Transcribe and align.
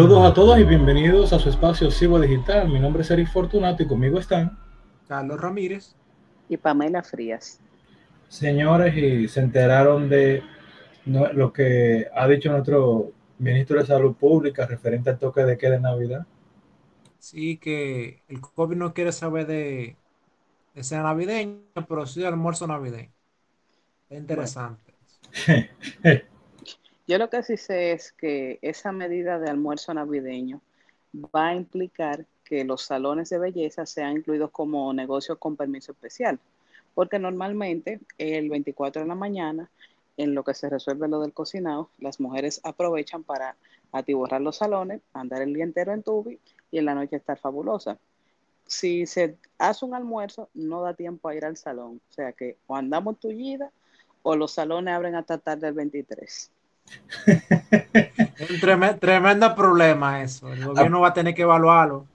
Saludos 0.00 0.30
a 0.30 0.32
todos 0.32 0.58
y 0.58 0.64
bienvenidos 0.64 1.34
a 1.34 1.38
su 1.38 1.50
espacio 1.50 1.90
Cibo 1.90 2.18
Digital. 2.18 2.70
Mi 2.70 2.80
nombre 2.80 3.02
es 3.02 3.10
Eric 3.10 3.28
Fortunato 3.28 3.82
y 3.82 3.86
conmigo 3.86 4.18
están 4.18 4.58
Carlos 5.06 5.38
Ramírez 5.38 5.94
y 6.48 6.56
Pamela 6.56 7.02
Frías. 7.02 7.60
Señores, 8.26 8.96
y 8.96 9.28
se 9.28 9.40
enteraron 9.40 10.08
de 10.08 10.42
lo 11.04 11.52
que 11.52 12.06
ha 12.14 12.26
dicho 12.26 12.50
nuestro 12.50 13.12
ministro 13.38 13.78
de 13.78 13.84
Salud 13.84 14.14
Pública 14.14 14.64
referente 14.64 15.10
al 15.10 15.18
toque 15.18 15.42
de 15.42 15.58
queda 15.58 15.72
de 15.72 15.80
Navidad. 15.80 16.26
Sí, 17.18 17.58
que 17.58 18.22
el 18.28 18.40
COVID 18.40 18.76
no 18.76 18.94
quiere 18.94 19.12
saber 19.12 19.46
de, 19.46 19.96
de 20.74 20.82
ser 20.82 21.02
navideño, 21.02 21.60
pero 21.86 22.06
sí 22.06 22.20
de 22.20 22.26
almuerzo 22.26 22.66
navideño. 22.66 23.12
Es 24.08 24.18
interesante. 24.18 24.94
Yo 27.10 27.18
lo 27.18 27.28
que 27.28 27.42
sí 27.42 27.56
sé 27.56 27.90
es 27.90 28.12
que 28.12 28.60
esa 28.62 28.92
medida 28.92 29.40
de 29.40 29.50
almuerzo 29.50 29.92
navideño 29.92 30.60
va 31.12 31.48
a 31.48 31.54
implicar 31.56 32.24
que 32.44 32.64
los 32.64 32.82
salones 32.82 33.30
de 33.30 33.40
belleza 33.40 33.84
sean 33.84 34.18
incluidos 34.18 34.52
como 34.52 34.92
negocios 34.92 35.36
con 35.38 35.56
permiso 35.56 35.90
especial, 35.90 36.38
porque 36.94 37.18
normalmente 37.18 37.98
el 38.16 38.48
24 38.48 39.02
de 39.02 39.08
la 39.08 39.16
mañana, 39.16 39.68
en 40.16 40.36
lo 40.36 40.44
que 40.44 40.54
se 40.54 40.70
resuelve 40.70 41.08
lo 41.08 41.20
del 41.20 41.32
cocinado, 41.32 41.90
las 41.98 42.20
mujeres 42.20 42.60
aprovechan 42.62 43.24
para 43.24 43.56
atiborrar 43.90 44.40
los 44.40 44.58
salones, 44.58 45.00
andar 45.12 45.42
el 45.42 45.52
día 45.52 45.64
entero 45.64 45.92
en 45.92 46.04
tubi 46.04 46.38
y 46.70 46.78
en 46.78 46.84
la 46.84 46.94
noche 46.94 47.16
estar 47.16 47.40
fabulosa. 47.40 47.98
Si 48.66 49.04
se 49.06 49.36
hace 49.58 49.84
un 49.84 49.96
almuerzo, 49.96 50.48
no 50.54 50.82
da 50.82 50.94
tiempo 50.94 51.28
a 51.28 51.34
ir 51.34 51.44
al 51.44 51.56
salón, 51.56 52.00
o 52.08 52.12
sea 52.12 52.30
que 52.34 52.56
o 52.68 52.76
andamos 52.76 53.18
tullida 53.18 53.72
o 54.22 54.36
los 54.36 54.52
salones 54.52 54.94
abren 54.94 55.16
hasta 55.16 55.38
tarde 55.38 55.66
el 55.66 55.74
23 55.74 56.52
un 57.26 58.98
tremendo, 59.00 59.54
problema 59.54 60.22
eso. 60.22 60.52
El 60.52 60.64
gobierno 60.64 61.00
va 61.00 61.08
a 61.08 61.14
tener 61.14 61.34
que 61.34 61.42
evaluarlo. 61.42 62.06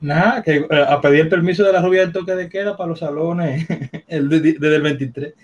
Nada, 0.00 0.42
que 0.42 0.56
eh, 0.56 0.86
a 0.88 1.00
pedir 1.00 1.20
el 1.20 1.28
permiso 1.28 1.62
de 1.62 1.72
la 1.72 1.82
rubia 1.82 2.00
del 2.00 2.12
toque 2.12 2.34
de 2.34 2.48
queda 2.48 2.76
para 2.76 2.88
los 2.88 3.00
salones 3.00 3.66
el, 4.08 4.28
desde 4.28 4.76
el 4.76 4.82
23. 4.82 5.34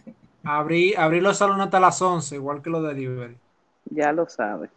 Abrir, 0.44 0.98
abrir 0.98 1.22
los 1.22 1.36
salones 1.36 1.66
hasta 1.66 1.80
las 1.80 2.00
11, 2.00 2.36
igual 2.36 2.62
que 2.62 2.70
los 2.70 2.82
de 2.82 2.88
delivery. 2.94 3.36
Ya 3.90 4.12
lo 4.12 4.28
sabe. 4.28 4.70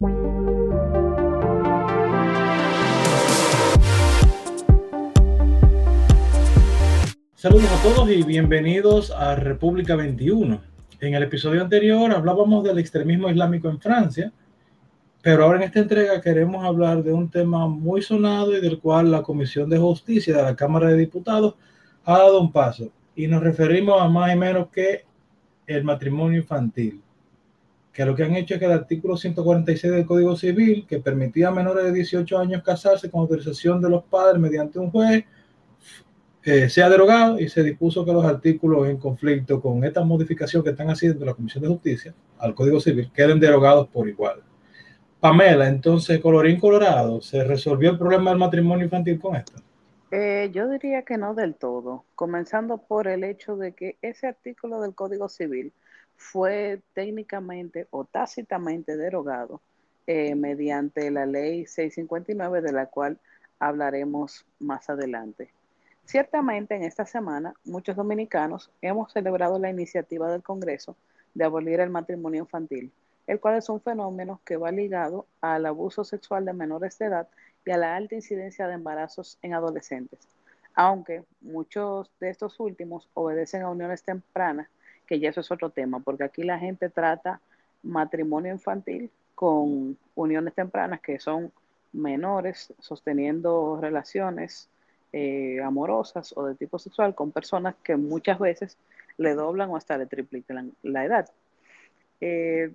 Saludos 7.35 7.71
a 7.71 7.83
todos 7.83 8.09
y 8.09 8.21
bienvenidos 8.23 9.11
a 9.11 9.33
República 9.35 9.95
21. 9.95 10.68
En 11.01 11.13
el 11.13 11.23
episodio 11.23 11.61
anterior 11.61 12.11
hablábamos 12.11 12.61
del 12.61 12.77
extremismo 12.77 13.29
islámico 13.29 13.69
en 13.69 13.79
Francia, 13.79 14.33
pero 15.21 15.45
ahora 15.45 15.59
en 15.59 15.63
esta 15.63 15.79
entrega 15.79 16.19
queremos 16.19 16.65
hablar 16.65 17.03
de 17.03 17.13
un 17.13 17.29
tema 17.29 17.69
muy 17.69 18.01
sonado 18.01 18.57
y 18.57 18.59
del 18.59 18.79
cual 18.79 19.09
la 19.09 19.21
Comisión 19.21 19.69
de 19.69 19.77
Justicia 19.77 20.35
de 20.35 20.43
la 20.43 20.57
Cámara 20.57 20.89
de 20.89 20.97
Diputados 20.97 21.55
ha 22.03 22.17
dado 22.17 22.41
un 22.41 22.51
paso. 22.51 22.91
Y 23.15 23.27
nos 23.27 23.41
referimos 23.41 24.01
a 24.01 24.09
más 24.09 24.33
y 24.33 24.37
menos 24.37 24.67
que 24.67 25.05
el 25.67 25.85
matrimonio 25.85 26.39
infantil, 26.39 27.01
que 27.93 28.03
lo 28.03 28.13
que 28.13 28.23
han 28.23 28.35
hecho 28.35 28.55
es 28.55 28.59
que 28.59 28.65
el 28.65 28.73
artículo 28.73 29.15
146 29.15 29.93
del 29.93 30.05
Código 30.05 30.35
Civil, 30.35 30.85
que 30.85 30.99
permitía 30.99 31.47
a 31.47 31.51
menores 31.51 31.85
de 31.85 31.93
18 31.93 32.37
años 32.37 32.61
casarse 32.61 33.09
con 33.09 33.21
autorización 33.21 33.81
de 33.81 33.89
los 33.89 34.03
padres 34.03 34.41
mediante 34.41 34.79
un 34.79 34.91
juez, 34.91 35.23
eh, 36.49 36.67
sea 36.67 36.89
derogado 36.89 37.39
y 37.39 37.47
se 37.47 37.61
dispuso 37.61 38.03
que 38.03 38.11
los 38.11 38.25
artículos 38.25 38.87
en 38.87 38.97
conflicto 38.97 39.61
con 39.61 39.83
esta 39.83 40.03
modificación 40.03 40.63
que 40.63 40.71
están 40.71 40.89
haciendo 40.89 41.23
la 41.23 41.35
Comisión 41.35 41.61
de 41.61 41.69
Justicia 41.69 42.13
al 42.39 42.55
Código 42.55 42.79
Civil 42.79 43.11
queden 43.13 43.39
derogados 43.39 43.87
por 43.87 44.09
igual. 44.09 44.41
Pamela, 45.19 45.67
entonces, 45.67 46.19
colorín 46.19 46.59
colorado, 46.59 47.21
¿se 47.21 47.43
resolvió 47.43 47.91
el 47.91 47.99
problema 47.99 48.31
del 48.31 48.39
matrimonio 48.39 48.85
infantil 48.85 49.19
con 49.19 49.35
esto? 49.35 49.61
Eh, 50.09 50.49
yo 50.51 50.67
diría 50.67 51.03
que 51.03 51.17
no 51.17 51.35
del 51.35 51.53
todo, 51.53 52.05
comenzando 52.15 52.79
por 52.79 53.07
el 53.07 53.23
hecho 53.23 53.55
de 53.55 53.73
que 53.73 53.97
ese 54.01 54.25
artículo 54.25 54.81
del 54.81 54.95
Código 54.95 55.29
Civil 55.29 55.71
fue 56.15 56.81
técnicamente 56.93 57.87
o 57.91 58.05
tácitamente 58.05 58.97
derogado 58.97 59.61
eh, 60.07 60.33
mediante 60.33 61.11
la 61.11 61.27
ley 61.27 61.67
659 61.67 62.61
de 62.61 62.71
la 62.71 62.87
cual 62.87 63.19
hablaremos 63.59 64.47
más 64.57 64.89
adelante. 64.89 65.53
Ciertamente 66.09 66.73
en 66.73 66.81
esta 66.81 67.05
semana 67.05 67.53
muchos 67.63 67.95
dominicanos 67.95 68.71
hemos 68.81 69.13
celebrado 69.13 69.59
la 69.59 69.69
iniciativa 69.69 70.31
del 70.31 70.41
Congreso 70.41 70.97
de 71.35 71.45
abolir 71.45 71.79
el 71.81 71.91
matrimonio 71.91 72.41
infantil, 72.41 72.91
el 73.27 73.39
cual 73.39 73.57
es 73.57 73.69
un 73.69 73.79
fenómeno 73.79 74.41
que 74.43 74.57
va 74.57 74.71
ligado 74.71 75.27
al 75.39 75.67
abuso 75.67 76.03
sexual 76.03 76.45
de 76.45 76.53
menores 76.53 76.97
de 76.97 77.05
edad 77.05 77.27
y 77.63 77.69
a 77.69 77.77
la 77.77 77.95
alta 77.95 78.15
incidencia 78.15 78.67
de 78.67 78.73
embarazos 78.73 79.37
en 79.43 79.53
adolescentes, 79.53 80.19
aunque 80.73 81.21
muchos 81.41 82.09
de 82.19 82.31
estos 82.31 82.59
últimos 82.59 83.07
obedecen 83.13 83.61
a 83.61 83.69
uniones 83.69 84.01
tempranas, 84.01 84.67
que 85.05 85.19
ya 85.19 85.29
eso 85.29 85.41
es 85.41 85.51
otro 85.51 85.69
tema, 85.69 85.99
porque 85.99 86.23
aquí 86.23 86.41
la 86.41 86.57
gente 86.57 86.89
trata 86.89 87.39
matrimonio 87.83 88.51
infantil 88.51 89.11
con 89.35 89.95
uniones 90.15 90.55
tempranas 90.55 91.01
que 91.01 91.19
son 91.19 91.51
menores 91.93 92.73
sosteniendo 92.79 93.77
relaciones 93.79 94.69
eh, 95.13 95.59
amorosas 95.63 96.33
o 96.35 96.45
de 96.45 96.55
tipo 96.55 96.79
sexual 96.79 97.15
con 97.15 97.31
personas 97.31 97.75
que 97.83 97.95
muchas 97.95 98.39
veces 98.39 98.77
le 99.17 99.33
doblan 99.33 99.69
o 99.69 99.75
hasta 99.77 99.97
le 99.97 100.05
triplican 100.05 100.73
la 100.83 101.05
edad. 101.05 101.29
Eh, 102.21 102.71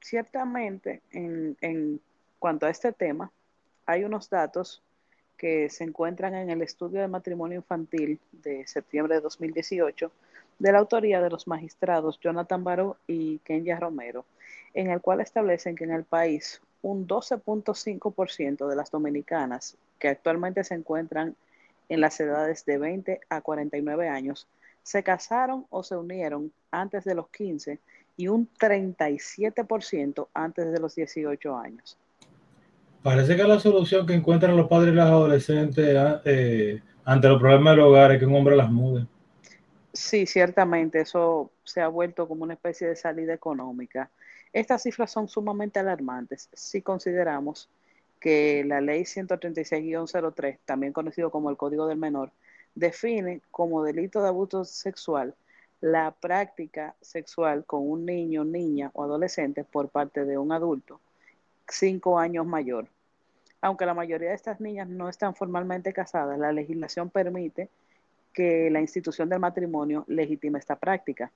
ciertamente, 0.00 1.02
en, 1.12 1.56
en 1.60 2.00
cuanto 2.38 2.66
a 2.66 2.70
este 2.70 2.92
tema, 2.92 3.30
hay 3.86 4.04
unos 4.04 4.30
datos 4.30 4.82
que 5.36 5.70
se 5.70 5.84
encuentran 5.84 6.34
en 6.34 6.50
el 6.50 6.60
estudio 6.62 7.00
de 7.00 7.08
matrimonio 7.08 7.56
infantil 7.56 8.20
de 8.30 8.66
septiembre 8.66 9.14
de 9.14 9.20
2018 9.22 10.12
de 10.58 10.72
la 10.72 10.78
autoría 10.78 11.22
de 11.22 11.30
los 11.30 11.46
magistrados 11.46 12.20
Jonathan 12.20 12.62
Baró 12.62 12.98
y 13.06 13.38
Kenya 13.38 13.80
Romero, 13.80 14.26
en 14.74 14.90
el 14.90 15.00
cual 15.00 15.22
establecen 15.22 15.74
que 15.74 15.84
en 15.84 15.92
el 15.92 16.04
país 16.04 16.60
un 16.82 17.08
12.5% 17.08 18.68
de 18.68 18.76
las 18.76 18.90
dominicanas 18.90 19.76
que 19.98 20.08
actualmente 20.08 20.62
se 20.62 20.74
encuentran 20.74 21.34
en 21.90 22.00
las 22.00 22.18
edades 22.20 22.64
de 22.64 22.78
20 22.78 23.20
a 23.28 23.40
49 23.42 24.08
años 24.08 24.48
se 24.82 25.02
casaron 25.02 25.66
o 25.68 25.82
se 25.82 25.96
unieron 25.96 26.50
antes 26.70 27.04
de 27.04 27.14
los 27.14 27.28
15 27.28 27.78
y 28.16 28.28
un 28.28 28.48
37% 28.58 30.28
antes 30.32 30.72
de 30.72 30.80
los 30.80 30.94
18 30.94 31.56
años. 31.56 31.98
Parece 33.02 33.36
que 33.36 33.42
la 33.44 33.58
solución 33.58 34.06
que 34.06 34.14
encuentran 34.14 34.56
los 34.56 34.68
padres 34.68 34.92
y 34.92 34.96
las 34.96 35.08
adolescentes 35.08 35.96
ah, 35.96 36.22
eh, 36.24 36.80
ante 37.04 37.28
los 37.28 37.40
problemas 37.40 37.74
del 37.74 37.84
hogar 37.84 38.12
es 38.12 38.18
que 38.18 38.26
un 38.26 38.34
hombre 38.34 38.56
las 38.56 38.70
mude. 38.70 39.06
Sí, 39.92 40.26
ciertamente, 40.26 41.00
eso 41.00 41.50
se 41.64 41.80
ha 41.80 41.88
vuelto 41.88 42.28
como 42.28 42.44
una 42.44 42.54
especie 42.54 42.86
de 42.86 42.96
salida 42.96 43.34
económica. 43.34 44.10
Estas 44.52 44.82
cifras 44.82 45.10
son 45.10 45.28
sumamente 45.28 45.80
alarmantes 45.80 46.48
si 46.52 46.82
consideramos 46.82 47.68
que 48.20 48.64
la 48.64 48.80
ley 48.80 49.02
136-03, 49.02 50.58
también 50.64 50.92
conocido 50.92 51.30
como 51.30 51.50
el 51.50 51.56
Código 51.56 51.86
del 51.86 51.98
Menor, 51.98 52.30
define 52.74 53.40
como 53.50 53.82
delito 53.82 54.22
de 54.22 54.28
abuso 54.28 54.64
sexual 54.64 55.34
la 55.80 56.10
práctica 56.12 56.94
sexual 57.00 57.64
con 57.64 57.88
un 57.88 58.04
niño, 58.04 58.44
niña 58.44 58.90
o 58.92 59.04
adolescente 59.04 59.64
por 59.64 59.88
parte 59.88 60.24
de 60.24 60.36
un 60.36 60.52
adulto 60.52 61.00
cinco 61.72 62.18
años 62.18 62.46
mayor. 62.46 62.86
Aunque 63.60 63.86
la 63.86 63.94
mayoría 63.94 64.30
de 64.30 64.34
estas 64.34 64.60
niñas 64.60 64.88
no 64.88 65.08
están 65.08 65.34
formalmente 65.34 65.92
casadas, 65.92 66.38
la 66.38 66.52
legislación 66.52 67.10
permite 67.10 67.68
que 68.32 68.70
la 68.70 68.80
institución 68.80 69.28
del 69.28 69.40
matrimonio 69.40 70.04
legitime 70.08 70.58
esta 70.58 70.76
práctica. 70.76 71.30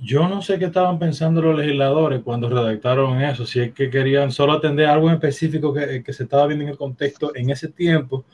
Yo 0.00 0.28
no 0.28 0.42
sé 0.42 0.58
qué 0.58 0.66
estaban 0.66 0.98
pensando 0.98 1.40
los 1.40 1.56
legisladores 1.56 2.22
cuando 2.22 2.48
redactaron 2.48 3.22
eso, 3.22 3.46
si 3.46 3.60
es 3.60 3.72
que 3.72 3.90
querían 3.90 4.32
solo 4.32 4.52
atender 4.52 4.86
algo 4.86 5.08
en 5.08 5.14
específico 5.14 5.72
que, 5.72 6.02
se 6.12 6.24
estaba 6.24 6.46
viendo 6.46 6.64
en 6.64 6.70
el 6.70 6.76
contexto 6.76 7.34
en 7.34 7.50
ese 7.50 7.68
tiempo, 7.68 8.24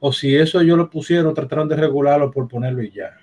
o 0.00 0.12
si 0.12 0.34
eso 0.34 0.60
ellos 0.60 0.78
lo 0.78 0.88
pusieron, 0.88 1.34
trataron 1.34 1.68
de 1.68 1.76
regularlo 1.76 2.30
por 2.30 2.48
ponerlo 2.48 2.82
y 2.82 2.90
ya. 2.90 3.18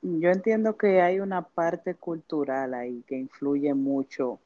Yo 0.00 0.30
entiendo 0.30 0.76
que 0.76 1.00
hay 1.00 1.20
una 1.20 1.42
parte 1.42 1.94
cultural 1.94 2.74
ahí 2.74 3.02
que 3.06 3.16
influye 3.16 3.74
mucho 3.74 4.38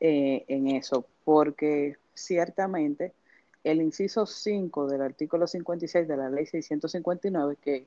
eh, 0.00 0.44
en 0.48 0.68
eso, 0.68 1.06
porque 1.24 1.96
ciertamente 2.14 3.12
el 3.64 3.80
inciso 3.80 4.26
5 4.26 4.88
del 4.88 5.02
artículo 5.02 5.46
56 5.46 6.08
de 6.08 6.16
la 6.16 6.28
ley 6.28 6.46
659, 6.46 7.56
que 7.62 7.86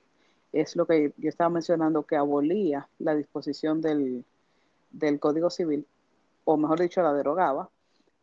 es 0.56 0.78
lo 0.78 0.88
que 0.88 1.14
yo 1.18 1.28
estaba 1.28 1.50
mencionando, 1.50 2.04
que 2.04 2.16
abolía 2.16 2.88
la 3.00 3.14
disposición 3.14 3.82
del, 3.82 4.24
Código 5.20 5.50
Civil, 5.50 5.86
o 6.46 6.56
mejor 6.56 6.80
dicho, 6.80 7.02
la 7.02 7.14
derogaba. 7.14 7.70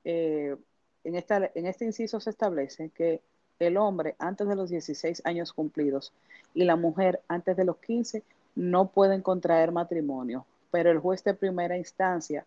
Eh, 0.05 0.57
en, 1.05 1.15
esta, 1.15 1.51
en 1.55 1.67
este 1.67 1.85
inciso 1.85 2.21
se 2.21 2.31
establece 2.31 2.89
que 2.89 3.21
el 3.59 3.77
hombre 3.77 4.17
antes 4.19 4.49
de 4.49 4.57
los 4.57 4.71
16 4.71 5.21
años 5.27 5.53
cumplidos 5.53 6.15
y 6.55 6.65
la 6.65 6.77
mujer 6.77 7.21
antes 7.29 7.55
de 7.55 7.67
los 7.67 7.77
15 7.77 8.23
no 8.55 8.89
pueden 8.89 9.21
contraer 9.21 9.71
matrimonio, 9.71 10.47
pero 10.71 10.91
el 10.91 11.01
juez 11.01 11.23
de 11.25 11.35
primera 11.35 11.77
instancia 11.77 12.47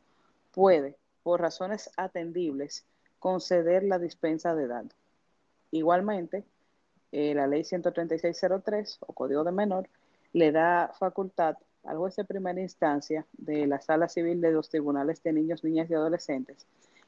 puede, 0.51 0.95
por 1.21 1.41
razones 1.41 1.91
atendibles, 1.95 2.85
conceder 3.19 3.83
la 3.83 3.99
dispensa 3.99 4.55
de 4.55 4.63
edad. 4.63 4.85
Igualmente, 5.69 6.43
eh, 7.17 7.33
la 7.33 7.47
ley 7.47 7.63
13603 7.63 8.99
o 9.07 9.13
Código 9.13 9.45
de 9.45 9.53
Menor 9.53 9.87
le 10.33 10.51
da 10.51 10.91
facultad 10.99 11.55
al 11.85 11.95
juez 11.95 12.17
de 12.17 12.25
primera 12.25 12.59
instancia 12.59 13.25
de 13.37 13.67
la 13.67 13.79
sala 13.79 14.09
civil 14.09 14.41
de 14.41 14.51
los 14.51 14.67
tribunales 14.67 15.23
de 15.23 15.31
niños, 15.31 15.63
niñas 15.63 15.89
y 15.89 15.93
adolescentes, 15.93 16.67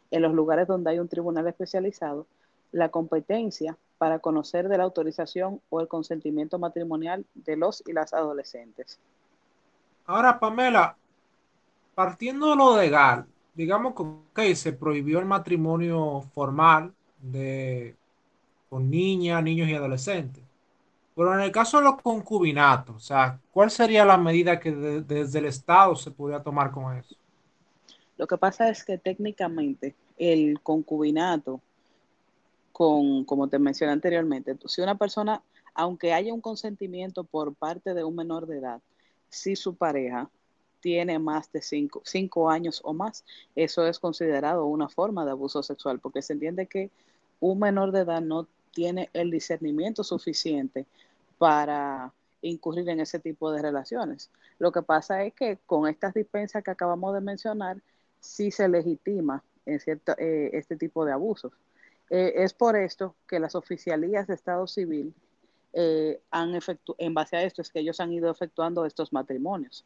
en 0.09 0.21
los 0.21 0.33
lugares 0.33 0.65
donde 0.65 0.91
hay 0.91 0.99
un 0.99 1.09
tribunal 1.09 1.45
especializado, 1.47 2.25
la 2.71 2.87
competencia 2.87 3.77
para 3.97 4.19
conocer 4.19 4.69
de 4.69 4.77
la 4.77 4.85
autorización 4.85 5.59
o 5.69 5.81
el 5.81 5.89
consentimiento 5.89 6.57
matrimonial 6.57 7.25
de 7.35 7.57
los 7.57 7.83
y 7.85 7.91
las 7.91 8.13
adolescentes. 8.13 8.99
Ahora, 10.05 10.39
Pamela, 10.39 10.95
partiendo 11.95 12.51
de 12.51 12.55
lo 12.55 12.77
legal, 12.77 13.25
digamos 13.55 13.93
que 14.33 14.55
se 14.55 14.71
prohibió 14.71 15.19
el 15.19 15.25
matrimonio 15.25 16.21
formal 16.33 16.93
de, 17.21 17.97
con 18.69 18.89
niñas, 18.89 19.43
niños 19.43 19.69
y 19.69 19.73
adolescentes. 19.73 20.43
Pero 21.15 21.33
en 21.33 21.41
el 21.41 21.51
caso 21.51 21.77
de 21.77 21.85
los 21.85 22.01
concubinatos, 22.01 22.95
o 22.95 22.99
sea, 22.99 23.39
¿cuál 23.51 23.71
sería 23.71 24.05
la 24.05 24.17
medida 24.17 24.59
que 24.59 24.71
desde 24.71 25.39
el 25.39 25.45
Estado 25.45 25.95
se 25.95 26.11
podría 26.11 26.43
tomar 26.43 26.71
con 26.71 26.95
eso? 26.95 27.15
Lo 28.17 28.27
que 28.27 28.37
pasa 28.37 28.69
es 28.69 28.83
que 28.83 28.97
técnicamente 28.97 29.95
el 30.17 30.59
concubinato, 30.61 31.59
con, 32.71 33.23
como 33.25 33.47
te 33.47 33.57
mencioné 33.57 33.93
anteriormente, 33.93 34.55
si 34.65 34.81
una 34.81 34.95
persona, 34.95 35.41
aunque 35.73 36.13
haya 36.13 36.33
un 36.33 36.41
consentimiento 36.41 37.23
por 37.23 37.55
parte 37.55 37.95
de 37.95 38.03
un 38.03 38.15
menor 38.15 38.45
de 38.45 38.59
edad, 38.59 38.81
si 39.29 39.55
su 39.55 39.75
pareja 39.75 40.29
tiene 40.81 41.17
más 41.19 41.51
de 41.51 41.61
cinco, 41.61 42.01
cinco 42.05 42.49
años 42.49 42.81
o 42.83 42.93
más, 42.93 43.25
eso 43.55 43.87
es 43.87 43.99
considerado 43.99 44.65
una 44.65 44.89
forma 44.89 45.25
de 45.25 45.31
abuso 45.31 45.63
sexual, 45.63 45.99
porque 45.99 46.21
se 46.21 46.33
entiende 46.33 46.67
que 46.67 46.91
un 47.39 47.59
menor 47.59 47.91
de 47.91 48.01
edad 48.01 48.21
no 48.21 48.47
tiene 48.77 49.09
el 49.13 49.31
discernimiento 49.31 50.03
suficiente 50.03 50.85
para 51.39 52.13
incurrir 52.43 52.87
en 52.89 52.99
ese 52.99 53.17
tipo 53.17 53.51
de 53.51 53.59
relaciones. 53.59 54.29
Lo 54.59 54.71
que 54.71 54.83
pasa 54.83 55.23
es 55.23 55.33
que 55.33 55.57
con 55.65 55.87
estas 55.87 56.13
dispensas 56.13 56.63
que 56.63 56.69
acabamos 56.69 57.11
de 57.15 57.21
mencionar, 57.21 57.81
sí 58.19 58.51
se 58.51 58.69
legitima 58.69 59.43
en 59.65 59.79
cierto, 59.79 60.13
eh, 60.19 60.51
este 60.53 60.75
tipo 60.75 61.05
de 61.05 61.11
abusos. 61.11 61.53
Eh, 62.11 62.33
es 62.35 62.53
por 62.53 62.75
esto 62.75 63.15
que 63.27 63.39
las 63.39 63.55
oficialías 63.55 64.27
de 64.27 64.35
Estado 64.35 64.67
Civil 64.67 65.11
eh, 65.73 66.21
han 66.29 66.53
efectuado, 66.53 66.97
en 66.99 67.15
base 67.15 67.35
a 67.35 67.41
esto, 67.41 67.63
es 67.63 67.71
que 67.71 67.79
ellos 67.79 67.99
han 67.99 68.13
ido 68.13 68.29
efectuando 68.29 68.85
estos 68.85 69.11
matrimonios. 69.11 69.85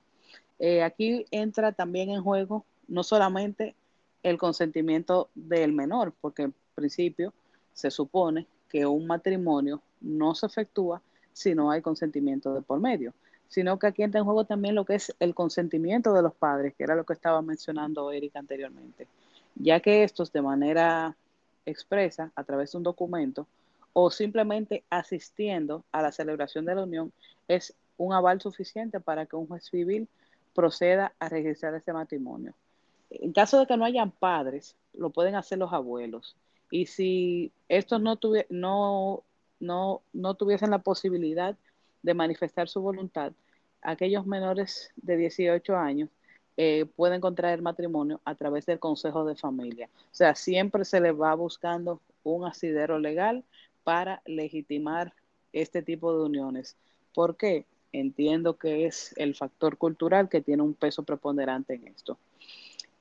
aquí 0.83 1.25
entra 1.31 1.71
también 1.71 2.09
en 2.09 2.21
juego 2.21 2.65
no 2.89 3.03
solamente 3.03 3.73
el 4.21 4.37
consentimiento 4.37 5.29
del 5.33 5.71
menor, 5.71 6.13
porque 6.19 6.43
en 6.43 6.53
principio 6.75 7.33
se 7.71 7.89
supone 7.89 8.47
que 8.71 8.85
un 8.85 9.05
matrimonio 9.05 9.81
no 9.99 10.33
se 10.33 10.45
efectúa 10.45 11.01
si 11.33 11.53
no 11.53 11.71
hay 11.71 11.81
consentimiento 11.81 12.53
de 12.53 12.61
por 12.61 12.79
medio, 12.79 13.13
sino 13.49 13.77
que 13.77 13.87
aquí 13.87 14.01
entra 14.01 14.19
en 14.19 14.25
juego 14.25 14.45
también 14.45 14.75
lo 14.75 14.85
que 14.85 14.95
es 14.95 15.13
el 15.19 15.35
consentimiento 15.35 16.13
de 16.13 16.21
los 16.21 16.33
padres, 16.33 16.73
que 16.73 16.83
era 16.83 16.95
lo 16.95 17.03
que 17.03 17.13
estaba 17.13 17.41
mencionando 17.41 18.11
Erika 18.11 18.39
anteriormente, 18.39 19.07
ya 19.55 19.81
que 19.81 20.03
estos 20.03 20.31
de 20.31 20.41
manera 20.41 21.17
expresa, 21.65 22.31
a 22.35 22.43
través 22.45 22.71
de 22.71 22.77
un 22.77 22.83
documento, 22.83 23.45
o 23.93 24.09
simplemente 24.09 24.85
asistiendo 24.89 25.83
a 25.91 26.01
la 26.01 26.13
celebración 26.13 26.63
de 26.63 26.75
la 26.75 26.83
unión, 26.83 27.11
es 27.49 27.73
un 27.97 28.13
aval 28.13 28.39
suficiente 28.39 29.01
para 29.01 29.25
que 29.25 29.35
un 29.35 29.47
juez 29.47 29.65
civil 29.65 30.07
proceda 30.55 31.13
a 31.19 31.27
registrar 31.27 31.75
ese 31.75 31.91
matrimonio. 31.91 32.53
En 33.09 33.33
caso 33.33 33.59
de 33.59 33.67
que 33.67 33.75
no 33.75 33.83
hayan 33.83 34.11
padres, 34.11 34.77
lo 34.93 35.09
pueden 35.09 35.35
hacer 35.35 35.57
los 35.57 35.73
abuelos. 35.73 36.37
Y 36.71 36.87
si 36.87 37.51
estos 37.69 38.01
no, 38.01 38.17
no 39.59 40.33
tuviesen 40.35 40.71
la 40.71 40.79
posibilidad 40.79 41.55
de 42.01 42.13
manifestar 42.13 42.67
su 42.67 42.81
voluntad, 42.81 43.33
aquellos 43.81 44.25
menores 44.25 44.91
de 44.95 45.17
18 45.17 45.75
años 45.75 46.09
eh, 46.57 46.85
pueden 46.95 47.21
contraer 47.21 47.61
matrimonio 47.61 48.21
a 48.25 48.35
través 48.35 48.65
del 48.65 48.79
Consejo 48.79 49.25
de 49.25 49.35
Familia. 49.35 49.89
O 49.95 50.13
sea, 50.13 50.35
siempre 50.35 50.85
se 50.85 50.99
les 50.99 51.13
va 51.13 51.33
buscando 51.35 52.01
un 52.23 52.45
asidero 52.45 52.99
legal 52.99 53.43
para 53.83 54.21
legitimar 54.25 55.13
este 55.53 55.81
tipo 55.81 56.15
de 56.15 56.25
uniones. 56.25 56.77
¿Por 57.13 57.37
qué? 57.37 57.65
Entiendo 57.93 58.57
que 58.57 58.85
es 58.85 59.13
el 59.17 59.35
factor 59.35 59.77
cultural 59.77 60.29
que 60.29 60.41
tiene 60.41 60.63
un 60.63 60.73
peso 60.73 61.03
preponderante 61.03 61.73
en 61.73 61.87
esto. 61.87 62.17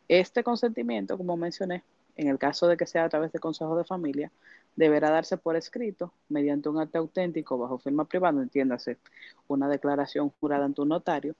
Este 0.08 0.42
consentimiento, 0.42 1.16
como 1.16 1.36
mencioné, 1.36 1.84
en 2.20 2.28
el 2.28 2.38
caso 2.38 2.68
de 2.68 2.76
que 2.76 2.84
sea 2.84 3.04
a 3.04 3.08
través 3.08 3.32
del 3.32 3.40
Consejo 3.40 3.74
de 3.78 3.84
Familia, 3.84 4.30
deberá 4.76 5.10
darse 5.10 5.38
por 5.38 5.56
escrito 5.56 6.12
mediante 6.28 6.68
un 6.68 6.78
acto 6.78 6.98
auténtico 6.98 7.56
bajo 7.56 7.78
firma 7.78 8.04
privada, 8.04 8.42
entiéndase, 8.42 8.98
una 9.48 9.70
declaración 9.70 10.30
jurada 10.38 10.66
ante 10.66 10.82
un 10.82 10.88
notario, 10.88 11.34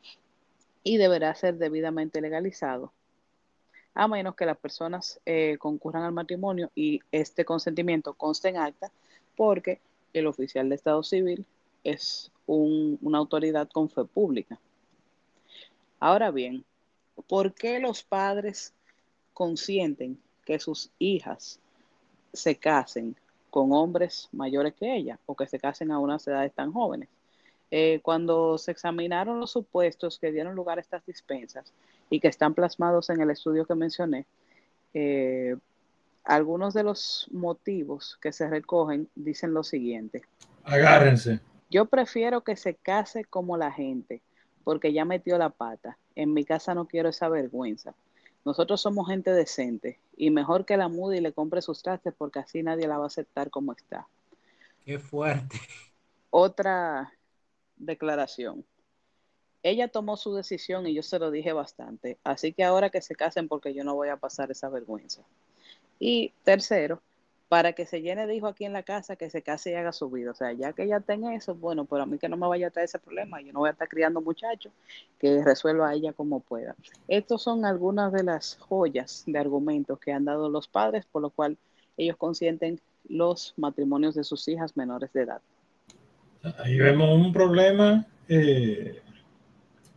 y 0.83 0.97
deberá 0.97 1.35
ser 1.35 1.59
debidamente 1.59 2.23
legalizado, 2.23 2.95
a 3.93 4.09
menos 4.09 4.35
que 4.35 4.47
las 4.47 4.57
personas 4.57 5.21
eh, 5.27 5.59
concurran 5.59 6.05
al 6.05 6.13
matrimonio 6.13 6.71
y 6.75 7.01
este 7.13 7.45
consentimiento 7.45 8.15
conste 8.15 8.49
en 8.49 8.57
acta, 8.57 8.91
porque 9.37 9.83
el 10.15 10.27
oficial 10.27 10.71
de 10.71 10.77
Estado 10.77 11.03
Civil 11.03 11.45
es 11.85 12.33
una 12.47 13.19
autoridad 13.19 13.69
con 13.69 13.91
fe 13.91 14.07
pública. 14.07 14.59
Ahora 15.99 16.31
bien, 16.31 16.65
¿por 17.29 17.53
qué 17.53 17.81
los 17.81 18.03
padres 18.03 18.73
consienten 19.35 20.19
que 20.51 20.59
sus 20.59 20.91
hijas 20.99 21.61
se 22.33 22.57
casen 22.57 23.15
con 23.51 23.73
hombres 23.73 24.29
mayores 24.33 24.75
que 24.75 24.97
ella 24.97 25.17
o 25.27 25.37
que 25.37 25.47
se 25.47 25.61
casen 25.61 25.93
a 25.93 26.01
unas 26.01 26.27
edades 26.27 26.53
tan 26.53 26.73
jóvenes. 26.73 27.09
Eh, 27.71 28.01
cuando 28.03 28.59
se 28.59 28.73
examinaron 28.73 29.39
los 29.39 29.53
supuestos 29.53 30.19
que 30.19 30.33
dieron 30.33 30.57
lugar 30.57 30.79
a 30.79 30.81
estas 30.81 31.07
dispensas 31.07 31.73
y 32.11 32.19
que 32.19 32.27
están 32.27 32.55
plasmados 32.55 33.11
en 33.11 33.21
el 33.21 33.31
estudio 33.31 33.65
que 33.65 33.77
mencioné, 33.77 34.27
eh, 34.93 35.55
algunos 36.25 36.75
de 36.75 36.83
los 36.83 37.29
motivos 37.31 38.19
que 38.21 38.33
se 38.33 38.51
recogen 38.51 39.09
dicen 39.15 39.55
lo 39.55 39.63
siguiente. 39.63 40.23
Agárrense. 40.65 41.39
Yo 41.71 41.85
prefiero 41.85 42.41
que 42.41 42.57
se 42.57 42.75
case 42.75 43.25
como 43.25 43.57
la 43.57 43.71
gente, 43.71 44.21
porque 44.65 44.93
ya 44.93 45.05
metió 45.05 45.39
la 45.39 45.51
pata. 45.51 45.97
En 46.17 46.35
mi 46.35 46.45
casa 46.45 46.75
no 46.75 46.89
quiero 46.89 47.11
esa 47.11 47.29
vergüenza. 47.29 47.95
Nosotros 48.45 48.81
somos 48.81 49.09
gente 49.09 49.33
decente 49.33 50.01
y 50.17 50.31
mejor 50.31 50.65
que 50.65 50.77
la 50.77 50.89
mude 50.89 51.19
y 51.19 51.21
le 51.21 51.33
compre 51.33 51.63
sus 51.63 51.83
trastes 51.83 52.15
porque 52.17 52.39
así 52.39 52.63
nadie 52.63 52.89
la 52.89 52.99
va 52.99 53.05
a 53.05 53.09
aceptar 53.09 53.51
como 53.51 53.73
está. 53.73 54.09
Qué 54.85 54.99
fuerte. 54.99 55.59
Otra 56.31 57.13
declaración. 57.77 58.65
Ella 59.63 59.89
tomó 59.89 60.17
su 60.17 60.35
decisión 60.35 60.87
y 60.87 60.95
yo 60.95 61.03
se 61.03 61.19
lo 61.19 61.31
dije 61.31 61.53
bastante, 61.53 62.19
así 62.25 62.55
que 62.55 62.65
ahora 62.65 62.89
que 62.89 63.03
se 63.03 63.15
casen 63.15 63.47
porque 63.47 63.75
yo 63.75 63.85
no 63.85 63.95
voy 63.95 64.09
a 64.09 64.17
pasar 64.17 64.51
esa 64.51 64.71
vergüenza. 64.71 65.23
Y 65.99 66.33
tercero, 66.45 67.03
para 67.51 67.73
que 67.73 67.85
se 67.85 68.01
llene 68.01 68.29
de 68.29 68.37
hijos 68.37 68.53
aquí 68.53 68.65
en 68.65 68.73
la 68.73 68.85
casa, 68.85 69.17
que 69.17 69.29
se 69.29 69.43
case 69.43 69.73
y 69.73 69.75
haga 69.75 69.91
su 69.91 70.09
vida. 70.09 70.31
O 70.31 70.35
sea, 70.35 70.53
ya 70.53 70.73
que 70.73 70.85
ella 70.85 71.01
tenga 71.01 71.35
eso, 71.35 71.53
bueno, 71.57 71.85
pero 71.85 72.05
a 72.05 72.07
mí 72.07 72.17
que 72.17 72.29
no 72.29 72.37
me 72.37 72.47
vaya 72.47 72.69
a 72.69 72.71
traer 72.71 72.85
ese 72.85 73.01
problema, 73.01 73.41
yo 73.41 73.53
no 73.53 73.59
voy 73.59 73.71
a 73.71 73.73
estar 73.73 73.89
criando 73.89 74.21
muchachos, 74.21 74.73
que 75.19 75.43
resuelva 75.43 75.89
a 75.89 75.95
ella 75.95 76.13
como 76.13 76.39
pueda. 76.39 76.77
Estos 77.09 77.43
son 77.43 77.65
algunas 77.65 78.13
de 78.13 78.23
las 78.23 78.57
joyas 78.61 79.25
de 79.27 79.37
argumentos 79.37 79.99
que 79.99 80.13
han 80.13 80.27
dado 80.27 80.49
los 80.49 80.69
padres, 80.69 81.05
por 81.11 81.23
lo 81.23 81.31
cual 81.31 81.59
ellos 81.97 82.17
consienten 82.17 82.81
los 83.09 83.53
matrimonios 83.57 84.15
de 84.15 84.23
sus 84.23 84.47
hijas 84.47 84.77
menores 84.77 85.13
de 85.13 85.23
edad. 85.23 85.41
Ahí 86.59 86.79
vemos 86.79 87.09
un 87.11 87.33
problema 87.33 88.07
eh, 88.29 89.03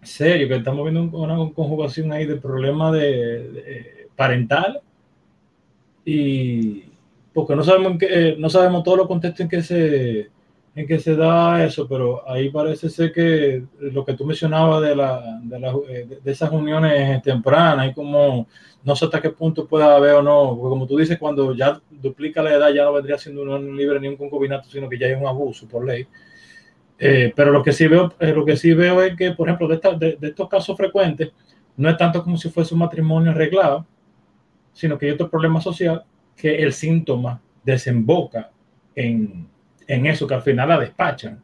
serio, 0.01 0.47
que 0.47 0.55
estamos 0.55 0.89
viendo 0.89 1.15
una 1.15 1.35
conjugación 1.53 2.11
ahí 2.13 2.25
de 2.25 2.37
problema 2.37 2.91
de 2.91 4.09
parental 4.15 4.81
y 6.03 6.85
porque 7.33 7.55
no 7.55 7.63
sabemos, 7.63 7.97
eh, 8.01 8.35
no 8.37 8.49
sabemos 8.49 8.83
todos 8.83 8.99
los 8.99 9.07
contextos 9.07 9.41
en 9.41 9.49
que, 9.49 9.63
se, 9.63 10.29
en 10.75 10.87
que 10.87 10.99
se 10.99 11.15
da 11.15 11.65
eso, 11.65 11.87
pero 11.87 12.29
ahí 12.29 12.49
parece 12.49 12.89
ser 12.89 13.11
que 13.11 13.63
lo 13.79 14.05
que 14.05 14.13
tú 14.13 14.25
mencionabas 14.25 14.81
de, 14.81 14.95
la, 14.95 15.39
de, 15.41 15.59
la, 15.59 15.73
eh, 15.89 16.19
de 16.23 16.31
esas 16.31 16.51
uniones 16.51 17.21
tempranas, 17.23 17.89
y 17.89 17.93
como 17.93 18.47
no 18.83 18.95
sé 18.95 19.05
hasta 19.05 19.21
qué 19.21 19.29
punto 19.29 19.65
puede 19.65 19.85
haber 19.85 20.15
o 20.15 20.21
no, 20.21 20.55
porque 20.55 20.69
como 20.69 20.85
tú 20.85 20.97
dices, 20.97 21.17
cuando 21.17 21.55
ya 21.55 21.81
duplica 21.89 22.43
la 22.43 22.53
edad 22.53 22.73
ya 22.73 22.83
no 22.83 22.93
vendría 22.93 23.17
siendo 23.17 23.41
un 23.41 23.75
libre 23.75 23.99
ni 23.99 24.07
un 24.09 24.17
concubinato, 24.17 24.69
sino 24.69 24.87
que 24.87 24.99
ya 24.99 25.07
hay 25.07 25.13
un 25.13 25.25
abuso 25.25 25.67
por 25.67 25.85
ley. 25.85 26.05
Eh, 26.99 27.33
pero 27.35 27.51
lo 27.51 27.63
que 27.63 27.71
sí 27.71 27.87
veo, 27.87 28.13
lo 28.19 28.45
que 28.45 28.55
sí 28.55 28.73
veo 28.73 29.01
es 29.01 29.15
que, 29.15 29.31
por 29.31 29.47
ejemplo, 29.49 29.67
de, 29.67 30.17
de, 30.19 30.27
estos 30.27 30.47
casos 30.47 30.77
frecuentes, 30.77 31.31
no 31.75 31.89
es 31.89 31.97
tanto 31.97 32.23
como 32.23 32.37
si 32.37 32.49
fuese 32.49 32.73
un 32.73 32.81
matrimonio 32.81 33.31
arreglado, 33.31 33.85
sino 34.73 34.97
que 34.97 35.07
hay 35.07 35.11
otro 35.13 35.29
problema 35.29 35.59
social 35.59 36.03
que 36.35 36.63
el 36.63 36.73
síntoma 36.73 37.41
desemboca 37.63 38.51
en, 38.95 39.47
eso, 39.87 40.27
que 40.27 40.33
al 40.33 40.41
final 40.41 40.69
la 40.69 40.79
despachan. 40.79 41.41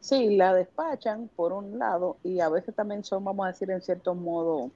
Sí, 0.00 0.36
la 0.36 0.52
despachan 0.54 1.28
por 1.36 1.52
un 1.52 1.78
lado 1.78 2.16
y 2.24 2.40
a 2.40 2.48
veces 2.48 2.74
también 2.74 3.04
son, 3.04 3.24
vamos 3.24 3.44
a 3.44 3.48
decir, 3.48 3.70
en 3.70 3.80
cierto 3.80 4.14
modo, 4.14 4.70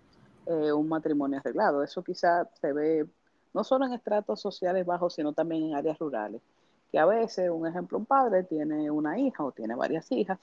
eh, 0.47 0.73
un 0.73 0.89
matrimonio 0.89 1.39
arreglado. 1.39 1.83
Eso 1.83 2.03
quizás 2.03 2.47
se 2.61 2.73
ve 2.73 3.07
no 3.53 3.65
solo 3.65 3.87
en 3.87 3.95
estratos 3.95 4.41
sociales 4.41 4.87
bajos, 4.87 5.15
sino 5.15 5.33
también 5.33 5.65
en 5.65 5.75
áreas 5.75 5.99
rurales. 5.99 6.41
Que 6.93 6.99
a 6.99 7.07
veces, 7.07 7.51
un 7.51 7.67
ejemplo, 7.67 7.99
un 7.99 8.07
padre 8.07 8.45
tiene 8.45 8.91
una 8.91 9.19
hija 9.19 9.43
o 9.43 9.51
tiene 9.51 9.75
varias 9.75 10.11
hijas 10.13 10.39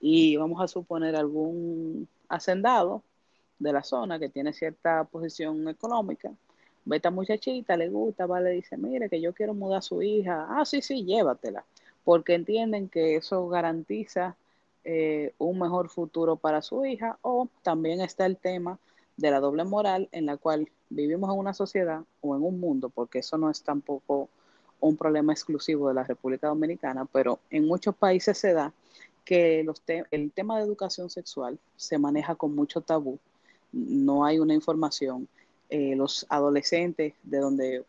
y 0.00 0.36
vamos 0.36 0.60
a 0.60 0.68
suponer 0.68 1.14
algún 1.16 2.08
hacendado 2.28 3.02
de 3.58 3.72
la 3.72 3.82
zona 3.82 4.18
que 4.18 4.28
tiene 4.28 4.52
cierta 4.52 5.04
posición 5.04 5.68
económica, 5.68 6.30
esta 6.94 7.10
muchachita, 7.10 7.76
le 7.76 7.88
gusta, 7.88 8.26
va, 8.26 8.40
le 8.40 8.50
dice, 8.50 8.76
mire 8.76 9.08
que 9.08 9.20
yo 9.20 9.32
quiero 9.34 9.54
mudar 9.54 9.78
a 9.78 9.82
su 9.82 10.02
hija, 10.02 10.46
ah, 10.50 10.64
sí, 10.64 10.82
sí, 10.82 11.04
llévatela, 11.04 11.64
porque 12.04 12.34
entienden 12.34 12.88
que 12.88 13.16
eso 13.16 13.48
garantiza 13.48 14.36
eh, 14.84 15.32
un 15.38 15.58
mejor 15.58 15.88
futuro 15.88 16.36
para 16.36 16.62
su 16.62 16.84
hija, 16.84 17.18
o 17.22 17.48
también 17.62 18.00
está 18.00 18.26
el 18.26 18.36
tema 18.36 18.78
de 19.16 19.30
la 19.30 19.40
doble 19.40 19.64
moral 19.64 20.08
en 20.12 20.26
la 20.26 20.36
cual 20.36 20.68
vivimos 20.90 21.32
en 21.32 21.38
una 21.38 21.54
sociedad 21.54 22.02
o 22.20 22.36
en 22.36 22.42
un 22.42 22.60
mundo, 22.60 22.88
porque 22.88 23.18
eso 23.20 23.36
no 23.38 23.50
es 23.50 23.62
tampoco 23.62 24.28
un 24.80 24.96
problema 24.96 25.32
exclusivo 25.32 25.88
de 25.88 25.94
la 25.94 26.04
República 26.04 26.48
Dominicana, 26.48 27.04
pero 27.06 27.40
en 27.50 27.66
muchos 27.66 27.96
países 27.96 28.38
se 28.38 28.52
da 28.52 28.72
que 29.24 29.64
los 29.64 29.82
el 30.12 30.30
tema 30.30 30.56
de 30.56 30.64
educación 30.64 31.10
sexual 31.10 31.58
se 31.76 31.98
maneja 31.98 32.36
con 32.36 32.54
mucho 32.54 32.80
tabú, 32.80 33.18
no 33.72 34.24
hay 34.24 34.38
una 34.38 34.54
información. 34.54 35.28
Eh, 35.68 35.96
los 35.96 36.26
adolescentes 36.28 37.14
de 37.22 37.38
donde 37.38 37.84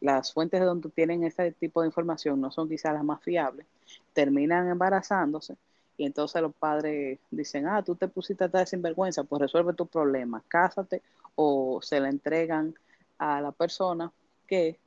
las 0.00 0.32
fuentes 0.32 0.60
de 0.60 0.66
donde 0.66 0.90
tienen 0.90 1.24
este 1.24 1.52
tipo 1.52 1.80
de 1.80 1.86
información 1.88 2.40
no 2.40 2.50
son 2.50 2.68
quizás 2.68 2.92
las 2.92 3.04
más 3.04 3.22
fiables, 3.22 3.66
terminan 4.12 4.68
embarazándose 4.68 5.56
y 5.96 6.04
entonces 6.06 6.42
los 6.42 6.54
padres 6.54 7.18
dicen, 7.30 7.66
ah, 7.66 7.82
tú 7.82 7.94
te 7.94 8.08
pusiste 8.08 8.44
a 8.44 8.46
estar 8.48 8.66
sinvergüenza, 8.66 9.24
pues 9.24 9.42
resuelve 9.42 9.74
tu 9.74 9.86
problema, 9.86 10.42
cásate 10.48 11.02
o 11.36 11.80
se 11.82 12.00
la 12.00 12.08
entregan 12.08 12.74
a 13.18 13.40
la 13.40 13.52
persona 13.52 14.12
que 14.46 14.78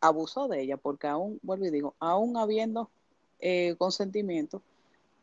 abusó 0.00 0.46
de 0.48 0.60
ella, 0.60 0.76
porque 0.76 1.06
aún, 1.06 1.40
vuelvo 1.42 1.64
y 1.64 1.70
digo, 1.70 1.94
aún 1.98 2.36
habiendo 2.36 2.90
eh, 3.40 3.74
consentimiento, 3.78 4.62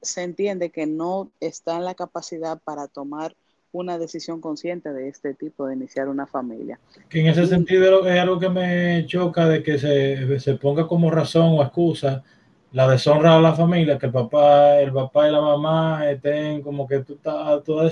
se 0.02 0.24
entiende 0.24 0.70
que 0.70 0.86
no 0.86 1.30
está 1.40 1.78
en 1.78 1.86
la 1.86 1.96
capacidad 1.96 2.60
para 2.60 2.88
tomar 2.88 3.36
una 3.74 3.98
decisión 3.98 4.40
consciente 4.40 4.94
de 4.94 5.10
este 5.10 5.34
tipo 5.34 5.68
de 5.68 5.76
iniciar 5.76 6.08
una 6.08 6.26
familia. 6.26 6.80
Que 7.10 7.20
en 7.20 7.28
ese 7.28 7.46
sentido 7.48 8.08
es 8.08 8.20
algo 8.20 8.40
que 8.40 8.50
me 8.50 9.06
choca 9.06 9.48
de 9.50 9.62
que 9.62 9.78
se, 9.78 10.40
se, 10.40 10.54
ponga 10.56 10.88
como 10.88 11.12
razón 11.12 11.58
o 11.58 11.62
excusa 11.62 12.24
la 12.72 12.88
deshonra 12.88 13.36
a 13.36 13.42
la 13.42 13.54
familia, 13.54 13.98
que 14.00 14.08
el 14.08 14.12
papá, 14.12 14.80
el 14.80 14.92
papá 14.92 15.28
y 15.28 15.32
la 15.32 15.42
mamá 15.42 16.10
estén 16.10 16.62
como 16.62 16.88
que 16.88 17.00
tú 17.00 17.14
estás 17.14 17.64
todo 17.64 17.88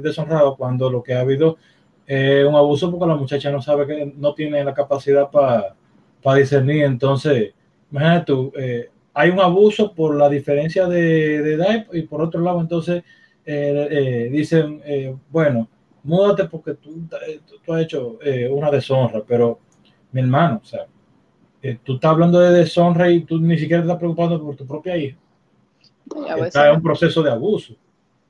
deshonrado 0.00 0.56
cuando 0.56 0.90
lo 0.90 1.02
que 1.02 1.14
ha 1.14 1.20
habido 1.20 1.58
es 2.06 2.44
un 2.44 2.56
abuso 2.56 2.90
porque 2.90 3.06
la 3.06 3.14
muchacha 3.14 3.52
no 3.52 3.62
sabe 3.62 3.86
que 3.86 4.12
no 4.16 4.34
tiene 4.34 4.64
la 4.64 4.74
capacidad 4.74 5.30
para 5.30 5.76
discernir. 6.36 6.82
Entonces, 6.82 7.54
imagínate 7.90 8.26
tú, 8.26 8.52
eh, 8.56 8.90
hay 9.14 9.30
un 9.30 9.38
abuso 9.38 9.94
por 9.94 10.16
la 10.16 10.28
diferencia 10.28 10.88
de, 10.88 11.36
edad 11.36 11.86
y 11.92 12.02
por 12.02 12.20
otro 12.22 12.40
lado, 12.40 12.60
entonces 12.60 13.04
eh, 13.52 13.88
eh, 13.90 14.28
dicen, 14.30 14.80
eh, 14.84 15.12
bueno, 15.28 15.66
múdate 16.04 16.44
porque 16.44 16.74
tú, 16.74 17.02
tú, 17.64 17.72
has 17.72 17.82
hecho 17.82 18.16
una 18.52 18.70
deshonra, 18.70 19.24
pero 19.26 19.58
mi 20.12 20.20
hermano, 20.20 20.60
o 20.62 20.64
sea, 20.64 20.86
tú 21.82 21.94
estás 21.94 22.12
hablando 22.12 22.38
de 22.38 22.52
deshonra 22.52 23.10
y 23.10 23.24
tú 23.24 23.40
ni 23.40 23.58
siquiera 23.58 23.82
te 23.82 23.88
estás 23.88 23.98
preocupando 23.98 24.40
por 24.40 24.54
tu 24.54 24.64
propia 24.64 24.96
hija. 24.96 25.18
Está 26.46 26.68
en 26.68 26.76
un 26.76 26.82
proceso 26.82 27.24
de 27.24 27.30
abuso. 27.32 27.74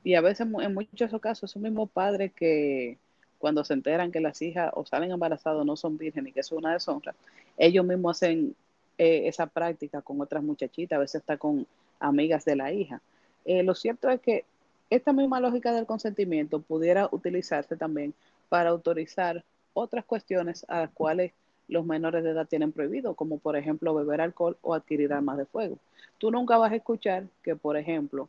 Y 0.03 0.15
a 0.15 0.21
veces, 0.21 0.47
en 0.59 0.73
muchos 0.73 1.21
casos, 1.21 1.51
es 1.51 1.55
un 1.55 1.61
mismo 1.61 1.85
padre 1.85 2.31
que 2.31 2.97
cuando 3.37 3.63
se 3.63 3.75
enteran 3.75 4.11
que 4.11 4.21
las 4.21 4.41
hijas 4.41 4.71
o 4.73 4.87
salen 4.87 5.11
embarazadas 5.11 5.63
no 5.63 5.75
son 5.75 5.99
vírgenes 5.99 6.31
y 6.31 6.33
que 6.33 6.39
eso 6.39 6.55
es 6.55 6.59
una 6.59 6.73
deshonra, 6.73 7.13
ellos 7.57 7.85
mismos 7.85 8.17
hacen 8.17 8.55
eh, 8.97 9.27
esa 9.27 9.45
práctica 9.45 10.01
con 10.01 10.19
otras 10.19 10.41
muchachitas, 10.41 10.97
a 10.97 10.99
veces 10.99 11.21
está 11.21 11.37
con 11.37 11.67
amigas 11.99 12.43
de 12.43 12.55
la 12.55 12.73
hija. 12.73 13.01
Eh, 13.45 13.61
lo 13.61 13.75
cierto 13.75 14.09
es 14.09 14.19
que 14.19 14.45
esta 14.91 15.13
misma 15.13 15.39
lógica 15.39 15.71
del 15.71 15.85
consentimiento 15.85 16.59
pudiera 16.59 17.07
utilizarse 17.11 17.77
también 17.77 18.13
para 18.49 18.71
autorizar 18.71 19.43
otras 19.73 20.03
cuestiones 20.03 20.65
a 20.67 20.81
las 20.81 20.91
cuales 20.91 21.31
los 21.69 21.85
menores 21.85 22.25
de 22.25 22.31
edad 22.31 22.45
tienen 22.45 22.73
prohibido, 22.73 23.13
como 23.13 23.37
por 23.37 23.55
ejemplo 23.55 23.95
beber 23.95 24.19
alcohol 24.19 24.57
o 24.61 24.73
adquirir 24.73 25.13
armas 25.13 25.37
de 25.37 25.45
fuego. 25.45 25.77
Tú 26.17 26.29
nunca 26.29 26.57
vas 26.57 26.73
a 26.73 26.75
escuchar 26.75 27.23
que, 27.41 27.55
por 27.55 27.77
ejemplo, 27.77 28.27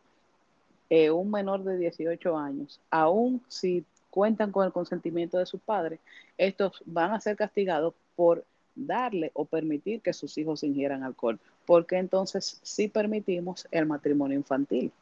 eh, 0.88 1.10
un 1.10 1.32
menor 1.32 1.64
de 1.64 1.76
18 1.78 2.38
años, 2.38 2.78
aun 2.90 3.42
si 3.48 3.84
cuentan 4.10 4.52
con 4.52 4.64
el 4.64 4.72
consentimiento 4.72 5.38
de 5.38 5.46
sus 5.46 5.60
padres, 5.60 5.98
estos 6.38 6.80
van 6.86 7.12
a 7.12 7.20
ser 7.20 7.34
castigados 7.34 7.94
por 8.14 8.44
darle 8.76 9.32
o 9.34 9.44
permitir 9.44 10.00
que 10.00 10.12
sus 10.12 10.38
hijos 10.38 10.62
ingieran 10.62 11.02
alcohol, 11.02 11.40
porque 11.66 11.96
entonces 11.96 12.60
sí 12.62 12.86
permitimos 12.86 13.66
el 13.72 13.86
matrimonio 13.86 14.38
infantil. 14.38 14.92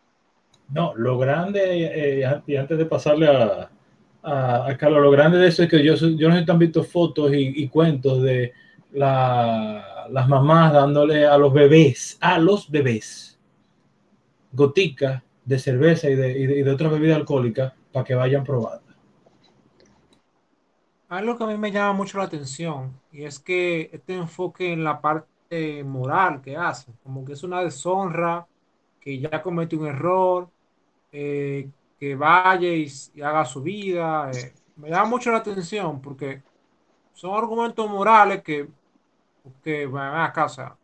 No, 0.72 0.94
lo 0.94 1.18
grande, 1.18 2.20
eh, 2.20 2.42
y 2.46 2.56
antes 2.56 2.78
de 2.78 2.86
pasarle 2.86 3.26
a, 3.26 3.70
a, 4.22 4.76
Carlos, 4.78 5.02
lo 5.02 5.10
grande 5.10 5.38
de 5.38 5.48
eso 5.48 5.62
es 5.62 5.68
que 5.68 5.82
yo, 5.82 5.94
yo 5.94 6.28
no 6.28 6.36
sé 6.36 6.44
si 6.44 6.56
visto 6.56 6.84
fotos 6.84 7.32
y, 7.34 7.68
cuentos 7.68 8.22
de 8.22 8.52
las 8.92 10.28
mamás 10.28 10.72
dándole 10.72 11.26
a 11.26 11.36
los 11.38 11.52
bebés, 11.52 12.18
a 12.20 12.38
los 12.38 12.70
bebés, 12.70 13.38
goticas 14.52 15.22
de 15.44 15.58
cerveza 15.58 16.08
y 16.08 16.14
de, 16.14 16.38
y 16.38 16.46
de, 16.46 16.58
y 16.58 16.62
de 16.62 16.70
otras 16.70 16.92
bebidas 16.92 17.16
alcohólicas 17.16 17.72
para 17.92 18.04
que 18.04 18.14
vayan 18.14 18.44
probando. 18.44 18.90
Algo 21.08 21.36
que 21.36 21.44
a 21.44 21.46
mí 21.48 21.56
me 21.56 21.72
llama 21.72 21.92
mucho 21.92 22.18
la 22.18 22.24
atención 22.24 22.92
y 23.10 23.24
es 23.24 23.40
que 23.40 23.90
este 23.92 24.14
enfoque 24.14 24.72
en 24.72 24.84
la 24.84 25.00
parte 25.00 25.82
moral 25.82 26.40
que 26.40 26.56
hace, 26.56 26.92
como 27.02 27.24
que 27.24 27.32
es 27.32 27.42
una 27.42 27.62
deshonra, 27.62 28.46
que 29.00 29.18
ya 29.18 29.42
cometió 29.42 29.80
un 29.80 29.86
error, 29.86 30.48
eh, 31.12 31.68
que 31.98 32.14
vaya 32.16 32.68
y, 32.68 32.90
haga 33.20 33.44
su 33.44 33.62
vida. 33.62 34.30
Eh, 34.32 34.52
me 34.76 34.90
llama 34.90 35.06
mucho 35.06 35.30
la 35.30 35.38
atención 35.38 36.00
porque 36.00 36.42
son 37.12 37.36
argumentos 37.36 37.88
morales 37.88 38.42
que, 38.42 38.68
que 39.62 39.86
van 39.86 40.20
a 40.20 40.32
casa. 40.32 40.76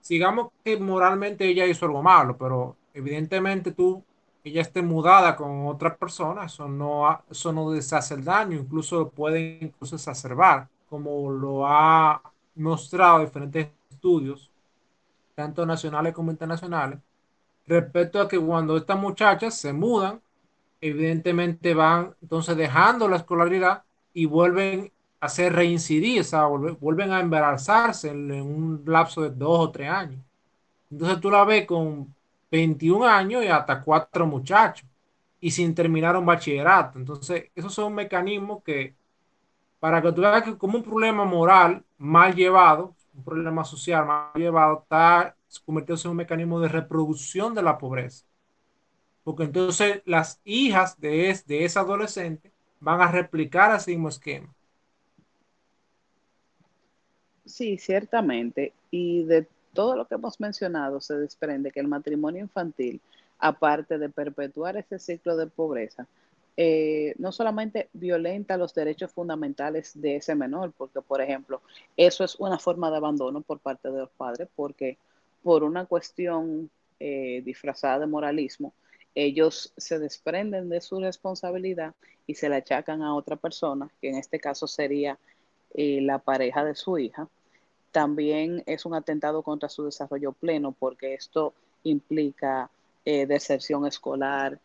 Sigamos 0.00 0.52
que 0.64 0.78
moralmente 0.78 1.46
ella 1.46 1.66
hizo 1.66 1.86
algo 1.86 2.02
malo, 2.02 2.36
pero 2.36 2.76
evidentemente 2.94 3.72
tú 3.72 4.04
ella 4.44 4.62
esté 4.62 4.80
mudada 4.80 5.34
con 5.34 5.66
otra 5.66 5.96
persona, 5.96 6.44
eso 6.44 6.68
no, 6.68 7.20
eso 7.28 7.52
no 7.52 7.70
deshace 7.72 8.14
el 8.14 8.22
daño, 8.24 8.56
incluso 8.58 9.10
puede 9.10 9.58
incluso 9.60 9.96
exacerbar, 9.96 10.68
como 10.88 11.32
lo 11.32 11.66
ha 11.66 12.22
mostrado 12.54 13.20
diferentes 13.20 13.68
estudios, 13.90 14.52
tanto 15.34 15.66
nacionales 15.66 16.14
como 16.14 16.30
internacionales, 16.30 17.00
respecto 17.66 18.20
a 18.20 18.28
que 18.28 18.38
cuando 18.38 18.76
estas 18.76 18.98
muchachas 18.98 19.54
se 19.54 19.72
mudan, 19.72 20.20
evidentemente 20.80 21.74
van 21.74 22.14
entonces 22.22 22.56
dejando 22.56 23.08
la 23.08 23.16
escolaridad 23.16 23.84
y 24.12 24.26
vuelven 24.26 24.92
a 25.20 25.26
o 25.26 25.28
sea, 26.24 26.46
vuelven 26.80 27.12
a 27.12 27.20
embarazarse 27.20 28.10
en 28.10 28.30
un 28.42 28.82
lapso 28.86 29.22
de 29.22 29.30
dos 29.30 29.60
o 29.60 29.70
tres 29.70 29.90
años. 29.90 30.20
Entonces 30.90 31.20
tú 31.20 31.30
la 31.30 31.44
ves 31.44 31.66
con 31.66 32.14
21 32.50 33.06
años 33.06 33.44
y 33.44 33.48
hasta 33.48 33.82
cuatro 33.82 34.26
muchachos 34.26 34.86
y 35.40 35.50
sin 35.50 35.74
terminar 35.74 36.16
un 36.16 36.26
bachillerato. 36.26 36.98
Entonces, 36.98 37.50
esos 37.54 37.74
son 37.74 37.94
mecanismos 37.94 38.62
que, 38.64 38.94
para 39.80 40.02
que 40.02 40.12
tú 40.12 40.20
veas 40.22 40.42
que 40.42 40.56
como 40.58 40.78
un 40.78 40.84
problema 40.84 41.24
moral 41.24 41.84
mal 41.98 42.34
llevado, 42.34 42.94
un 43.14 43.24
problema 43.24 43.64
social 43.64 44.06
mal 44.06 44.32
llevado, 44.34 44.80
está 44.82 45.35
convirtiéndose 45.64 46.08
en 46.08 46.10
un 46.12 46.16
mecanismo 46.18 46.60
de 46.60 46.68
reproducción 46.68 47.54
de 47.54 47.62
la 47.62 47.78
pobreza. 47.78 48.26
Porque 49.24 49.44
entonces 49.44 50.02
las 50.04 50.40
hijas 50.44 51.00
de, 51.00 51.38
de 51.46 51.64
ese 51.64 51.78
adolescente 51.78 52.52
van 52.80 53.00
a 53.00 53.10
replicar 53.10 53.74
ese 53.74 53.90
mismo 53.92 54.08
esquema. 54.08 54.54
Sí, 57.44 57.78
ciertamente. 57.78 58.72
Y 58.90 59.24
de 59.24 59.46
todo 59.72 59.96
lo 59.96 60.06
que 60.06 60.14
hemos 60.16 60.40
mencionado 60.40 61.00
se 61.00 61.14
desprende 61.14 61.70
que 61.70 61.80
el 61.80 61.88
matrimonio 61.88 62.40
infantil, 62.42 63.00
aparte 63.38 63.98
de 63.98 64.08
perpetuar 64.08 64.76
ese 64.76 64.98
ciclo 64.98 65.36
de 65.36 65.46
pobreza, 65.46 66.06
eh, 66.56 67.14
no 67.18 67.32
solamente 67.32 67.90
violenta 67.92 68.56
los 68.56 68.74
derechos 68.74 69.12
fundamentales 69.12 69.92
de 70.00 70.16
ese 70.16 70.34
menor, 70.34 70.72
porque, 70.72 71.02
por 71.02 71.20
ejemplo, 71.20 71.60
eso 71.96 72.24
es 72.24 72.36
una 72.36 72.58
forma 72.58 72.90
de 72.90 72.96
abandono 72.96 73.42
por 73.42 73.58
parte 73.58 73.90
de 73.90 74.00
los 74.00 74.10
padres, 74.10 74.48
porque 74.56 74.96
por 75.46 75.62
una 75.62 75.86
cuestión 75.86 76.68
eh, 76.98 77.40
disfrazada 77.44 78.00
de 78.00 78.06
moralismo, 78.08 78.72
ellos 79.14 79.72
se 79.76 80.00
desprenden 80.00 80.68
de 80.68 80.80
su 80.80 80.98
responsabilidad 80.98 81.94
y 82.26 82.34
se 82.34 82.48
la 82.48 82.56
achacan 82.56 83.00
a 83.00 83.14
otra 83.14 83.36
persona, 83.36 83.88
que 84.00 84.08
en 84.08 84.16
este 84.16 84.40
caso 84.40 84.66
sería 84.66 85.20
eh, 85.74 86.00
la 86.02 86.18
pareja 86.18 86.64
de 86.64 86.74
su 86.74 86.98
hija, 86.98 87.28
también 87.92 88.64
es 88.66 88.86
un 88.86 88.94
atentado 88.94 89.44
contra 89.44 89.68
su 89.68 89.84
desarrollo 89.84 90.32
pleno 90.32 90.72
porque 90.72 91.14
esto 91.14 91.54
implica 91.84 92.68
eh, 93.04 93.24
deserción 93.26 93.86
escolar, 93.86 94.58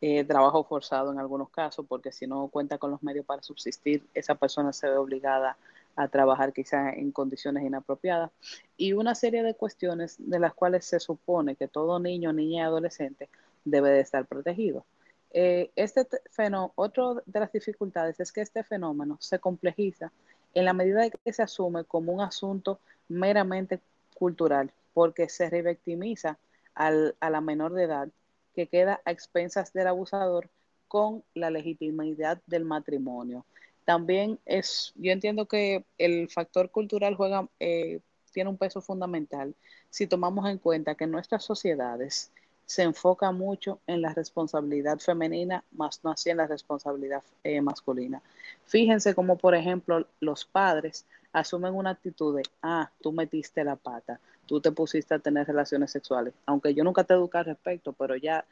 eh, 0.00 0.24
trabajo 0.24 0.64
forzado 0.64 1.12
en 1.12 1.18
algunos 1.18 1.50
casos, 1.50 1.84
porque 1.86 2.10
si 2.10 2.26
no 2.26 2.48
cuenta 2.48 2.78
con 2.78 2.90
los 2.90 3.02
medios 3.02 3.26
para 3.26 3.42
subsistir, 3.42 4.02
esa 4.14 4.34
persona 4.34 4.72
se 4.72 4.88
ve 4.88 4.96
obligada 4.96 5.58
a 6.02 6.08
trabajar 6.08 6.52
quizás 6.52 6.96
en 6.96 7.12
condiciones 7.12 7.64
inapropiadas 7.64 8.30
y 8.76 8.92
una 8.92 9.14
serie 9.14 9.42
de 9.42 9.54
cuestiones 9.54 10.16
de 10.18 10.38
las 10.38 10.54
cuales 10.54 10.84
se 10.84 11.00
supone 11.00 11.56
que 11.56 11.68
todo 11.68 11.98
niño, 11.98 12.32
niña 12.32 12.62
y 12.62 12.66
adolescente 12.66 13.28
debe 13.64 13.90
de 13.90 14.00
estar 14.00 14.26
protegido. 14.26 14.84
Eh, 15.32 15.70
este 15.76 16.06
fenómeno, 16.30 16.72
otra 16.74 17.22
de 17.26 17.40
las 17.40 17.52
dificultades 17.52 18.18
es 18.18 18.32
que 18.32 18.40
este 18.40 18.64
fenómeno 18.64 19.16
se 19.20 19.38
complejiza 19.38 20.10
en 20.54 20.64
la 20.64 20.72
medida 20.72 21.02
de 21.02 21.10
que 21.10 21.32
se 21.32 21.42
asume 21.42 21.84
como 21.84 22.12
un 22.12 22.20
asunto 22.20 22.80
meramente 23.08 23.80
cultural, 24.14 24.72
porque 24.92 25.28
se 25.28 25.48
revictimiza 25.50 26.38
al, 26.74 27.14
a 27.20 27.30
la 27.30 27.40
menor 27.40 27.74
de 27.74 27.84
edad 27.84 28.08
que 28.54 28.66
queda 28.66 29.00
a 29.04 29.12
expensas 29.12 29.72
del 29.72 29.86
abusador 29.86 30.48
con 30.88 31.22
la 31.34 31.50
legitimidad 31.50 32.42
del 32.46 32.64
matrimonio. 32.64 33.44
También 33.90 34.38
es, 34.46 34.92
yo 34.94 35.10
entiendo 35.10 35.46
que 35.46 35.84
el 35.98 36.28
factor 36.28 36.70
cultural 36.70 37.16
juega, 37.16 37.48
eh, 37.58 37.98
tiene 38.30 38.48
un 38.48 38.56
peso 38.56 38.80
fundamental 38.80 39.52
si 39.88 40.06
tomamos 40.06 40.48
en 40.48 40.58
cuenta 40.58 40.94
que 40.94 41.08
nuestras 41.08 41.42
sociedades 41.42 42.30
se 42.66 42.84
enfoca 42.84 43.32
mucho 43.32 43.80
en 43.88 44.00
la 44.00 44.14
responsabilidad 44.14 45.00
femenina, 45.00 45.64
más 45.72 46.04
no 46.04 46.12
así 46.12 46.30
en 46.30 46.36
la 46.36 46.46
responsabilidad 46.46 47.24
eh, 47.42 47.60
masculina. 47.62 48.22
Fíjense 48.64 49.12
como, 49.12 49.36
por 49.36 49.56
ejemplo, 49.56 50.06
los 50.20 50.44
padres 50.44 51.04
asumen 51.32 51.74
una 51.74 51.90
actitud 51.90 52.36
de, 52.36 52.44
ah, 52.62 52.92
tú 53.00 53.10
metiste 53.10 53.64
la 53.64 53.74
pata, 53.74 54.20
tú 54.46 54.60
te 54.60 54.70
pusiste 54.70 55.14
a 55.14 55.18
tener 55.18 55.48
relaciones 55.48 55.90
sexuales. 55.90 56.32
Aunque 56.46 56.74
yo 56.74 56.84
nunca 56.84 57.02
te 57.02 57.14
eduqué 57.14 57.38
al 57.38 57.46
respecto, 57.46 57.92
pero 57.92 58.14
ya 58.14 58.44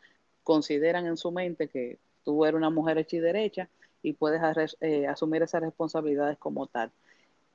consideran 0.43 1.07
en 1.07 1.17
su 1.17 1.31
mente 1.31 1.69
que 1.69 2.01
tú 2.25 2.45
eres 2.45 2.57
una 2.57 2.71
mujer 2.71 2.99
hecha 2.99 3.19
y 3.19 3.21
derecha 3.21 3.69
y 4.03 4.13
puedes 4.13 4.77
eh, 4.81 5.07
asumir 5.07 5.43
esas 5.43 5.63
responsabilidades 5.63 6.39
como 6.39 6.67
tal. 6.67 6.91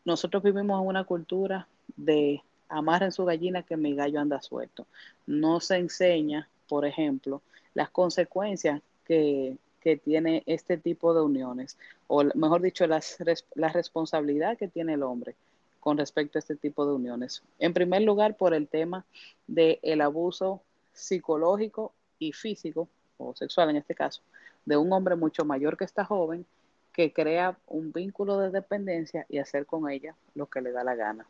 Nosotros 0.06 0.44
vivimos 0.44 0.82
en 0.82 0.88
una 0.88 1.04
cultura 1.04 1.68
de 1.96 2.42
amar 2.70 3.04
en 3.04 3.12
su 3.12 3.26
gallina 3.26 3.64
que 3.64 3.78
mi 3.78 3.96
gallo 3.96 4.20
anda 4.20 4.42
suelto. 4.42 4.86
No 5.26 5.60
se 5.60 5.78
enseña 5.78 6.50
por 6.68 6.86
ejemplo, 6.86 7.42
las 7.74 7.90
consecuencias 7.90 8.82
que, 9.06 9.58
tiene 10.06 10.44
este 10.46 10.78
tipo 10.78 11.14
de 11.14 11.22
uniones, 11.22 11.78
o 12.08 12.24
mejor 12.36 12.62
dicho, 12.62 12.88
las, 12.88 13.18
la 13.54 13.68
responsabilidad 13.68 14.58
que 14.58 14.70
tiene 14.70 14.94
el 14.94 15.04
hombre 15.04 15.36
con 15.82 15.98
respecto 15.98 16.38
a 16.38 16.40
este 16.40 16.56
tipo 16.56 16.86
de 16.86 16.94
uniones. 16.94 17.44
En 17.60 17.74
primer 17.74 18.02
lugar, 18.02 18.38
por 18.38 18.54
el 18.54 18.70
tema 18.70 19.06
del 19.46 19.80
el 19.84 20.00
abuso 20.00 20.62
psicológico 20.94 21.92
y 22.18 22.32
físico, 22.32 22.88
sexual 23.36 23.70
en 23.70 23.78
este 23.78 23.96
caso, 23.96 24.22
de 24.66 24.78
un 24.78 24.92
hombre 24.92 25.16
mucho 25.16 25.46
mayor 25.46 25.78
que 25.78 25.86
esta 25.86 26.04
joven, 26.04 26.46
que 26.92 27.14
crea 27.14 27.58
un 27.68 27.92
vínculo 27.92 28.38
de 28.38 28.52
dependencia 28.52 29.26
y 29.30 29.40
hacer 29.40 29.66
con 29.66 29.90
ella 29.90 30.16
lo 30.36 30.48
que 30.48 30.62
le 30.62 30.72
da 30.72 30.84
la 30.84 30.96
gana. 30.96 31.26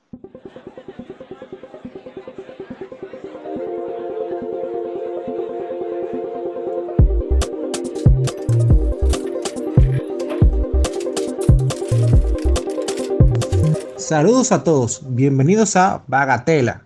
Saludos 13.98 14.52
a 14.52 14.64
todos, 14.64 15.02
bienvenidos 15.16 15.76
a 15.76 16.04
Bagatela, 16.08 16.86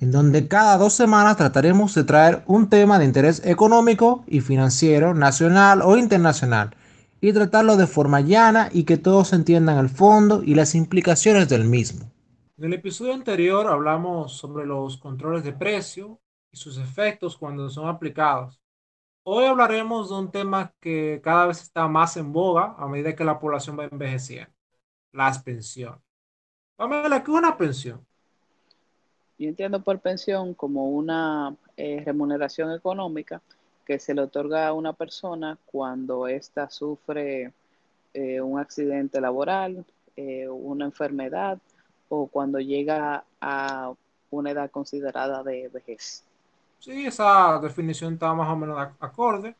en 0.00 0.10
donde 0.10 0.48
cada 0.48 0.78
dos 0.78 0.94
semanas 0.94 1.36
trataremos 1.36 1.94
de 1.94 2.04
traer 2.04 2.42
un 2.46 2.70
tema 2.70 2.98
de 2.98 3.04
interés 3.04 3.44
económico 3.44 4.24
y 4.26 4.40
financiero, 4.40 5.12
nacional 5.14 5.82
o 5.82 5.96
internacional, 5.98 6.74
y 7.20 7.34
tratarlo 7.34 7.76
de 7.76 7.86
forma 7.86 8.22
llana 8.22 8.70
y 8.72 8.84
que 8.84 8.96
todos 8.96 9.34
entiendan 9.34 9.76
el 9.76 9.90
fondo 9.90 10.42
y 10.42 10.54
las 10.54 10.74
implicaciones 10.74 11.50
del 11.50 11.64
mismo. 11.64 12.10
En 12.56 12.64
el 12.64 12.72
episodio 12.74 13.12
anterior 13.12 13.66
hablamos 13.66 14.32
sobre 14.32 14.66
los 14.66 14.96
controles 14.96 15.44
de 15.44 15.52
precio 15.52 16.18
y 16.50 16.56
sus 16.56 16.78
efectos 16.78 17.36
cuando 17.36 17.68
son 17.68 17.88
aplicados. 17.88 18.58
Hoy 19.22 19.44
hablaremos 19.44 20.08
de 20.08 20.14
un 20.14 20.30
tema 20.30 20.72
que 20.80 21.20
cada 21.22 21.46
vez 21.46 21.60
está 21.60 21.86
más 21.88 22.16
en 22.16 22.32
boga 22.32 22.74
a 22.78 22.88
medida 22.88 23.14
que 23.14 23.24
la 23.24 23.38
población 23.38 23.78
va 23.78 23.84
envejeciendo, 23.84 24.52
las 25.12 25.42
pensiones. 25.42 26.00
Pamela, 26.76 27.22
¿qué 27.22 27.30
es 27.30 27.36
una 27.36 27.56
pensión? 27.58 28.06
Yo 29.40 29.48
entiendo 29.48 29.82
por 29.82 29.98
pensión 30.00 30.52
como 30.52 30.90
una 30.90 31.56
eh, 31.74 32.02
remuneración 32.04 32.74
económica 32.74 33.40
que 33.86 33.98
se 33.98 34.12
le 34.12 34.20
otorga 34.20 34.68
a 34.68 34.74
una 34.74 34.92
persona 34.92 35.56
cuando 35.64 36.28
ésta 36.28 36.68
sufre 36.68 37.50
eh, 38.12 38.42
un 38.42 38.60
accidente 38.60 39.18
laboral, 39.18 39.86
eh, 40.14 40.46
una 40.46 40.84
enfermedad 40.84 41.58
o 42.10 42.26
cuando 42.26 42.58
llega 42.58 43.24
a 43.40 43.94
una 44.30 44.50
edad 44.50 44.70
considerada 44.70 45.42
de 45.42 45.68
vejez. 45.68 46.22
Sí, 46.78 47.06
esa 47.06 47.58
definición 47.62 48.12
está 48.12 48.34
más 48.34 48.50
o 48.50 48.56
menos 48.56 48.78
acorde. 49.00 49.56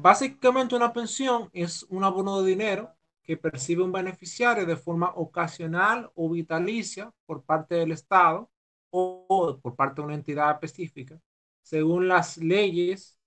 básicamente 0.00 0.74
una 0.74 0.92
pensión 0.92 1.48
es 1.52 1.84
un 1.88 2.02
abono 2.02 2.42
de 2.42 2.50
dinero 2.50 2.90
que 3.22 3.36
percibe 3.36 3.84
un 3.84 3.92
beneficiario 3.92 4.66
de 4.66 4.74
forma 4.74 5.12
ocasional 5.14 6.10
o 6.16 6.28
vitalicia 6.28 7.12
por 7.26 7.42
parte 7.44 7.76
del 7.76 7.92
Estado 7.92 8.50
o 8.96 9.58
por 9.60 9.74
parte 9.74 10.00
de 10.00 10.06
una 10.06 10.14
entidad 10.14 10.52
específica, 10.52 11.20
según 11.62 12.06
las 12.06 12.36
leyes 12.36 13.18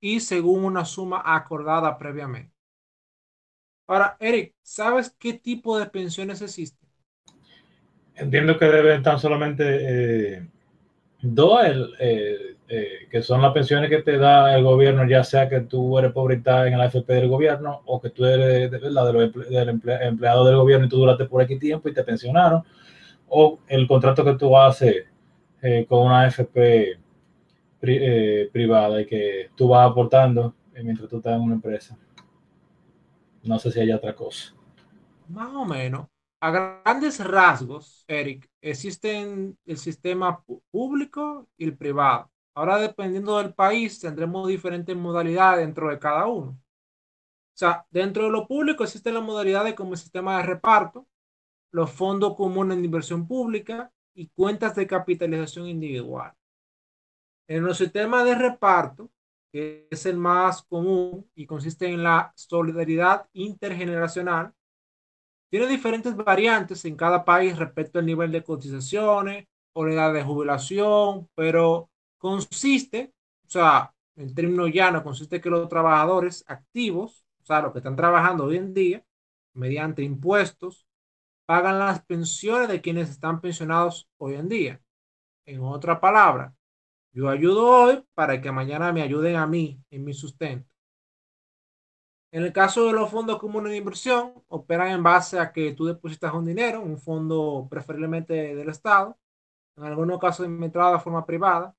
y 0.00 0.20
según 0.20 0.64
una 0.64 0.84
suma 0.84 1.22
acordada 1.24 1.98
previamente. 1.98 2.54
Ahora, 3.86 4.16
Eric, 4.18 4.54
¿sabes 4.62 5.14
qué 5.18 5.34
tipo 5.34 5.78
de 5.78 5.86
pensiones 5.86 6.40
existen? 6.40 6.88
Entiendo 8.14 8.58
que 8.58 8.64
deben 8.66 8.98
estar 8.98 9.18
solamente 9.18 9.64
eh, 10.36 10.48
dos, 11.20 11.64
el, 11.64 12.56
eh, 12.68 13.08
que 13.10 13.20
son 13.20 13.42
las 13.42 13.52
pensiones 13.52 13.90
que 13.90 14.02
te 14.02 14.16
da 14.16 14.56
el 14.56 14.62
gobierno, 14.62 15.06
ya 15.06 15.24
sea 15.24 15.48
que 15.48 15.60
tú 15.60 15.98
eres 15.98 16.12
pobreta 16.12 16.66
en 16.66 16.74
el 16.74 16.80
AFP 16.80 17.12
del 17.12 17.28
gobierno 17.28 17.82
o 17.84 18.00
que 18.00 18.10
tú 18.10 18.24
eres 18.24 18.70
la 18.80 19.04
de 19.04 19.28
del 19.28 19.68
empleado 19.68 20.46
del 20.46 20.56
gobierno 20.56 20.86
y 20.86 20.88
tú 20.88 20.98
duraste 20.98 21.24
por 21.26 21.42
aquí 21.42 21.58
tiempo 21.58 21.88
y 21.88 21.94
te 21.94 22.04
pensionaron, 22.04 22.62
o 23.28 23.58
el 23.68 23.86
contrato 23.86 24.24
que 24.24 24.34
tú 24.34 24.56
haces 24.56 25.09
eh, 25.62 25.86
con 25.88 26.06
una 26.06 26.22
AFP 26.22 26.98
eh, 27.82 28.50
privada 28.52 29.00
y 29.00 29.06
que 29.06 29.50
tú 29.54 29.68
vas 29.68 29.90
aportando 29.90 30.54
mientras 30.82 31.08
tú 31.08 31.18
estás 31.18 31.36
en 31.36 31.42
una 31.42 31.54
empresa. 31.54 31.98
No 33.42 33.58
sé 33.58 33.70
si 33.70 33.80
hay 33.80 33.92
otra 33.92 34.14
cosa. 34.14 34.54
Más 35.28 35.52
o 35.54 35.64
menos. 35.64 36.06
A 36.42 36.50
grandes 36.50 37.22
rasgos, 37.22 38.04
Eric, 38.08 38.48
existen 38.62 39.58
el 39.66 39.76
sistema 39.76 40.42
público 40.70 41.48
y 41.58 41.64
el 41.64 41.76
privado. 41.76 42.30
Ahora, 42.54 42.78
dependiendo 42.78 43.36
del 43.38 43.52
país, 43.52 44.00
tendremos 44.00 44.48
diferentes 44.48 44.96
modalidades 44.96 45.66
dentro 45.66 45.90
de 45.90 45.98
cada 45.98 46.26
uno. 46.26 46.50
O 46.52 47.56
sea, 47.60 47.84
dentro 47.90 48.24
de 48.24 48.30
lo 48.30 48.46
público 48.46 48.84
existen 48.84 49.14
las 49.14 49.22
modalidades 49.22 49.74
como 49.74 49.92
el 49.92 49.98
sistema 49.98 50.38
de 50.38 50.44
reparto, 50.44 51.06
los 51.72 51.90
fondos 51.90 52.34
comunes 52.34 52.78
de 52.78 52.84
inversión 52.84 53.28
pública 53.28 53.92
y 54.14 54.28
cuentas 54.28 54.74
de 54.74 54.86
capitalización 54.86 55.66
individual. 55.66 56.32
En 57.48 57.64
los 57.64 57.78
sistemas 57.78 58.24
de 58.24 58.34
reparto, 58.34 59.10
que 59.52 59.88
es 59.90 60.06
el 60.06 60.16
más 60.16 60.62
común 60.62 61.28
y 61.34 61.46
consiste 61.46 61.86
en 61.86 62.02
la 62.02 62.32
solidaridad 62.36 63.28
intergeneracional, 63.32 64.52
tiene 65.50 65.66
diferentes 65.66 66.14
variantes 66.14 66.84
en 66.84 66.96
cada 66.96 67.24
país 67.24 67.58
respecto 67.58 67.98
al 67.98 68.06
nivel 68.06 68.30
de 68.30 68.44
cotizaciones 68.44 69.48
o 69.72 69.84
la 69.84 69.94
edad 69.94 70.14
de 70.14 70.22
jubilación, 70.22 71.28
pero 71.34 71.90
consiste, 72.18 73.12
o 73.46 73.50
sea, 73.50 73.92
en 74.14 74.34
términos 74.34 74.70
llanos, 74.72 75.02
consiste 75.02 75.40
que 75.40 75.50
los 75.50 75.68
trabajadores 75.68 76.44
activos, 76.46 77.24
o 77.42 77.46
sea, 77.46 77.62
los 77.62 77.72
que 77.72 77.78
están 77.78 77.96
trabajando 77.96 78.44
hoy 78.44 78.58
en 78.58 78.74
día, 78.74 79.04
mediante 79.54 80.02
impuestos, 80.02 80.86
pagan 81.50 81.80
las 81.80 82.00
pensiones 82.04 82.68
de 82.68 82.80
quienes 82.80 83.10
están 83.10 83.40
pensionados 83.40 84.08
hoy 84.18 84.34
en 84.34 84.48
día. 84.48 84.80
En 85.44 85.64
otra 85.64 86.00
palabra, 86.00 86.54
yo 87.12 87.28
ayudo 87.28 87.66
hoy 87.66 88.04
para 88.14 88.40
que 88.40 88.52
mañana 88.52 88.92
me 88.92 89.02
ayuden 89.02 89.34
a 89.34 89.48
mí 89.48 89.82
en 89.90 90.04
mi 90.04 90.14
sustento. 90.14 90.70
En 92.30 92.44
el 92.44 92.52
caso 92.52 92.86
de 92.86 92.92
los 92.92 93.10
fondos 93.10 93.40
comunes 93.40 93.72
de 93.72 93.78
inversión, 93.78 94.32
operan 94.46 94.92
en 94.92 95.02
base 95.02 95.40
a 95.40 95.52
que 95.52 95.72
tú 95.72 95.86
depositas 95.86 96.32
un 96.34 96.44
dinero, 96.44 96.82
un 96.82 96.96
fondo 96.96 97.66
preferiblemente 97.68 98.54
del 98.54 98.68
Estado, 98.68 99.18
en 99.76 99.82
algunos 99.82 100.20
casos 100.20 100.46
entrada 100.46 100.92
de 100.92 101.00
forma 101.00 101.26
privada, 101.26 101.74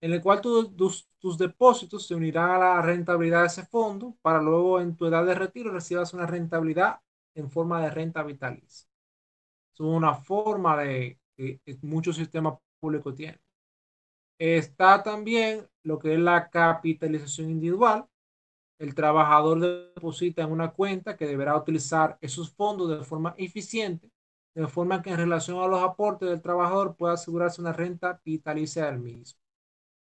en 0.00 0.12
el 0.14 0.20
cual 0.20 0.40
tus, 0.40 1.06
depósitos 1.38 2.08
se 2.08 2.16
unirán 2.16 2.50
a 2.50 2.58
la 2.58 2.82
rentabilidad 2.82 3.42
de 3.42 3.46
ese 3.46 3.66
fondo 3.66 4.16
para 4.20 4.42
luego 4.42 4.80
en 4.80 4.96
tu 4.96 5.06
edad 5.06 5.24
de 5.24 5.36
retiro 5.36 5.70
recibas 5.70 6.12
una 6.12 6.26
rentabilidad 6.26 7.00
en 7.34 7.50
forma 7.50 7.82
de 7.82 7.90
renta 7.90 8.22
vitalicia. 8.22 8.88
Es 9.72 9.80
una 9.80 10.14
forma 10.14 10.76
de 10.76 11.18
que 11.36 11.60
muchos 11.82 12.16
sistemas 12.16 12.58
públicos 12.80 13.14
tienen. 13.14 13.40
Está 14.38 15.02
también 15.02 15.68
lo 15.82 15.98
que 15.98 16.14
es 16.14 16.20
la 16.20 16.48
capitalización 16.50 17.50
individual, 17.50 18.06
el 18.78 18.94
trabajador 18.94 19.60
deposita 19.60 20.42
en 20.42 20.52
una 20.52 20.70
cuenta 20.70 21.16
que 21.16 21.26
deberá 21.26 21.54
utilizar 21.54 22.16
esos 22.22 22.50
fondos 22.50 22.88
de 22.88 23.04
forma 23.04 23.34
eficiente, 23.36 24.10
de 24.54 24.66
forma 24.66 25.02
que 25.02 25.10
en 25.10 25.18
relación 25.18 25.62
a 25.62 25.66
los 25.66 25.82
aportes 25.82 26.30
del 26.30 26.40
trabajador 26.40 26.96
pueda 26.96 27.12
asegurarse 27.14 27.60
una 27.60 27.74
renta 27.74 28.20
vitalicia 28.24 28.86
del 28.86 28.98
mismo. 28.98 29.38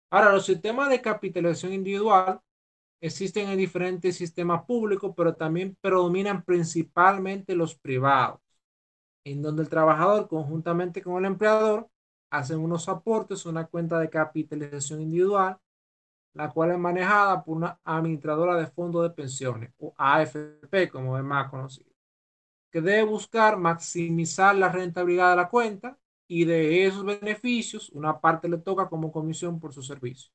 Ahora, 0.09 0.31
los 0.31 0.45
sistemas 0.45 0.89
de 0.89 1.01
capitalización 1.01 1.73
individual 1.73 2.41
existen 3.03 3.49
en 3.49 3.57
diferentes 3.57 4.15
sistemas 4.15 4.63
públicos, 4.63 5.13
pero 5.15 5.35
también 5.35 5.77
predominan 5.81 6.41
principalmente 6.41 7.53
los 7.53 7.75
privados, 7.75 8.39
en 9.25 9.41
donde 9.41 9.61
el 9.63 9.69
trabajador 9.69 10.29
conjuntamente 10.29 11.01
con 11.01 11.17
el 11.17 11.25
empleador 11.25 11.89
hacen 12.31 12.59
unos 12.59 12.87
aportes 12.87 13.45
una 13.45 13.65
cuenta 13.67 13.99
de 13.99 14.09
capitalización 14.09 15.01
individual, 15.01 15.57
la 16.33 16.49
cual 16.49 16.71
es 16.71 16.79
manejada 16.79 17.43
por 17.43 17.57
una 17.57 17.77
administradora 17.83 18.55
de 18.55 18.67
fondos 18.67 19.03
de 19.03 19.09
pensiones, 19.09 19.73
o 19.79 19.93
AFP, 19.97 20.89
como 20.89 21.17
es 21.17 21.25
más 21.25 21.49
conocido, 21.49 21.91
que 22.71 22.79
debe 22.79 23.03
buscar 23.03 23.57
maximizar 23.57 24.55
la 24.55 24.69
rentabilidad 24.69 25.31
de 25.31 25.35
la 25.35 25.49
cuenta 25.49 25.99
y 26.25 26.45
de 26.45 26.85
esos 26.85 27.03
beneficios, 27.03 27.89
una 27.89 28.21
parte 28.21 28.47
le 28.47 28.59
toca 28.59 28.87
como 28.87 29.11
comisión 29.11 29.59
por 29.59 29.73
su 29.73 29.83
servicio. 29.83 30.31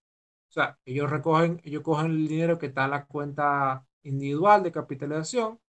O 0.49 0.53
sea, 0.53 0.79
ellos 0.85 1.11
recogen, 1.11 1.61
ellos 1.65 1.83
cogen 1.83 2.07
el 2.07 2.29
dinero 2.29 2.59
que 2.59 2.67
está 2.67 2.85
en 2.85 2.91
la 2.93 3.05
cuenta 3.07 3.87
individual 4.03 4.63
de 4.63 4.73
capitalización, 4.73 5.61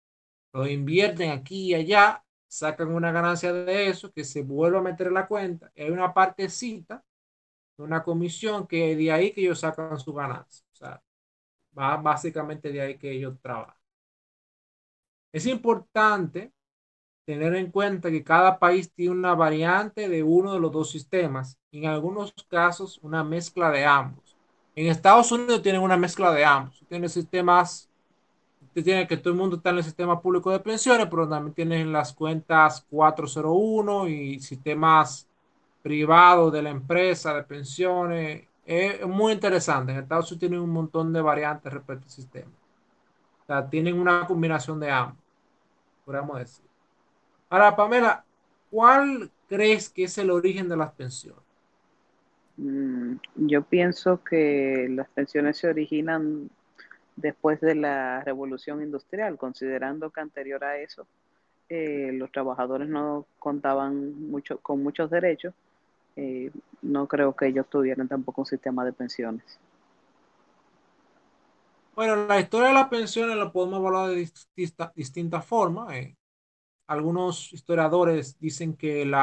lo 0.54 0.68
invierten 0.68 1.32
aquí 1.32 1.72
y 1.72 1.76
allá 1.76 2.24
sacan 2.48 2.90
una 2.90 3.12
ganancia 3.12 3.54
de 3.54 3.90
eso 3.90 4.12
que 4.12 4.24
se 4.24 4.44
vuelve 4.44 4.78
a 4.80 4.82
meter 4.82 5.08
en 5.08 5.14
la 5.16 5.28
cuenta. 5.28 5.72
Y 5.76 5.84
hay 5.84 5.92
una 5.92 6.14
partecita, 6.14 7.04
una 7.78 8.04
comisión 8.04 8.68
que 8.68 8.96
de 8.96 9.12
ahí 9.12 9.34
que 9.34 9.42
ellos 9.42 9.60
sacan 9.60 10.00
su 10.00 10.14
ganancia. 10.14 10.66
O 10.74 10.76
sea, 10.76 11.04
va 11.78 11.98
básicamente 11.98 12.72
de 12.72 12.82
ahí 12.82 12.98
que 12.98 13.12
ellos 13.12 13.40
trabajan. 13.42 13.76
Es 15.32 15.46
importante 15.46 16.52
tener 17.26 17.56
en 17.56 17.72
cuenta 17.72 18.10
que 18.10 18.24
cada 18.24 18.58
país 18.60 18.92
tiene 18.94 19.12
una 19.12 19.36
variante 19.36 20.10
de 20.10 20.24
uno 20.24 20.54
de 20.54 20.60
los 20.60 20.72
dos 20.72 20.90
sistemas, 20.92 21.60
en 21.72 21.86
algunos 21.86 22.34
casos 22.48 23.00
una 23.04 23.24
mezcla 23.24 23.70
de 23.72 23.86
ambos. 23.86 24.29
En 24.80 24.88
Estados 24.88 25.30
Unidos 25.34 25.62
tienen 25.62 25.82
una 25.82 25.98
mezcla 25.98 26.32
de 26.32 26.46
ambos. 26.46 26.82
Tienen 26.88 27.10
sistemas 27.10 27.90
tiene 28.82 29.06
que 29.08 29.18
todo 29.18 29.34
el 29.34 29.38
mundo 29.38 29.58
está 29.58 29.72
en 29.72 29.80
el 29.80 29.84
sistema 29.84 30.22
público 30.22 30.52
de 30.52 30.62
pensiones, 30.62 31.06
pero 31.10 31.28
también 31.28 31.54
tienen 31.54 31.92
las 31.92 32.14
cuentas 32.14 32.86
401 32.90 34.08
y 34.08 34.40
sistemas 34.40 35.28
privados 35.82 36.54
de 36.54 36.62
la 36.62 36.70
empresa 36.70 37.34
de 37.34 37.44
pensiones. 37.44 38.48
Es 38.66 39.06
muy 39.06 39.34
interesante. 39.34 39.92
En 39.92 39.98
Estados 39.98 40.32
Unidos 40.32 40.40
tienen 40.40 40.62
un 40.62 40.70
montón 40.70 41.12
de 41.12 41.20
variantes 41.20 41.74
respecto 41.74 42.06
al 42.06 42.12
sistema. 42.12 42.52
O 43.44 43.46
sea, 43.48 43.70
tienen 43.70 44.00
una 44.00 44.26
combinación 44.26 44.80
de 44.80 44.92
ambos, 44.92 45.22
podríamos 46.06 46.40
decir. 46.40 46.64
Ahora, 47.50 47.76
Pamela, 47.76 48.24
¿cuál 48.72 49.30
crees 49.50 49.90
que 49.90 50.06
es 50.06 50.18
el 50.20 50.32
origen 50.32 50.70
de 50.70 50.78
las 50.78 50.94
pensiones? 50.94 51.49
Mm, 52.60 53.16
yo 53.36 53.64
pienso 53.64 54.22
que 54.22 54.88
las 54.90 55.08
pensiones 55.10 55.58
se 55.58 55.70
originan 55.70 56.50
después 57.16 57.62
de 57.62 57.76
la 57.76 58.22
revolución 58.22 58.84
industrial, 58.84 59.38
considerando 59.38 60.10
que 60.10 60.20
anterior 60.20 60.62
a 60.66 60.78
eso 60.78 61.08
eh, 61.70 62.12
los 62.14 62.30
trabajadores 62.32 62.90
no 62.90 63.26
contaban 63.40 64.30
mucho 64.30 64.58
con 64.60 64.84
muchos 64.84 65.10
derechos, 65.10 65.54
eh, 66.18 66.52
no 66.82 67.08
creo 67.08 67.34
que 67.34 67.48
ellos 67.48 67.66
tuvieran 67.70 68.10
tampoco 68.10 68.42
un 68.42 68.48
sistema 68.48 68.84
de 68.84 68.92
pensiones. 68.92 69.58
Bueno, 71.96 72.28
la 72.28 72.42
historia 72.42 72.70
de 72.70 72.74
las 72.74 72.90
pensiones 72.90 73.38
la 73.38 73.54
podemos 73.54 73.80
evaluar 73.80 74.10
de 74.10 74.30
distintas 74.96 75.46
formas. 75.46 75.94
Eh. 75.94 76.18
Algunos 76.88 77.54
historiadores 77.54 78.38
dicen 78.38 78.76
que 78.76 79.04
el 79.04 79.16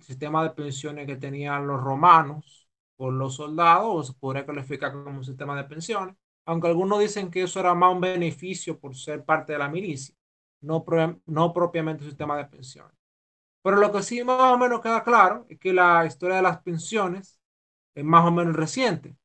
sistema 0.00 0.44
de 0.44 0.50
pensiones 0.50 1.06
que 1.06 1.16
tenían 1.16 1.66
los 1.66 1.80
romanos 1.80 2.65
por 2.96 3.12
los 3.12 3.36
soldados 3.36 4.08
se 4.08 4.12
podría 4.14 4.46
calificar 4.46 4.92
como 4.92 5.18
un 5.18 5.24
sistema 5.24 5.56
de 5.56 5.64
pensiones 5.64 6.16
aunque 6.46 6.68
algunos 6.68 7.00
dicen 7.00 7.30
que 7.30 7.42
eso 7.42 7.60
era 7.60 7.74
más 7.74 7.92
un 7.92 8.00
beneficio 8.00 8.78
por 8.78 8.94
ser 8.96 9.24
parte 9.24 9.52
de 9.52 9.58
la 9.58 9.68
milicia, 9.68 10.14
no, 10.60 10.84
no 11.26 11.52
propiamente 11.52 12.04
un 12.04 12.10
sistema 12.10 12.36
de 12.38 12.46
pensiones. 12.46 12.96
Pero 13.62 13.78
lo 13.78 13.92
que 13.92 14.02
sí 14.02 14.22
más 14.22 14.52
o 14.52 14.58
menos 14.58 14.80
queda 14.80 15.02
claro 15.02 15.44
es 15.48 15.58
que 15.58 15.72
la 15.72 16.06
historia 16.06 16.36
de 16.36 16.42
las 16.42 16.62
pensiones 16.62 17.40
es 17.94 18.04
más 18.04 18.24
o 18.24 18.30
menos 18.30 18.54
reciente. 18.54 19.16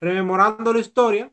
Rememorando 0.00 0.72
la 0.72 0.80
historia, 0.80 1.32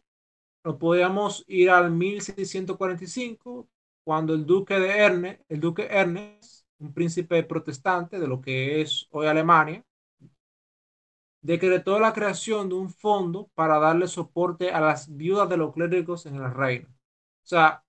nos 0.63 0.76
podríamos 0.76 1.43
ir 1.48 1.72
al 1.72 1.89
1645, 1.91 3.67
cuando 4.04 4.36
el 4.36 4.45
duque 4.45 4.80
de 4.80 4.89
Ernest, 4.98 5.41
el 5.50 5.60
duque 5.60 5.88
Ernest, 5.89 6.67
un 6.78 6.93
príncipe 6.93 7.41
protestante 7.43 8.19
de 8.19 8.28
lo 8.28 8.39
que 8.41 8.82
es 8.82 9.08
hoy 9.10 9.26
Alemania, 9.26 9.84
decretó 11.41 11.99
la 11.99 12.13
creación 12.13 12.69
de 12.69 12.75
un 12.75 12.89
fondo 12.89 13.49
para 13.56 13.80
darle 13.80 14.08
soporte 14.08 14.71
a 14.71 14.82
las 14.82 15.15
viudas 15.15 15.49
de 15.49 15.58
los 15.58 15.73
clérigos 15.73 16.25
en 16.25 16.36
el 16.36 16.54
reino. 16.54 16.88
O 16.89 17.47
sea, 17.47 17.84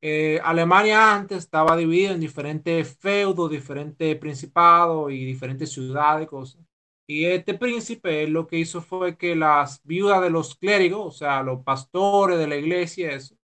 eh, 0.00 0.40
Alemania 0.44 1.14
antes 1.14 1.38
estaba 1.38 1.76
dividida 1.76 2.12
en 2.12 2.20
diferentes 2.20 2.96
feudos, 2.98 3.50
diferentes 3.50 4.16
principados 4.18 5.10
y 5.12 5.24
diferentes 5.24 5.72
ciudades 5.72 6.24
y 6.24 6.28
cosas. 6.28 6.62
Y 7.08 7.24
este 7.26 7.54
príncipe 7.54 8.26
lo 8.28 8.46
que 8.46 8.58
hizo 8.58 8.82
fue 8.82 9.16
que 9.16 9.36
las 9.36 9.82
viudas 9.84 10.20
de 10.22 10.30
los 10.30 10.56
clérigos, 10.56 11.06
o 11.06 11.10
sea, 11.12 11.42
los 11.42 11.62
pastores 11.62 12.38
de 12.38 12.46
la 12.48 12.56
iglesia, 12.56 13.12
eso, 13.12 13.34
o 13.34 13.38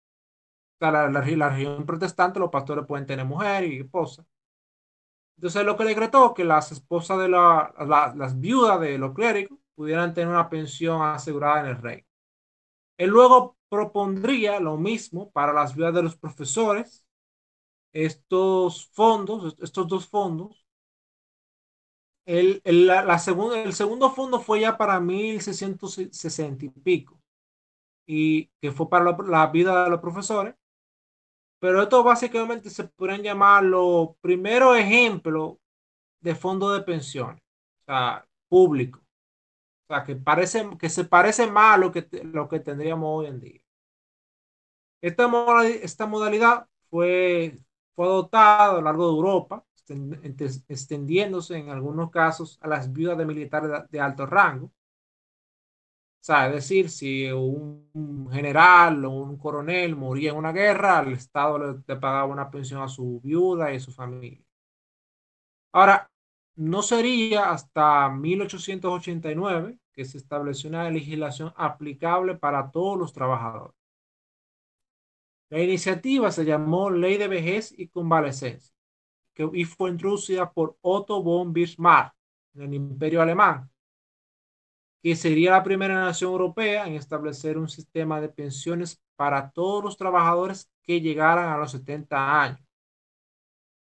sea, 0.79 0.91
la, 0.91 1.09
la, 1.09 1.21
región 1.21 1.85
protestante, 1.85 2.39
los 2.39 2.49
pastores 2.49 2.85
pueden 2.85 3.05
tener 3.05 3.25
mujer 3.25 3.65
y 3.65 3.79
esposa. 3.79 4.25
Entonces 5.39 5.63
lo 5.65 5.78
que 5.78 5.86
decretó 5.86 6.34
que 6.34 6.43
las 6.43 6.71
esposas 6.73 7.17
de 7.19 7.30
la, 7.30 7.73
las 8.17 8.38
viudas 8.41 8.78
de 8.82 8.97
los 8.97 9.13
clérigos 9.13 9.58
pudieran 9.73 10.13
tener 10.13 10.28
una 10.30 10.49
pensión 10.49 11.02
asegurada 11.02 11.62
en 11.62 11.67
el 11.67 11.78
rey. 11.82 12.06
Él 12.97 13.10
luego 13.12 13.58
propondría 13.69 14.60
lo 14.60 14.78
mismo 14.78 15.32
para 15.32 15.54
las 15.54 15.75
viudas 15.75 15.95
de 15.95 16.04
los 16.04 16.17
profesores. 16.17 17.06
Estos 17.93 18.88
fondos, 18.93 19.58
estos 19.62 19.88
dos 19.88 20.08
fondos, 20.08 20.65
el, 22.25 22.62
el, 22.63 22.88
la, 22.88 23.17
segunda, 23.19 23.62
el 23.62 23.73
segundo 23.73 24.12
fondo 24.12 24.39
fue 24.39 24.62
ya 24.62 24.78
para 24.78 24.99
1660 24.99 26.65
y 26.65 26.69
pico, 26.69 27.19
y 28.08 28.47
que 28.62 28.71
fue 28.71 28.89
para 28.89 29.06
la, 29.06 29.17
la 29.28 29.47
vida 29.47 29.86
de 29.86 29.91
los 29.91 30.02
profesores. 30.02 30.56
Pero 31.59 31.81
esto 31.81 32.03
básicamente 32.03 32.69
se 32.69 32.85
podrían 32.85 33.21
llamar 33.21 33.63
los 33.63 34.15
primeros 34.21 34.77
ejemplos 34.77 35.57
de 36.21 36.35
fondo 36.35 36.71
de 36.71 36.81
pensiones, 36.83 37.41
o 37.81 37.85
sea, 37.85 38.25
público. 38.47 38.99
O 39.87 39.93
sea, 39.93 40.03
que, 40.05 40.15
parece, 40.15 40.69
que 40.79 40.89
se 40.89 41.05
parece 41.05 41.47
más 41.47 41.75
a 41.75 41.77
lo 41.77 41.91
que, 41.91 42.07
lo 42.23 42.47
que 42.47 42.59
tendríamos 42.59 43.09
hoy 43.19 43.27
en 43.27 43.39
día. 43.39 43.61
Esta 45.01 45.29
esta 45.67 46.05
modalidad 46.07 46.67
fue, 46.89 47.57
fue 47.95 48.05
adoptada 48.05 48.71
a 48.71 48.73
lo 48.73 48.81
largo 48.81 49.07
de 49.07 49.15
Europa, 49.15 49.65
extendiéndose 50.67 51.57
en 51.57 51.69
algunos 51.69 52.11
casos 52.11 52.59
a 52.61 52.67
las 52.67 52.91
viudas 52.91 53.17
de 53.17 53.25
militares 53.25 53.71
de 53.89 53.99
alto 53.99 54.25
rango, 54.25 54.71
o 56.21 56.23
sea, 56.23 56.47
es 56.47 56.53
decir, 56.53 56.89
si 56.89 57.32
un 57.32 58.29
general 58.32 59.05
o 59.05 59.12
un 59.12 59.38
coronel 59.38 59.95
moría 59.95 60.32
en 60.32 60.38
una 60.38 60.51
guerra, 60.51 60.99
el 60.99 61.13
Estado 61.13 61.58
le, 61.58 61.95
pagaba 61.95 62.25
una 62.25 62.51
pensión 62.51 62.82
a 62.82 62.89
su 62.89 63.21
viuda 63.21 63.71
y 63.71 63.77
a 63.77 63.79
su 63.79 63.93
familia. 63.93 64.43
Ahora, 65.71 66.12
no 66.55 66.82
sería 66.82 67.51
hasta 67.51 68.10
1889 68.10 69.79
que 69.93 70.05
se 70.05 70.17
estableció 70.17 70.69
una 70.69 70.89
legislación 70.89 71.53
aplicable 71.55 72.36
para 72.36 72.69
todos 72.69 72.97
los 72.99 73.13
trabajadores. 73.13 73.75
La 75.49 75.62
iniciativa 75.62 76.32
se 76.32 76.45
llamó 76.45 76.89
Ley 76.89 77.17
de 77.17 77.27
Vejez 77.29 77.73
y 77.77 77.88
Convalecencia 77.88 78.75
que, 79.34 79.49
y 79.53 79.63
fue 79.63 79.89
introducida 79.89 80.51
por 80.51 80.77
Otto 80.82 81.23
von 81.23 81.53
Bismarck 81.53 82.13
en 82.55 82.63
el 82.63 82.73
Imperio 82.73 83.21
Alemán 83.21 83.69
que 85.01 85.15
sería 85.15 85.51
la 85.51 85.63
primera 85.63 85.95
nación 85.95 86.31
europea 86.31 86.88
en 86.88 86.95
establecer 86.95 87.57
un 87.57 87.69
sistema 87.69 88.19
de 88.19 88.29
pensiones 88.29 89.01
para 89.15 89.51
todos 89.51 89.83
los 89.83 89.97
trabajadores 89.97 90.69
que 90.83 91.01
llegaran 91.01 91.49
a 91.49 91.57
los 91.57 91.71
70 91.71 92.41
años. 92.41 92.62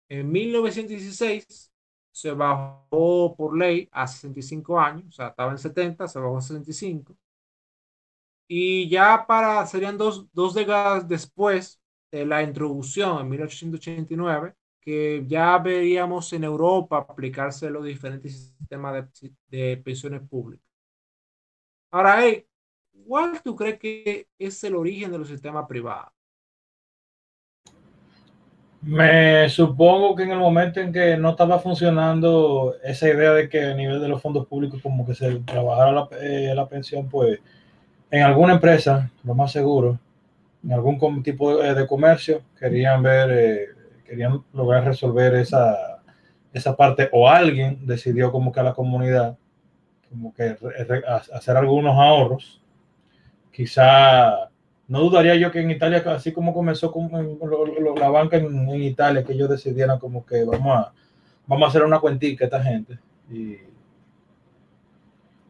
En 0.08 0.30
1916 0.30 1.72
se 2.12 2.32
bajó 2.32 3.34
por 3.36 3.56
ley 3.56 3.88
a 3.92 4.06
65 4.06 4.78
años, 4.78 5.06
o 5.08 5.12
sea, 5.12 5.28
estaba 5.28 5.52
en 5.52 5.58
70, 5.58 6.08
se 6.08 6.18
bajó 6.18 6.38
a 6.38 6.42
65. 6.42 7.16
Y 8.48 8.88
ya 8.88 9.24
para, 9.26 9.64
serían 9.66 9.96
dos, 9.96 10.26
dos 10.32 10.54
décadas 10.54 11.06
después 11.06 11.80
de 12.10 12.26
la 12.26 12.42
introducción 12.42 13.20
en 13.20 13.28
1889, 13.28 14.54
que 14.80 15.24
ya 15.26 15.56
veríamos 15.58 16.32
en 16.32 16.44
Europa 16.44 16.98
aplicarse 16.98 17.70
los 17.70 17.84
diferentes 17.84 18.54
sistemas 18.58 19.08
de, 19.20 19.32
de 19.46 19.76
pensiones 19.76 20.22
públicas. 20.28 20.69
Ahora, 21.90 22.20
¿cuál 23.06 23.42
tú 23.42 23.56
crees 23.56 23.78
que 23.78 24.28
es 24.38 24.62
el 24.62 24.76
origen 24.76 25.10
de 25.10 25.18
los 25.18 25.28
sistemas 25.28 25.66
privados? 25.66 26.12
Me 28.82 29.48
supongo 29.50 30.14
que 30.16 30.22
en 30.22 30.30
el 30.30 30.38
momento 30.38 30.80
en 30.80 30.92
que 30.92 31.16
no 31.16 31.30
estaba 31.30 31.58
funcionando 31.58 32.76
esa 32.82 33.08
idea 33.08 33.32
de 33.32 33.48
que 33.48 33.62
a 33.64 33.74
nivel 33.74 34.00
de 34.00 34.08
los 34.08 34.22
fondos 34.22 34.46
públicos 34.46 34.80
como 34.80 35.04
que 35.04 35.14
se 35.14 35.40
trabajara 35.40 35.92
la, 35.92 36.08
eh, 36.18 36.66
pensión, 36.70 37.08
pues 37.08 37.40
en 38.10 38.22
alguna 38.22 38.54
empresa, 38.54 39.10
lo 39.22 39.34
más 39.34 39.52
seguro, 39.52 39.98
en 40.64 40.72
algún 40.72 41.22
tipo 41.22 41.58
de, 41.58 41.74
de 41.74 41.86
comercio, 41.86 42.40
querían 42.58 43.02
ver, 43.02 43.30
eh, 43.32 43.66
querían 44.06 44.42
lograr 44.54 44.84
resolver 44.84 45.34
esa, 45.34 46.00
esa 46.52 46.74
parte 46.76 47.08
o 47.12 47.28
alguien 47.28 47.86
decidió 47.86 48.32
como 48.32 48.50
que 48.50 48.60
a 48.60 48.64
la 48.64 48.74
comunidad 48.74 49.36
como 50.10 50.34
que 50.34 50.56
hacer 51.32 51.56
algunos 51.56 51.96
ahorros. 51.96 52.60
Quizá 53.50 54.50
no 54.88 55.00
dudaría 55.00 55.36
yo 55.36 55.52
que 55.52 55.60
en 55.60 55.70
Italia, 55.70 56.02
así 56.06 56.32
como 56.32 56.52
comenzó 56.52 56.90
con, 56.90 57.10
la 57.96 58.10
banca 58.10 58.36
en, 58.36 58.68
en, 58.68 58.82
Italia, 58.82 59.24
que 59.24 59.32
ellos 59.32 59.48
decidieran 59.48 59.98
como 60.00 60.26
que 60.26 60.44
vamos 60.44 60.76
a, 60.76 60.92
vamos 61.46 61.66
a 61.66 61.68
hacer 61.68 61.84
una 61.84 62.00
cuentica 62.00 62.44
a 62.44 62.46
esta 62.46 62.62
gente 62.62 62.98
y, 63.30 63.56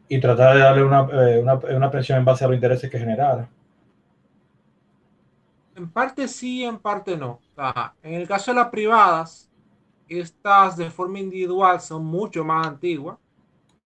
y 0.07 0.19
tratar 0.19 0.53
de 0.55 0.59
darle 0.61 0.83
una, 0.83 1.07
eh, 1.11 1.39
una, 1.39 1.55
una, 1.55 1.89
pensión 1.89 2.19
en 2.19 2.25
base 2.25 2.45
a 2.45 2.47
los 2.47 2.55
intereses 2.55 2.89
que 2.89 2.99
generara. 2.99 3.49
En 5.75 5.89
parte 5.89 6.27
sí, 6.27 6.63
en 6.63 6.77
parte 6.77 7.17
no. 7.17 7.39
Ajá. 7.55 7.95
En 8.03 8.13
el 8.13 8.27
caso 8.27 8.51
de 8.51 8.57
las 8.57 8.69
privadas, 8.69 9.49
estas 10.07 10.77
de 10.77 10.91
forma 10.91 11.17
individual 11.17 11.79
son 11.81 12.05
mucho 12.05 12.43
más 12.43 12.67
antiguas, 12.67 13.17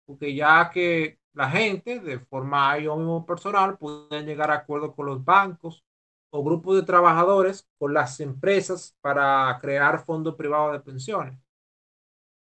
porque 0.09 0.35
ya 0.35 0.71
que 0.71 1.18
la 1.35 1.51
gente, 1.51 2.01
de 2.01 2.18
forma 2.18 2.79
yo 2.79 2.97
mismo 2.97 3.27
personal, 3.27 3.77
pueden 3.77 4.25
llegar 4.25 4.51
a 4.51 4.55
acuerdos 4.55 4.94
con 4.94 5.05
los 5.05 5.23
bancos 5.23 5.85
o 6.31 6.42
grupos 6.42 6.77
de 6.77 6.83
trabajadores 6.83 7.68
con 7.79 7.92
las 7.92 8.18
empresas 8.21 8.97
para 9.03 9.59
crear 9.61 10.03
fondos 10.03 10.35
privados 10.35 10.73
de 10.73 10.81
pensiones. 10.81 11.38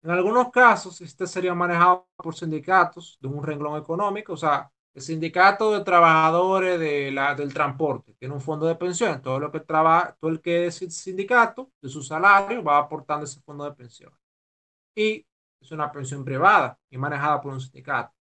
En 0.02 0.10
algunos 0.10 0.50
casos, 0.50 0.98
este 1.02 1.26
sería 1.26 1.54
manejado 1.54 2.08
por 2.16 2.34
sindicatos 2.34 3.18
de 3.20 3.28
un 3.28 3.42
renglón 3.42 3.78
económico, 3.78 4.32
o 4.32 4.36
sea, 4.36 4.70
el 4.94 5.02
sindicato 5.02 5.72
de 5.72 5.84
trabajadores 5.84 6.80
de 6.80 7.10
la, 7.10 7.34
del 7.34 7.52
transporte 7.52 8.14
tiene 8.14 8.34
un 8.34 8.40
fondo 8.40 8.66
de 8.66 8.76
pensión, 8.76 9.20
todo 9.20 9.38
lo 9.38 9.52
que 9.52 9.60
trabaja, 9.60 10.16
todo 10.18 10.30
el 10.30 10.40
que 10.40 10.66
es 10.66 10.76
sindicato 10.76 11.70
de 11.82 11.88
su 11.90 12.02
salario 12.02 12.64
va 12.64 12.78
aportando 12.78 13.24
ese 13.24 13.40
fondo 13.42 13.64
de 13.64 13.72
pensión. 13.72 14.12
Y 14.94 15.26
es 15.62 15.72
una 15.72 15.90
pensión 15.92 16.24
privada 16.24 16.78
y 16.90 16.98
manejada 16.98 17.40
por 17.40 17.52
un 17.52 17.60
sindicato. 17.60 18.12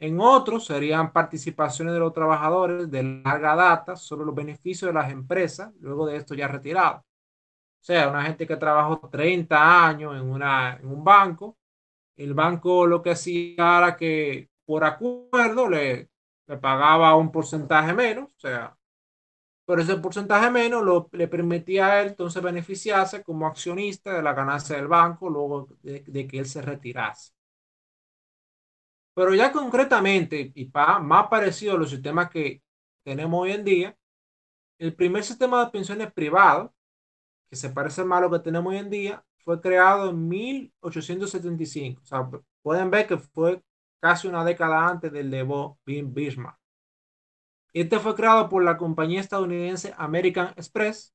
En 0.00 0.20
otros 0.20 0.66
serían 0.66 1.12
participaciones 1.12 1.94
de 1.94 2.00
los 2.00 2.12
trabajadores 2.12 2.90
de 2.90 3.22
larga 3.24 3.56
data 3.56 3.96
sobre 3.96 4.26
los 4.26 4.34
beneficios 4.34 4.88
de 4.88 4.94
las 4.94 5.10
empresas, 5.10 5.72
luego 5.80 6.06
de 6.06 6.16
esto 6.16 6.34
ya 6.34 6.46
retirado. 6.46 6.98
O 6.98 7.84
sea, 7.84 8.08
una 8.08 8.22
gente 8.22 8.46
que 8.46 8.56
trabajó 8.56 9.08
30 9.10 9.86
años 9.86 10.14
en, 10.16 10.28
una, 10.30 10.76
en 10.76 10.86
un 10.88 11.02
banco, 11.02 11.58
el 12.16 12.34
banco 12.34 12.86
lo 12.86 13.02
que 13.02 13.10
hacía 13.10 13.78
era 13.78 13.96
que 13.96 14.50
por 14.64 14.84
acuerdo 14.84 15.68
le, 15.68 16.10
le 16.46 16.56
pagaba 16.58 17.16
un 17.16 17.32
porcentaje 17.32 17.92
menos, 17.94 18.30
o 18.36 18.38
sea, 18.38 18.77
pero 19.68 19.82
ese 19.82 19.98
porcentaje 19.98 20.50
menos 20.50 20.82
lo, 20.82 21.10
le 21.12 21.28
permitía 21.28 21.88
a 21.88 22.00
él 22.00 22.08
entonces 22.08 22.42
beneficiarse 22.42 23.22
como 23.22 23.46
accionista 23.46 24.14
de 24.14 24.22
la 24.22 24.32
ganancia 24.32 24.76
del 24.76 24.88
banco 24.88 25.28
luego 25.28 25.68
de, 25.82 26.26
que 26.26 26.38
él 26.38 26.46
se 26.46 26.62
retirase. 26.62 27.32
Pero 29.14 29.34
ya 29.34 29.52
concretamente, 29.52 30.52
y 30.54 30.64
pa, 30.66 30.98
más 31.00 31.28
parecido 31.28 31.74
a 31.74 31.78
los 31.78 31.90
sistemas 31.90 32.30
que 32.30 32.62
tenemos 33.02 33.42
hoy 33.42 33.52
en 33.52 33.64
día, 33.64 33.98
el 34.78 34.94
primer 34.94 35.22
sistema 35.24 35.64
de 35.64 35.70
pensiones 35.70 36.12
privado, 36.12 36.74
que 37.50 37.56
se 37.56 37.68
parece 37.70 38.04
más 38.04 38.20
a 38.20 38.22
lo 38.22 38.30
que 38.30 38.38
tenemos 38.40 38.72
hoy 38.72 38.78
en 38.78 38.90
día, 38.90 39.24
fue 39.44 39.60
creado 39.60 40.10
en 40.10 40.28
1875. 40.28 42.00
O 42.02 42.06
sea, 42.06 42.26
pueden 42.62 42.90
ver 42.90 43.06
que 43.06 43.18
fue 43.18 43.62
casi 44.00 44.28
una 44.28 44.44
década 44.44 44.88
antes 44.88 45.12
del 45.12 45.30
de 45.30 45.44
Bismarck. 45.84 46.57
Este 47.80 48.00
fue 48.00 48.14
creado 48.16 48.48
por 48.48 48.64
la 48.64 48.76
compañía 48.76 49.20
estadounidense 49.20 49.94
American 49.96 50.48
Express. 50.56 51.14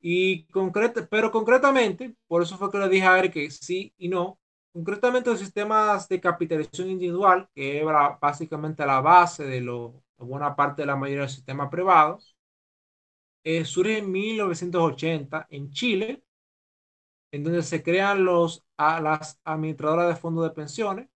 Y 0.00 0.44
concreta, 0.48 1.06
pero 1.10 1.32
concretamente, 1.32 2.14
por 2.28 2.42
eso 2.42 2.58
fue 2.58 2.70
que 2.70 2.78
le 2.78 2.88
dije 2.88 3.06
a 3.06 3.18
Eric 3.18 3.32
que 3.32 3.50
sí 3.50 3.92
y 3.96 4.08
no, 4.08 4.38
concretamente 4.72 5.30
los 5.30 5.40
sistemas 5.40 6.08
de 6.08 6.20
capitalización 6.20 6.90
individual, 6.90 7.48
que 7.54 7.78
era 7.80 8.18
básicamente 8.20 8.84
la 8.86 9.00
base 9.00 9.44
de, 9.44 9.60
lo, 9.62 10.04
de 10.18 10.24
buena 10.26 10.54
parte 10.54 10.82
de 10.82 10.86
la 10.86 10.96
mayoría 10.96 11.22
de 11.22 11.26
los 11.26 11.32
sistemas 11.34 11.70
privados, 11.70 12.36
eh, 13.44 13.64
surge 13.64 13.98
en 13.98 14.10
1980 14.12 15.46
en 15.50 15.70
Chile, 15.70 16.22
en 17.32 17.44
donde 17.44 17.62
se 17.62 17.82
crean 17.82 18.24
los, 18.24 18.64
a, 18.76 19.00
las 19.00 19.40
administradoras 19.44 20.08
de 20.08 20.16
fondos 20.16 20.44
de 20.44 20.50
pensiones 20.50 21.08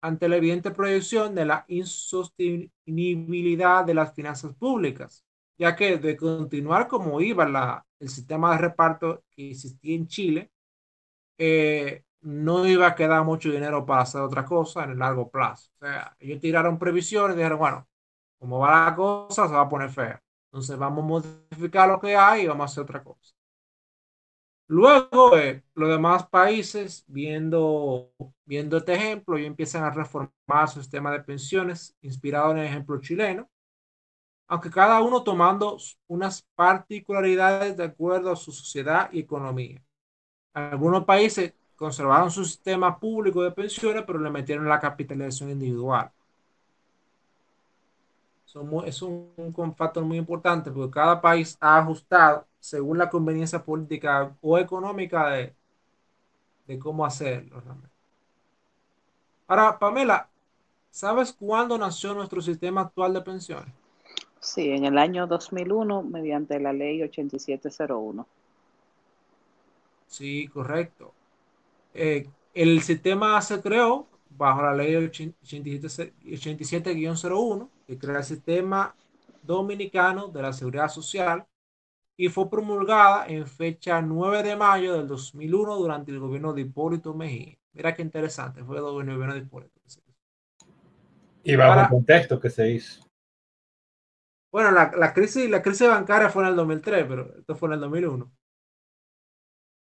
ante 0.00 0.28
la 0.28 0.36
evidente 0.36 0.70
proyección 0.70 1.34
de 1.34 1.44
la 1.46 1.64
insostenibilidad 1.68 3.84
de 3.84 3.94
las 3.94 4.14
finanzas 4.14 4.54
públicas, 4.54 5.24
ya 5.58 5.74
que 5.76 5.98
de 5.98 6.16
continuar 6.16 6.88
como 6.88 7.20
iba 7.20 7.46
la, 7.48 7.84
el 8.00 8.08
sistema 8.08 8.52
de 8.52 8.58
reparto 8.58 9.24
que 9.30 9.50
existía 9.50 9.96
en 9.96 10.06
Chile, 10.06 10.50
eh, 11.38 12.04
no 12.22 12.66
iba 12.66 12.86
a 12.88 12.94
quedar 12.94 13.24
mucho 13.24 13.50
dinero 13.50 13.86
para 13.86 14.02
hacer 14.02 14.20
otra 14.20 14.44
cosa 14.44 14.84
en 14.84 14.90
el 14.90 14.98
largo 14.98 15.30
plazo. 15.30 15.70
O 15.76 15.78
sea, 15.86 16.16
ellos 16.18 16.40
tiraron 16.40 16.78
previsiones 16.78 17.34
y 17.36 17.38
dijeron, 17.38 17.58
bueno, 17.58 17.88
como 18.38 18.58
va 18.60 18.86
la 18.86 18.94
cosa, 18.96 19.48
se 19.48 19.54
va 19.54 19.62
a 19.62 19.68
poner 19.68 19.90
fea. 19.90 20.22
Entonces 20.52 20.78
vamos 20.78 21.04
a 21.04 21.06
modificar 21.08 21.88
lo 21.88 22.00
que 22.00 22.16
hay 22.16 22.42
y 22.44 22.46
vamos 22.48 22.64
a 22.64 22.66
hacer 22.72 22.82
otra 22.84 23.02
cosa. 23.04 23.34
Luego, 24.68 25.36
eh, 25.38 25.64
los 25.74 25.88
demás 25.88 26.26
países, 26.28 27.04
viendo, 27.08 28.12
viendo 28.44 28.76
este 28.76 28.94
ejemplo, 28.94 29.38
y 29.38 29.46
empiezan 29.46 29.82
a 29.84 29.90
reformar 29.90 30.68
su 30.68 30.80
sistema 30.80 31.10
de 31.10 31.20
pensiones 31.20 31.96
inspirado 32.02 32.52
en 32.52 32.58
el 32.58 32.66
ejemplo 32.66 33.00
chileno, 33.00 33.48
aunque 34.46 34.70
cada 34.70 35.00
uno 35.02 35.22
tomando 35.24 35.78
unas 36.06 36.42
particularidades 36.54 37.76
de 37.76 37.84
acuerdo 37.84 38.32
a 38.32 38.36
su 38.36 38.52
sociedad 38.52 39.10
y 39.12 39.20
economía. 39.20 39.82
Algunos 40.54 41.04
países 41.04 41.54
conservaron 41.76 42.30
su 42.30 42.44
sistema 42.44 42.98
público 42.98 43.42
de 43.42 43.52
pensiones, 43.52 44.04
pero 44.06 44.18
le 44.20 44.30
metieron 44.30 44.68
la 44.68 44.80
capitalización 44.80 45.50
individual. 45.50 46.12
Es 48.86 49.02
un, 49.02 49.32
un 49.36 49.76
factor 49.76 50.04
muy 50.04 50.18
importante 50.18 50.70
porque 50.70 50.92
cada 50.92 51.20
país 51.20 51.56
ha 51.60 51.78
ajustado 51.78 52.48
según 52.60 52.98
la 52.98 53.10
conveniencia 53.10 53.64
política 53.64 54.36
o 54.40 54.58
económica 54.58 55.30
de, 55.30 55.56
de 56.66 56.78
cómo 56.78 57.04
hacerlo. 57.04 57.60
Realmente. 57.60 57.96
Ahora, 59.48 59.78
Pamela, 59.80 60.30
¿sabes 60.90 61.32
cuándo 61.32 61.78
nació 61.78 62.14
nuestro 62.14 62.40
sistema 62.42 62.82
actual 62.82 63.14
de 63.14 63.22
pensiones? 63.22 63.74
Sí, 64.40 64.70
en 64.70 64.84
el 64.84 64.98
año 64.98 65.28
2001, 65.28 66.02
mediante 66.02 66.58
la 66.58 66.72
ley 66.72 67.00
8701. 67.04 68.26
Sí, 70.06 70.48
correcto. 70.48 71.16
Eh, 71.94 72.32
el 72.54 72.82
sistema 72.82 73.40
se 73.42 73.60
creó 73.62 74.08
bajo 74.30 74.62
la 74.62 74.74
ley 74.74 74.94
87-01, 74.94 77.68
que 77.86 77.98
crea 77.98 78.18
el 78.18 78.24
sistema 78.24 78.94
dominicano 79.42 80.28
de 80.28 80.42
la 80.42 80.52
seguridad 80.52 80.88
social 80.88 81.46
y 82.16 82.28
fue 82.28 82.48
promulgada 82.50 83.26
en 83.28 83.46
fecha 83.46 84.02
9 84.02 84.42
de 84.42 84.56
mayo 84.56 84.96
del 84.96 85.06
2001 85.06 85.76
durante 85.76 86.10
el 86.10 86.18
gobierno 86.18 86.52
de 86.52 86.62
Hipólito 86.62 87.14
Mejía. 87.14 87.56
Mira 87.72 87.94
qué 87.94 88.02
interesante, 88.02 88.64
fue 88.64 88.76
el 88.76 88.82
gobierno 88.82 89.34
de 89.34 89.40
Hipólito. 89.40 89.80
Y 91.44 91.54
bajo 91.56 91.70
Para, 91.70 91.82
el 91.82 91.88
contexto 91.88 92.40
que 92.40 92.50
se 92.50 92.68
hizo. 92.70 93.06
Bueno, 94.50 94.72
la, 94.72 94.90
la, 94.96 95.14
crisis, 95.14 95.48
la 95.48 95.62
crisis 95.62 95.88
bancaria 95.88 96.28
fue 96.28 96.42
en 96.42 96.48
el 96.50 96.56
2003, 96.56 97.06
pero 97.06 97.38
esto 97.38 97.54
fue 97.54 97.68
en 97.68 97.74
el 97.74 97.80
2001. 97.80 98.32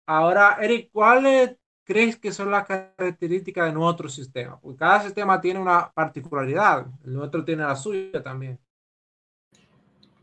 Ahora, 0.07 0.57
Eric, 0.61 0.89
¿cuáles 0.91 1.55
crees 1.85 2.17
que 2.17 2.31
son 2.31 2.51
las 2.51 2.65
características 2.65 3.67
de 3.67 3.73
nuestro 3.73 4.09
sistema? 4.09 4.59
Porque 4.59 4.79
cada 4.79 5.01
sistema 5.01 5.39
tiene 5.39 5.59
una 5.59 5.91
particularidad, 5.93 6.87
el 7.05 7.13
nuestro 7.13 7.45
tiene 7.45 7.63
la 7.63 7.75
suya 7.75 8.21
también. 8.21 8.59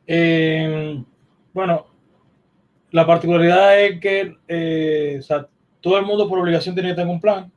Eh, 0.07 1.03
bueno, 1.55 1.87
la 2.91 3.07
particularidad 3.07 3.81
es 3.81 4.01
que 4.01 4.37
eh, 4.49 5.21
todo 5.81 5.99
el 5.99 6.05
mundo 6.05 6.29
por 6.29 6.39
obligación 6.39 6.75
tiene 6.75 6.91
que 6.91 6.97
tener 6.97 7.15
un 7.15 7.21
plan. 7.21 7.51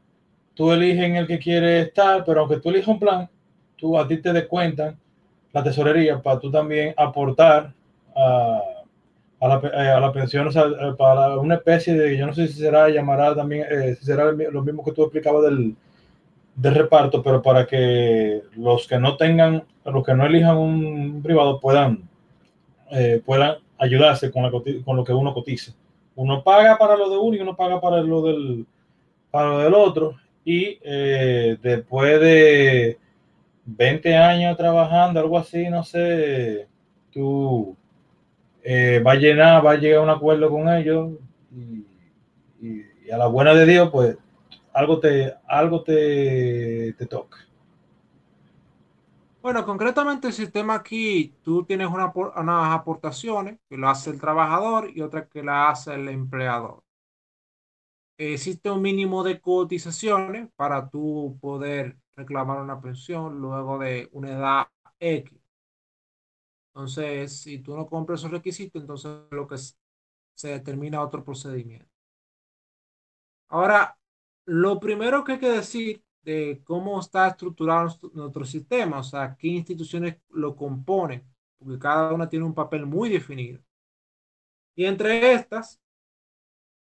Tú 0.54 0.72
eliges 0.72 1.04
en 1.04 1.16
el 1.18 1.28
que 1.28 1.40
quieres 1.40 1.88
estar, 1.88 2.24
pero 2.24 2.42
aunque 2.42 2.58
tú 2.58 2.70
elijas 2.70 2.88
un 2.88 3.00
plan, 3.00 3.30
tú 3.76 3.98
a 3.98 4.08
ti 4.08 4.18
te 4.18 4.32
descuentan 4.32 4.98
la 5.52 5.64
tesorería 5.64 6.22
para 6.22 6.40
tú 6.40 6.52
también 6.52 6.94
aportar 6.96 7.74
a, 8.16 8.62
a, 9.46 9.48
la, 9.48 9.68
eh, 9.68 9.90
a 9.90 10.00
la, 10.00 10.12
pensión, 10.12 10.48
o 10.48 10.52
sea, 10.52 10.66
para 10.98 11.38
una 11.38 11.56
especie 11.56 11.94
de, 11.94 12.18
yo 12.18 12.26
no 12.26 12.34
sé 12.34 12.48
si 12.48 12.60
será, 12.60 12.90
llamará 12.90 13.36
también, 13.36 13.66
eh, 13.70 13.96
si 14.00 14.06
será 14.06 14.32
lo 14.32 14.62
mismo 14.64 14.84
que 14.84 14.92
tú 14.92 15.04
explicabas 15.04 15.44
del, 15.44 15.76
de 16.56 16.70
reparto, 16.70 17.22
pero 17.22 17.42
para 17.42 17.66
que 17.68 18.42
los 18.56 18.88
que 18.88 18.98
no 18.98 19.18
tengan, 19.18 19.64
los 19.84 20.06
que 20.06 20.14
no 20.14 20.26
elijan 20.26 20.58
un 20.58 21.22
privado 21.22 21.60
puedan, 21.60 22.10
eh, 22.92 23.22
puedan 23.26 23.58
ayudarse 23.78 24.32
con, 24.32 24.50
con 24.84 24.98
lo 24.98 25.04
que 25.04 25.14
uno 25.14 25.34
cotiza. 25.34 25.74
Uno 26.16 26.44
paga 26.44 26.78
para 26.78 26.96
lo 26.96 27.10
de 27.10 27.18
uno 27.18 27.36
y 27.36 27.42
uno 27.42 27.56
paga 27.56 27.82
para 27.82 28.02
lo 28.02 28.22
del, 28.22 28.66
para 29.32 29.50
lo 29.50 29.60
del 29.60 29.74
otro. 29.74 30.16
Y 30.46 30.80
eh, 30.82 31.58
después 31.62 32.22
de 32.22 32.98
20 33.66 34.16
años 34.16 34.56
trabajando, 34.56 35.20
algo 35.20 35.38
así, 35.38 35.70
no 35.70 35.84
sé, 35.84 36.68
tú 37.12 37.76
eh, 38.68 39.00
vas 39.04 39.18
a 39.18 39.20
llenar, 39.20 39.64
va 39.64 39.74
a 39.74 39.76
llegar 39.76 40.00
a 40.00 40.02
un 40.02 40.10
acuerdo 40.10 40.50
con 40.50 40.68
ellos 40.68 41.12
y, 41.52 41.86
a 43.12 43.18
la 43.18 43.28
buena 43.28 43.54
de 43.54 43.68
Dios, 43.68 43.92
pues 43.92 44.18
algo 44.74 45.00
te, 45.00 45.36
algo 45.48 45.84
te, 45.84 46.94
te 46.98 47.06
toca. 47.06 47.38
Bueno, 49.44 49.64
concretamente 49.64 50.26
el 50.26 50.34
sistema 50.34 50.74
aquí, 50.74 51.36
tú 51.44 51.64
tienes 51.64 51.88
una, 51.90 52.12
unas 52.12 52.74
aportaciones 52.74 53.60
que 53.70 53.78
lo 53.78 53.88
hace 53.88 54.10
el 54.10 54.20
trabajador 54.20 54.90
y 54.92 55.02
otra 55.02 55.28
que 55.28 55.44
la 55.44 55.70
hace 55.70 55.94
el 55.94 56.10
empleador. 56.10 56.82
Existe 58.18 58.72
un 58.72 58.82
mínimo 58.82 59.24
de 59.24 59.40
cotizaciones 59.40 60.50
para 60.56 60.90
tú 60.90 61.38
poder 61.40 61.98
reclamar 62.16 62.60
una 62.60 62.82
pensión 62.82 63.40
luego 63.40 63.78
de 63.78 64.10
una 64.14 64.32
edad 64.32 64.68
X. 65.00 65.45
Entonces, 66.76 67.40
si 67.40 67.60
tú 67.60 67.74
no 67.76 67.88
compras 67.88 68.20
esos 68.20 68.32
requisitos, 68.32 68.82
entonces 68.82 69.10
lo 69.32 69.48
que 69.48 69.56
se 69.58 70.50
determina 70.50 71.02
otro 71.02 71.24
procedimiento. 71.24 71.90
Ahora, 73.48 73.98
lo 74.46 74.78
primero 74.80 75.24
que 75.24 75.34
hay 75.34 75.40
que 75.40 75.50
decir 75.52 76.04
de 76.24 76.62
cómo 76.66 77.00
está 77.00 77.28
estructurado 77.30 77.98
nuestro, 78.14 78.44
sistema, 78.44 79.00
o 79.00 79.04
sea, 79.04 79.38
qué 79.38 79.48
instituciones 79.48 80.18
lo 80.32 80.56
componen, 80.56 81.24
porque 81.58 81.80
cada 81.80 82.14
una 82.14 82.28
tiene 82.28 82.46
un 82.46 82.54
papel 82.54 82.86
muy 82.86 83.10
definido. 83.10 83.62
Y 84.76 84.84
entre 84.86 85.32
estas, 85.34 85.80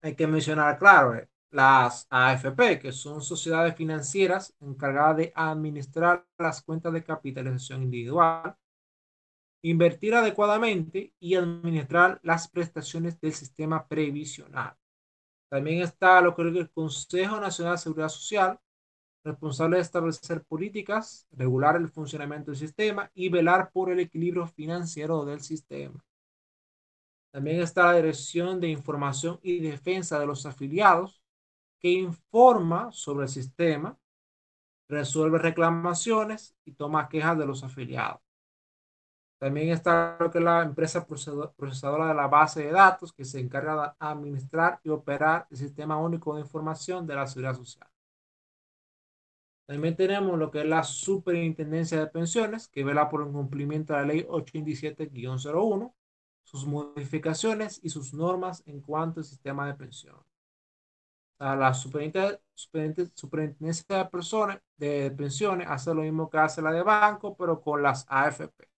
hay 0.01 0.15
que 0.15 0.25
mencionar, 0.25 0.79
claro, 0.79 1.15
eh, 1.15 1.29
las 1.49 2.07
AFP, 2.09 2.79
que 2.79 2.93
son 2.93 3.21
sociedades 3.21 3.75
financieras 3.75 4.55
encargadas 4.61 5.17
de 5.17 5.33
administrar 5.35 6.25
las 6.37 6.61
cuentas 6.61 6.93
de 6.93 7.03
capitalización 7.03 7.83
individual, 7.83 8.55
invertir 9.61 10.15
adecuadamente 10.15 11.13
y 11.19 11.35
administrar 11.35 12.19
las 12.23 12.47
prestaciones 12.47 13.19
del 13.19 13.33
sistema 13.33 13.87
previsional. 13.87 14.75
También 15.49 15.81
está 15.81 16.21
lo 16.21 16.35
que 16.35 16.43
es 16.47 16.55
el 16.55 16.69
Consejo 16.71 17.39
Nacional 17.39 17.73
de 17.73 17.77
Seguridad 17.79 18.09
Social, 18.09 18.59
responsable 19.23 19.77
de 19.77 19.83
establecer 19.83 20.43
políticas, 20.43 21.27
regular 21.31 21.75
el 21.75 21.89
funcionamiento 21.89 22.51
del 22.51 22.59
sistema 22.59 23.11
y 23.13 23.29
velar 23.29 23.71
por 23.71 23.91
el 23.91 23.99
equilibrio 23.99 24.47
financiero 24.47 25.25
del 25.25 25.41
sistema. 25.41 26.03
También 27.31 27.61
está 27.61 27.85
la 27.85 27.95
Dirección 27.95 28.59
de 28.59 28.69
Información 28.69 29.39
y 29.43 29.59
Defensa 29.59 30.19
de 30.19 30.25
los 30.25 30.45
Afiliados, 30.45 31.21
que 31.79 31.89
informa 31.89 32.91
sobre 32.91 33.25
el 33.25 33.29
sistema, 33.29 33.97
resuelve 34.87 35.37
reclamaciones 35.37 36.55
y 36.65 36.73
toma 36.73 37.07
quejas 37.09 37.37
de 37.37 37.45
los 37.45 37.63
afiliados. 37.63 38.30
También 39.41 39.69
está 39.69 40.17
lo 40.19 40.29
que 40.29 40.37
es 40.37 40.43
la 40.43 40.61
empresa 40.61 41.07
procesadora 41.07 42.09
de 42.09 42.13
la 42.13 42.27
base 42.27 42.61
de 42.61 42.71
datos, 42.71 43.11
que 43.11 43.25
se 43.25 43.39
encarga 43.39 43.75
de 43.75 43.91
administrar 43.97 44.79
y 44.83 44.89
operar 44.89 45.47
el 45.49 45.57
sistema 45.57 45.97
único 45.97 46.35
de 46.35 46.41
información 46.41 47.07
de 47.07 47.15
la 47.15 47.25
seguridad 47.25 47.55
social. 47.55 47.89
También 49.65 49.95
tenemos 49.95 50.37
lo 50.37 50.51
que 50.51 50.59
es 50.59 50.67
la 50.67 50.83
Superintendencia 50.83 51.99
de 51.99 52.05
Pensiones, 52.05 52.67
que 52.67 52.83
vela 52.83 53.09
por 53.09 53.23
el 53.23 53.31
cumplimiento 53.31 53.93
de 53.93 53.99
la 54.01 54.05
Ley 54.05 54.27
827-01, 54.29 55.91
sus 56.43 56.67
modificaciones 56.67 57.79
y 57.81 57.89
sus 57.89 58.13
normas 58.13 58.61
en 58.67 58.79
cuanto 58.79 59.21
al 59.21 59.25
sistema 59.25 59.65
de 59.65 59.73
pensiones. 59.73 60.23
la 61.39 61.73
Superintendencia 61.73 63.97
de, 63.97 64.05
personas, 64.05 64.59
de 64.77 65.09
Pensiones 65.09 65.67
hace 65.67 65.95
lo 65.95 66.03
mismo 66.03 66.29
que 66.29 66.37
hace 66.37 66.61
la 66.61 66.71
de 66.71 66.83
banco, 66.83 67.35
pero 67.35 67.59
con 67.59 67.81
las 67.81 68.05
AFP. 68.07 68.70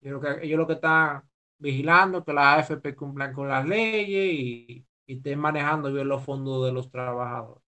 Yo 0.00 0.20
que 0.20 0.38
ellos 0.42 0.58
lo 0.58 0.66
que 0.66 0.74
están 0.74 1.22
vigilando 1.58 2.24
que 2.24 2.32
las 2.32 2.70
AFP 2.70 2.94
cumplan 2.94 3.32
con 3.32 3.48
las 3.48 3.66
leyes 3.66 4.32
y, 4.32 4.86
y 5.06 5.16
estén 5.16 5.38
manejando 5.38 5.92
bien 5.92 6.06
los 6.06 6.22
fondos 6.22 6.66
de 6.66 6.72
los 6.72 6.90
trabajadores. 6.90 7.62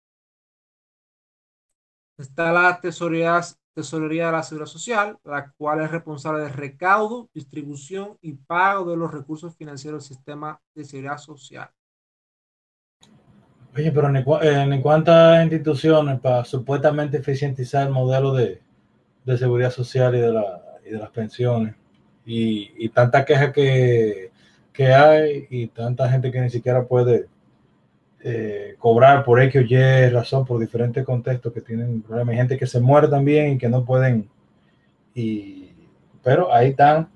Está 2.19 2.53
la 2.53 2.81
tesorería, 2.81 3.41
tesorería 3.73 4.27
de 4.27 4.33
la 4.33 4.43
Seguridad 4.43 4.67
Social, 4.67 5.19
la 5.25 5.53
cual 5.53 5.83
es 5.83 5.91
responsable 5.91 6.43
de 6.43 6.49
recaudo, 6.49 7.31
distribución 7.33 8.19
y 8.21 8.33
pago 8.33 8.91
de 8.91 8.97
los 8.97 9.13
recursos 9.13 9.55
financieros 9.57 10.09
del 10.09 10.17
sistema 10.17 10.61
de 10.75 10.85
seguridad 10.85 11.19
social. 11.19 11.71
Oye, 13.77 13.93
pero 13.93 14.09
¿en, 14.43 14.83
cuántas 14.83 15.41
instituciones 15.45 16.19
para 16.19 16.45
supuestamente 16.45 17.19
eficientizar 17.19 17.87
el 17.87 17.93
modelo 17.93 18.33
de, 18.35 18.61
seguridad 19.37 19.71
social 19.71 20.17
y 20.17 20.19
de, 20.19 20.33
de 20.33 20.99
las 20.99 21.11
pensiones? 21.11 21.77
Y, 22.29 22.73
y 22.77 22.89
tanta 22.91 23.25
queja 23.25 23.53
que, 23.53 24.31
que 24.73 24.93
hay 24.93 25.47
y 25.49 25.69
tanta 25.69 26.09
gente 26.11 26.31
que 26.31 26.41
ni 26.41 26.51
siquiera 26.51 26.85
puede 26.85 27.27
eh, 28.21 28.77
cobrar 28.79 29.25
por 29.25 29.41
X 29.41 29.63
o 29.63 29.65
Y 29.65 30.09
razón, 30.11 30.45
por 30.45 30.61
diferentes 30.61 31.05
contextos 31.05 31.53
que 31.53 31.63
tienen 31.63 32.03
problemas. 32.03 32.33
Hay 32.33 32.39
gente 32.39 32.59
que 32.59 32.67
se 32.67 32.81
muere 32.81 33.09
también 33.09 33.53
y 33.53 33.59
que 33.59 33.69
no 33.69 33.85
pueden. 33.85 34.29
Y, 35.15 35.71
pero 36.23 36.53
ahí 36.53 36.69
están, 36.69 37.09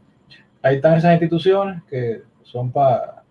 ahí 0.63 0.77
están 0.77 0.97
esas 0.97 1.13
instituciones 1.13 1.83
que 1.91 2.23
son 2.43 2.73
para 2.73 3.23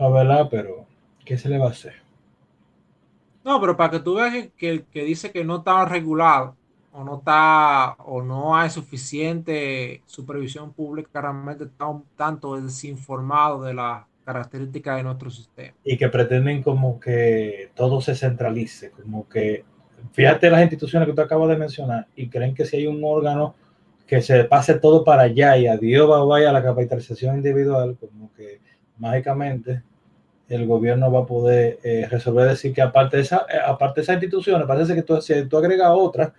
para 0.00 0.14
velar, 0.14 0.48
pero 0.50 0.86
¿qué 1.26 1.36
se 1.36 1.50
le 1.50 1.58
va 1.58 1.66
a 1.66 1.70
hacer? 1.70 1.92
No, 3.44 3.60
pero 3.60 3.76
para 3.76 3.90
que 3.90 4.00
tú 4.00 4.14
veas 4.14 4.48
que 4.56 4.70
el 4.70 4.84
que 4.84 5.04
dice 5.04 5.30
que 5.30 5.44
no 5.44 5.58
está 5.58 5.84
regulado 5.84 6.56
o 6.92 7.04
no 7.04 7.18
está 7.18 7.94
o 7.98 8.22
no 8.22 8.56
hay 8.56 8.70
suficiente 8.70 10.02
supervisión 10.06 10.72
pública, 10.72 11.20
realmente 11.20 11.64
está 11.64 11.86
un 11.86 12.04
tanto 12.16 12.60
desinformado 12.60 13.62
de 13.62 13.74
la 13.74 14.06
características 14.24 14.96
de 14.98 15.02
nuestro 15.02 15.30
sistema. 15.30 15.74
Y 15.84 15.96
que 15.96 16.08
pretenden 16.08 16.62
como 16.62 17.00
que 17.00 17.70
todo 17.74 18.00
se 18.00 18.14
centralice, 18.14 18.90
como 18.90 19.28
que, 19.28 19.64
fíjate 20.12 20.50
las 20.50 20.62
instituciones 20.62 21.08
que 21.08 21.14
tú 21.14 21.20
acabas 21.20 21.48
de 21.48 21.56
mencionar, 21.56 22.06
y 22.14 22.28
creen 22.28 22.54
que 22.54 22.64
si 22.64 22.76
hay 22.76 22.86
un 22.86 23.02
órgano 23.02 23.54
que 24.06 24.22
se 24.22 24.44
pase 24.44 24.74
todo 24.74 25.04
para 25.04 25.22
allá 25.22 25.56
y 25.56 25.66
adiós 25.66 26.10
va 26.10 26.24
vaya 26.24 26.50
a 26.50 26.52
la 26.52 26.62
capitalización 26.62 27.36
individual, 27.36 27.96
como 27.98 28.32
que 28.34 28.60
mágicamente 28.98 29.82
el 30.48 30.66
gobierno 30.66 31.10
va 31.12 31.20
a 31.20 31.26
poder 31.26 31.78
eh, 31.84 32.06
resolver 32.10 32.48
decir 32.48 32.72
que 32.72 32.82
aparte 32.82 33.16
de, 33.16 33.22
esa, 33.22 33.46
eh, 33.48 33.58
aparte 33.64 34.00
de 34.00 34.02
esas 34.02 34.16
instituciones, 34.16 34.66
parece 34.66 34.94
que 34.96 35.02
tú, 35.02 35.20
si 35.20 35.44
tú 35.46 35.58
agregas 35.58 35.90
otra, 35.92 36.34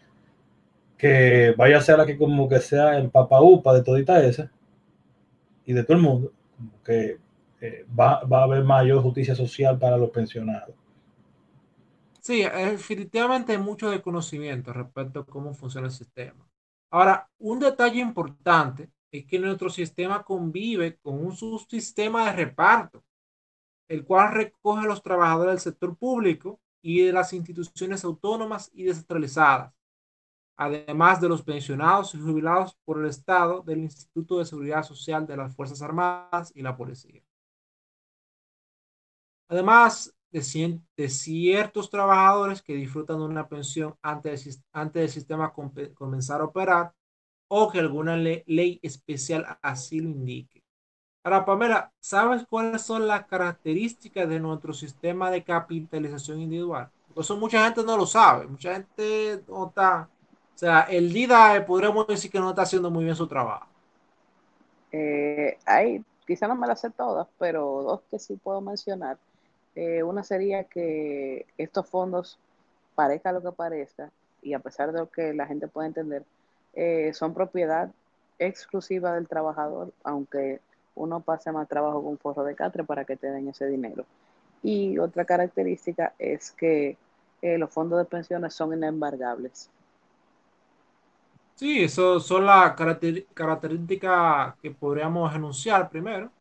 que 1.02 1.56
vaya 1.58 1.80
a 1.80 1.82
ser 1.82 1.98
la 1.98 2.06
que 2.06 2.16
como 2.16 2.48
que 2.48 2.60
sea 2.60 2.96
el 2.96 3.10
papa 3.10 3.42
upa 3.42 3.74
de 3.74 3.82
todita 3.82 4.24
esa 4.24 4.52
y 5.66 5.74
de 5.74 5.84
todo 5.84 5.98
el 5.98 6.04
mundo, 6.04 6.32
que 6.86 7.18
eh, 7.60 7.88
va, 8.00 8.24
va, 8.26 8.42
a 8.42 8.44
haber 8.44 8.64
mayor 8.64 9.02
justicia 9.02 9.34
social 9.34 9.80
para 9.80 9.98
los 9.98 10.12
pensionados. 10.12 10.76
Sí, 12.20 12.44
definitivamente 12.44 13.54
hay 13.54 13.58
mucho 13.58 13.90
desconocimiento 13.90 14.72
respecto 14.74 15.22
a 15.22 15.26
cómo 15.26 15.56
funciona 15.56 15.88
el 15.88 15.94
sistema. 15.94 16.48
Ahora, 16.92 17.28
un 17.40 17.60
detalle 17.60 18.00
importante 18.00 18.92
es 19.12 19.26
que 19.26 19.40
nuestro 19.40 19.72
sistema 19.72 20.22
convive 20.22 20.98
con 20.98 21.16
un 21.16 21.36
subsistema 21.36 22.28
de 22.28 22.34
reparto, 22.34 23.04
el 23.88 24.06
cual 24.06 24.34
recoge 24.34 24.86
a 24.86 24.88
los 24.88 25.02
trabajadores 25.02 25.54
del 25.54 25.74
sector 25.74 25.98
público 25.98 26.60
y 26.80 27.04
de 27.04 27.12
las 27.12 27.34
instituciones 27.34 28.04
autónomas 28.04 28.70
y 28.72 28.84
descentralizadas, 28.84 29.74
además 30.62 31.20
de 31.20 31.28
los 31.28 31.42
pensionados 31.42 32.14
y 32.14 32.20
jubilados 32.20 32.78
por 32.86 33.00
el 33.00 33.08
Estado 33.08 33.64
del 33.64 33.80
Instituto 33.80 34.38
de 34.38 34.46
Seguridad 34.46 34.84
Social 34.84 35.26
de 35.26 35.36
las 35.36 35.56
Fuerzas 35.56 35.82
Armadas 35.82 36.52
y 36.54 36.62
la 36.62 36.78
Policía. 36.78 37.24
Además 39.50 40.14
de, 40.30 40.80
de, 40.96 41.10
ciertos 41.10 41.90
trabajadores 41.90 42.62
que 42.62 42.76
disfrutan 42.76 43.18
de 43.18 43.26
una 43.26 43.48
pensión 43.48 43.96
antes, 44.04 44.62
antes 44.72 45.02
del 45.02 45.10
sistema 45.10 45.52
comenzar 45.96 46.42
a 46.42 46.46
operar 46.46 46.94
o 47.48 47.72
que 47.72 47.80
alguna 47.80 48.16
ley 48.16 48.80
especial 48.84 49.58
así 49.64 50.00
lo 50.00 50.10
indique. 50.10 50.64
Ahora, 51.24 51.44
Pamela, 51.44 51.92
¿sabes 52.00 52.46
cuáles 52.48 52.84
son 52.84 53.08
las 53.08 53.26
características 53.26 54.30
de 54.30 54.40
nuestro 54.40 54.74
sistema 54.74 55.32
de 55.32 55.44
capitalización 55.44 56.40
individual? 56.40 56.92
Eso 57.16 57.36
mucha 57.36 57.66
gente 57.66 57.84
no 57.84 57.98
lo 57.98 58.06
sabe, 58.06 58.46
mucha 58.46 58.74
gente 58.74 59.44
no 59.48 59.68
está, 59.68 60.08
sea, 60.66 60.82
el 60.82 61.12
DIDA 61.12 61.66
podríamos 61.66 62.08
decir 62.08 62.32
que 62.32 62.40
no 62.40 62.50
está 62.50 62.64
haciendo 62.64 62.90
muy 62.90 63.04
bien 63.04 63.16
su 63.16 63.28
trabajo. 63.28 63.66
Eh, 64.92 65.58
hay, 65.66 66.04
quizá 66.26 66.48
no 66.48 66.56
me 66.56 66.68
las 66.68 66.82
sé 66.82 66.90
todas, 66.90 67.28
pero 67.38 67.84
dos 67.84 68.02
que 68.10 68.20
sí 68.20 68.36
puedo 68.36 68.62
mencionar 68.62 69.18
eh, 69.76 70.04
una 70.04 70.24
sería 70.24 70.66
que 70.66 71.46
estos 71.58 71.88
fondos, 71.88 72.38
parezca 72.96 73.32
lo 73.32 73.42
que 73.42 73.52
parezca, 73.52 74.12
y 74.42 74.54
a 74.54 74.60
pesar 74.60 74.92
de 74.92 75.00
lo 75.00 75.10
que 75.10 75.34
la 75.34 75.46
gente 75.46 75.68
puede 75.68 75.88
entender, 75.88 76.24
eh, 76.74 77.14
son 77.14 77.34
propiedad 77.34 77.90
exclusiva 78.40 79.14
del 79.14 79.28
trabajador, 79.28 79.94
aunque 80.04 80.60
uno 80.96 81.22
pase 81.22 81.52
más 81.52 81.70
trabajo 81.70 82.04
con 82.04 82.18
forro 82.18 82.44
de 82.44 82.56
catre 82.56 82.84
para 82.84 83.06
que 83.06 83.16
te 83.16 83.28
den 83.28 83.48
ese 83.48 83.68
dinero. 83.68 84.06
Y 84.64 84.98
otra 85.00 85.26
característica 85.26 86.14
es 86.20 86.52
que 86.52 86.98
eh, 87.42 87.58
los 87.58 87.72
fondos 87.72 88.00
de 88.00 88.06
pensiones 88.06 88.54
son 88.54 88.74
inembargables. 88.74 89.70
Sí, 91.62 91.84
eso 91.84 92.20
son 92.20 92.48
las 92.48 92.74
características 93.36 94.56
que 94.64 94.72
podríamos 94.72 95.34
enunciar 95.36 95.92
primero. 95.92 96.26
O 96.26 96.32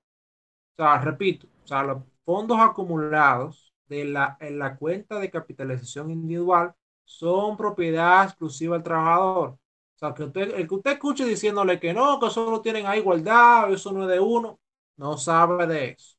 sea, 0.78 0.98
repito, 0.98 1.46
o 1.62 1.66
sea, 1.66 1.82
los 1.82 2.02
fondos 2.24 2.58
acumulados 2.58 3.74
de 3.86 4.06
la, 4.06 4.38
en 4.40 4.58
la 4.58 4.76
cuenta 4.78 5.18
de 5.18 5.30
capitalización 5.30 6.10
individual 6.10 6.74
son 7.04 7.58
propiedad 7.58 8.24
exclusiva 8.24 8.76
del 8.76 8.82
trabajador. 8.82 9.50
O 9.50 9.58
sea, 9.98 10.14
que 10.14 10.22
el 10.22 10.66
que 10.66 10.74
usted 10.74 10.92
escuche 10.92 11.26
diciéndole 11.26 11.78
que 11.78 11.92
no, 11.92 12.18
que 12.18 12.30
solo 12.30 12.62
tienen 12.62 12.86
a 12.86 12.96
igualdad, 12.96 13.70
eso 13.70 13.92
no 13.92 14.04
es 14.04 14.08
de 14.08 14.20
uno, 14.20 14.58
no 14.96 15.18
sabe 15.18 15.66
de 15.66 15.90
eso. 15.90 16.16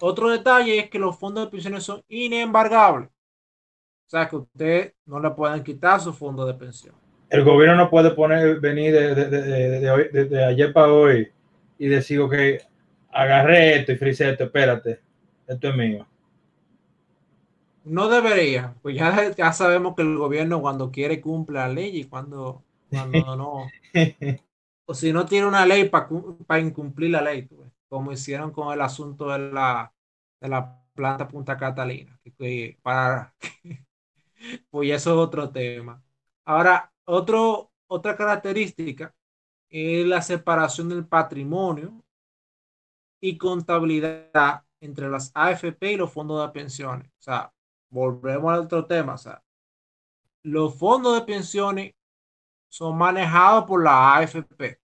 Otro 0.00 0.30
detalle 0.30 0.78
es 0.78 0.88
que 0.90 0.98
los 0.98 1.18
fondos 1.18 1.44
de 1.44 1.50
pensiones 1.50 1.84
son 1.84 2.02
inembargables. 2.08 3.10
O 3.10 4.10
sea, 4.10 4.28
que 4.28 4.36
usted 4.36 4.94
no 5.04 5.20
le 5.20 5.30
pueden 5.32 5.62
quitar 5.62 6.00
su 6.00 6.14
fondo 6.14 6.46
de 6.46 6.54
pensión 6.54 7.01
el 7.32 7.44
gobierno 7.44 7.76
no 7.76 7.88
puede 7.88 8.10
poner, 8.10 8.60
venir 8.60 8.92
de, 8.92 10.44
ayer 10.44 10.70
para 10.70 10.92
hoy 10.92 11.32
y 11.78 11.88
decir, 11.88 12.20
ok, 12.20 12.34
agarré 13.10 13.76
esto 13.76 13.92
y 13.92 13.96
frisé 13.96 14.28
esto, 14.28 14.44
espérate, 14.44 15.00
esto 15.46 15.68
es 15.70 15.74
mío. 15.74 16.06
No 17.84 18.10
debería, 18.10 18.74
pues 18.82 18.96
ya, 18.96 19.30
ya 19.34 19.50
sabemos 19.54 19.96
que 19.96 20.02
el 20.02 20.18
gobierno 20.18 20.60
cuando 20.60 20.90
quiere 20.90 21.22
cumple 21.22 21.54
la 21.54 21.68
ley 21.68 22.00
y 22.00 22.04
cuando, 22.04 22.62
no. 22.90 23.66
o 24.84 24.94
si 24.94 25.10
no 25.14 25.24
tiene 25.24 25.46
una 25.46 25.64
ley 25.64 25.88
para 25.88 26.60
incumplir 26.60 27.12
la 27.12 27.22
ley, 27.22 27.48
como 27.88 28.12
hicieron 28.12 28.50
con 28.50 28.74
el 28.74 28.80
asunto 28.82 29.30
de 29.30 29.38
la, 29.38 29.90
de 30.38 30.48
la 30.50 30.82
planta 30.94 31.28
Punta 31.28 31.56
Catalina. 31.56 32.20
para, 32.82 33.34
pues 34.70 34.90
eso 34.90 35.12
es 35.12 35.16
otro 35.16 35.48
tema. 35.48 36.02
Ahora, 36.44 36.91
otro, 37.04 37.72
otra 37.86 38.16
característica 38.16 39.14
es 39.68 40.06
la 40.06 40.22
separación 40.22 40.88
del 40.88 41.06
patrimonio 41.06 42.02
y 43.20 43.38
contabilidad 43.38 44.64
entre 44.80 45.08
las 45.08 45.30
AFP 45.34 45.92
y 45.92 45.96
los 45.96 46.12
fondos 46.12 46.46
de 46.46 46.52
pensiones. 46.52 47.08
O 47.18 47.22
sea, 47.22 47.52
volvemos 47.88 48.52
al 48.52 48.60
otro 48.60 48.86
tema. 48.86 49.14
O 49.14 49.18
sea, 49.18 49.42
los 50.42 50.76
fondos 50.76 51.14
de 51.14 51.22
pensiones 51.22 51.94
son 52.68 52.98
manejados 52.98 53.64
por 53.64 53.82
la 53.82 54.16
AFP. 54.16 54.80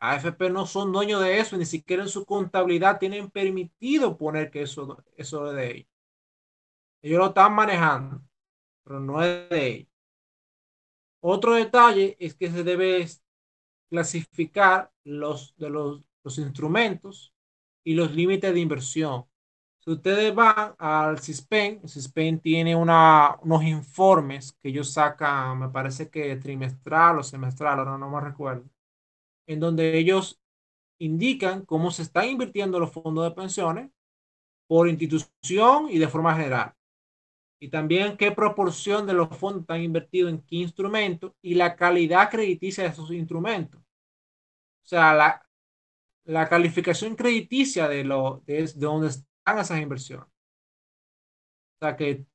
AFP 0.00 0.50
no 0.50 0.66
son 0.66 0.92
dueños 0.92 1.20
de 1.20 1.40
eso, 1.40 1.56
ni 1.56 1.64
siquiera 1.64 2.02
en 2.02 2.08
su 2.08 2.24
contabilidad 2.24 2.98
tienen 2.98 3.30
permitido 3.30 4.16
poner 4.16 4.50
que 4.50 4.62
eso, 4.62 5.02
eso 5.16 5.50
es 5.50 5.56
de 5.56 5.70
ellos. 5.72 5.88
Ellos 7.02 7.18
lo 7.18 7.26
están 7.28 7.54
manejando, 7.54 8.20
pero 8.84 9.00
no 9.00 9.22
es 9.22 9.48
de 9.48 9.66
ellos. 9.66 9.88
Otro 11.20 11.54
detalle 11.54 12.16
es 12.20 12.34
que 12.34 12.50
se 12.50 12.62
debe 12.62 13.06
clasificar 13.90 14.92
los, 15.04 15.54
de 15.56 15.70
los, 15.70 16.02
instrumentos 16.38 17.32
y 17.84 17.94
los 17.94 18.12
límites 18.14 18.52
de 18.52 18.60
inversión. 18.60 19.24
Si 19.78 19.90
ustedes 19.90 20.34
van 20.34 20.74
al 20.78 21.18
CISPEN, 21.18 21.80
el 21.82 21.88
CISPEN 21.88 22.40
tiene 22.40 22.76
una, 22.76 23.36
unos 23.42 23.64
informes 23.64 24.52
que 24.60 24.68
ellos 24.68 24.92
sacan, 24.92 25.58
me 25.58 25.68
parece 25.70 26.10
que 26.10 26.36
trimestral 26.36 27.18
o 27.18 27.22
semestral, 27.22 27.78
ahora 27.78 27.96
no 27.96 28.10
me 28.10 28.20
recuerdo, 28.20 28.68
en 29.46 29.60
donde 29.60 29.96
ellos 29.98 30.38
indican 30.98 31.64
cómo 31.64 31.90
se 31.90 32.02
están 32.02 32.28
invirtiendo 32.28 32.78
los 32.78 32.92
fondos 32.92 33.24
de 33.24 33.30
pensiones 33.34 33.90
por 34.66 34.88
institución 34.88 35.88
y 35.90 35.98
de 35.98 36.08
forma 36.08 36.34
general 36.36 36.77
y 37.60 37.68
también 37.70 38.16
qué 38.16 38.32
proporción 38.32 39.06
de 39.06 39.14
los 39.14 39.28
fondos 39.36 39.62
están 39.62 39.82
invertidos 39.82 40.30
en 40.30 40.42
qué 40.42 40.56
instrumentos 40.56 41.32
y 41.42 41.54
la 41.54 41.74
calidad 41.76 42.30
crediticia 42.30 42.84
de 42.84 42.90
esos 42.90 43.10
instrumentos. 43.10 43.80
O 43.80 44.86
sea, 44.88 45.14
la, 45.14 45.46
la 46.24 46.48
calificación 46.48 47.16
crediticia 47.16 47.88
de, 47.88 48.04
lo, 48.04 48.42
de, 48.46 48.54
de 48.74 49.06
están 49.06 49.58
esas 49.58 49.80
inversiones. 49.80 50.26
O 50.26 51.78
sea, 51.80 51.96
que 51.96 52.26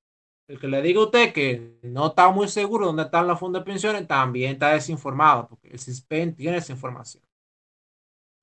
el 0.48 0.60
que 0.60 0.68
le 0.68 0.82
diga 0.82 1.00
a 1.02 1.06
usted 1.06 1.34
que 1.34 1.80
no 1.84 2.08
está 2.08 2.30
muy 2.30 2.48
seguro 2.48 2.88
dónde 2.88 3.04
están 3.04 3.28
los 3.28 3.40
fondos 3.40 3.62
de 3.62 3.66
pensiones, 3.66 4.08
también 4.08 4.54
está 4.54 4.74
desinformado, 4.74 5.48
porque 5.48 5.70
el 5.70 5.80
CISPEN 5.80 6.36
tiene 6.36 6.58
esa 6.58 6.74
información. 6.74 7.24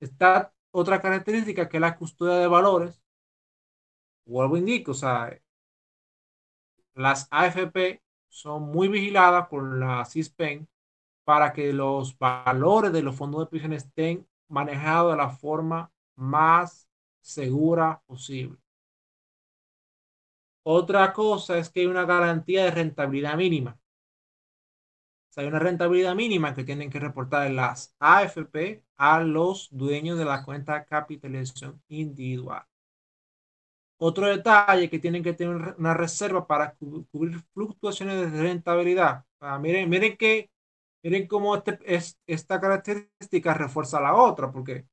Está 0.01 0.53
otra 0.73 1.01
característica 1.01 1.69
que 1.69 1.77
es 1.77 1.81
la 1.81 1.97
custodia 1.97 2.37
de 2.37 2.47
valores. 2.47 3.03
Vuelvo 4.25 4.55
a 4.57 4.59
indicar, 4.59 4.91
o 4.93 4.95
sea, 4.95 5.41
las 7.01 7.29
AFP 7.31 8.03
son 8.29 8.65
muy 8.65 8.89
vigiladas 8.89 9.49
por 9.49 9.77
la 9.79 10.05
CISPEN 10.05 10.69
para 11.25 11.53
que 11.53 11.73
los 11.73 12.19
valores 12.19 12.93
de 12.93 13.03
los 13.03 13.17
fondos 13.17 13.41
de 13.41 13.47
pensiones 13.47 13.85
estén 13.85 14.27
manejados 14.49 15.13
de 15.13 15.17
la 15.17 15.31
forma 15.31 15.91
más 16.17 16.89
segura 17.21 18.03
posible. 18.07 18.59
Otra 20.63 21.13
cosa 21.13 21.59
es 21.59 21.71
que 21.71 21.81
hay 21.81 21.87
una 21.87 22.05
garantía 22.05 22.65
de 22.65 22.71
rentabilidad 22.71 23.37
mínima. 23.37 23.79
hay 25.37 25.47
una 25.47 25.59
rentabilidad 25.59 26.15
mínima 26.15 26.55
que 26.55 26.65
tienen 26.65 26.91
que 26.91 27.01
reportar 27.01 27.51
las 27.51 27.95
AFP 27.99 28.85
a 28.99 29.21
los 29.21 29.69
dueños 29.71 30.19
de 30.19 30.27
la 30.27 30.45
cuenta 30.45 30.79
de 30.79 30.85
capitalización 30.85 31.83
individual. 31.89 32.70
Otro 34.03 34.27
detalle 34.27 34.89
que 34.89 34.99
tienen 34.99 35.23
que 35.23 35.35
tener 35.35 35.75
una 35.79 35.93
reserva 35.95 36.47
para 36.47 36.75
cubrir 36.75 37.39
fluctuaciones 37.53 38.33
de 38.33 38.43
rentabilidad. 38.43 39.25
miren, 39.61 39.91
miren 39.91 40.17
que 40.17 40.51
miren 41.03 41.27
cómo 41.27 41.57
este, 41.57 41.79
es, 41.85 42.19
esta 42.27 42.61
característica 42.61 43.55
refuerza 43.55 44.01
la 44.01 44.15
otra, 44.15 44.51
porque 44.51 44.87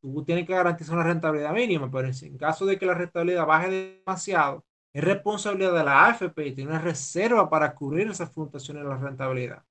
tú 0.00 0.24
tienes 0.24 0.46
que 0.46 0.52
garantizar 0.54 0.94
una 0.94 1.04
rentabilidad 1.04 1.52
mínima, 1.52 1.90
pero 1.90 2.08
en 2.08 2.38
caso 2.38 2.66
de 2.66 2.78
que 2.78 2.86
la 2.86 2.94
rentabilidad 2.94 3.46
baje 3.46 3.98
demasiado, 4.04 4.64
es 4.92 5.02
responsabilidad 5.02 5.74
de 5.74 5.84
la 5.84 6.06
AFP 6.06 6.46
y 6.46 6.54
tiene 6.54 6.70
una 6.70 6.80
reserva 6.80 7.50
para 7.50 7.74
cubrir 7.74 8.08
esas 8.08 8.32
fluctuaciones 8.32 8.84
de 8.84 8.88
la 8.88 8.96
rentabilidad, 8.98 9.64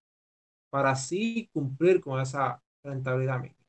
para 0.69 0.91
así 0.91 1.49
cumplir 1.53 2.01
con 2.01 2.19
esa 2.19 2.61
rentabilidad 2.83 3.39
mínima. 3.39 3.65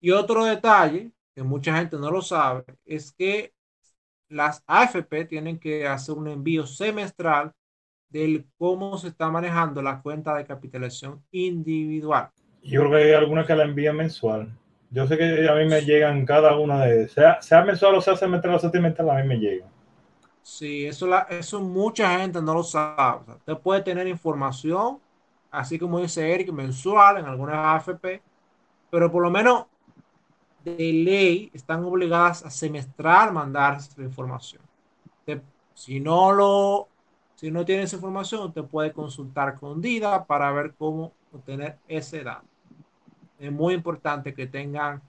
Y 0.00 0.10
otro 0.12 0.44
detalle 0.44 1.12
que 1.34 1.42
mucha 1.42 1.76
gente 1.76 1.96
no 1.98 2.10
lo 2.10 2.22
sabe 2.22 2.64
es 2.86 3.12
que 3.12 3.52
las 4.32 4.62
AFP 4.66 5.26
tienen 5.26 5.58
que 5.58 5.86
hacer 5.86 6.14
un 6.16 6.28
envío 6.28 6.66
semestral 6.66 7.52
del 8.08 8.46
cómo 8.58 8.98
se 8.98 9.08
está 9.08 9.30
manejando 9.30 9.80
la 9.82 10.00
cuenta 10.02 10.34
de 10.34 10.44
capitalización 10.44 11.22
individual. 11.30 12.30
Yo 12.62 12.80
creo 12.80 12.92
que 12.92 12.96
hay 13.04 13.12
algunas 13.12 13.46
que 13.46 13.56
la 13.56 13.64
envían 13.64 13.96
mensual. 13.96 14.52
Yo 14.90 15.06
sé 15.06 15.16
que 15.16 15.48
a 15.48 15.54
mí 15.54 15.64
me 15.66 15.80
llegan 15.80 16.26
cada 16.26 16.56
una 16.56 16.84
de 16.84 17.08
sea, 17.08 17.40
sea 17.40 17.64
mensual 17.64 17.94
o 17.94 18.00
sea 18.00 18.14
semestral 18.14 18.54
o 18.54 18.58
semestral, 18.58 19.10
a 19.10 19.22
mí 19.22 19.26
me 19.26 19.38
llegan. 19.38 19.68
Sí, 20.42 20.86
eso, 20.86 21.06
la, 21.06 21.20
eso 21.30 21.60
mucha 21.60 22.18
gente 22.18 22.42
no 22.42 22.52
lo 22.54 22.62
sabe. 22.62 23.32
usted 23.32 23.56
puede 23.58 23.80
tener 23.82 24.06
información, 24.06 24.98
así 25.50 25.78
como 25.78 26.00
dice 26.00 26.32
Eric, 26.34 26.52
mensual 26.52 27.18
en 27.18 27.26
algunas 27.26 27.56
AFP, 27.56 28.20
pero 28.90 29.10
por 29.10 29.22
lo 29.22 29.30
menos 29.30 29.66
de 30.64 30.92
ley 30.92 31.50
están 31.52 31.84
obligadas 31.84 32.44
a 32.44 32.50
semestral 32.50 33.32
mandar 33.32 33.76
esta 33.76 34.02
información. 34.02 34.62
si 35.74 36.00
no 36.00 36.32
lo, 36.32 36.88
si 37.34 37.50
no 37.50 37.64
tiene 37.64 37.82
esa 37.82 37.96
información, 37.96 38.48
usted 38.48 38.64
puede 38.64 38.92
consultar 38.92 39.58
con 39.58 39.80
DIDA 39.80 40.24
para 40.26 40.52
ver 40.52 40.74
cómo 40.74 41.12
obtener 41.32 41.78
ese 41.88 42.22
dato. 42.22 42.46
Es 43.38 43.50
muy 43.50 43.74
importante 43.74 44.34
que 44.34 44.46
tengan 44.46 45.02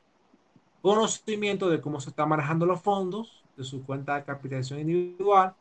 conocimiento 0.82 1.70
de 1.70 1.80
cómo 1.80 2.00
se 2.00 2.10
están 2.10 2.30
manejando 2.30 2.66
los 2.66 2.82
fondos 2.82 3.44
de 3.56 3.64
su 3.64 3.86
cuenta 3.86 4.16
de 4.16 4.24
capitalización 4.24 4.80
individual 4.82 5.54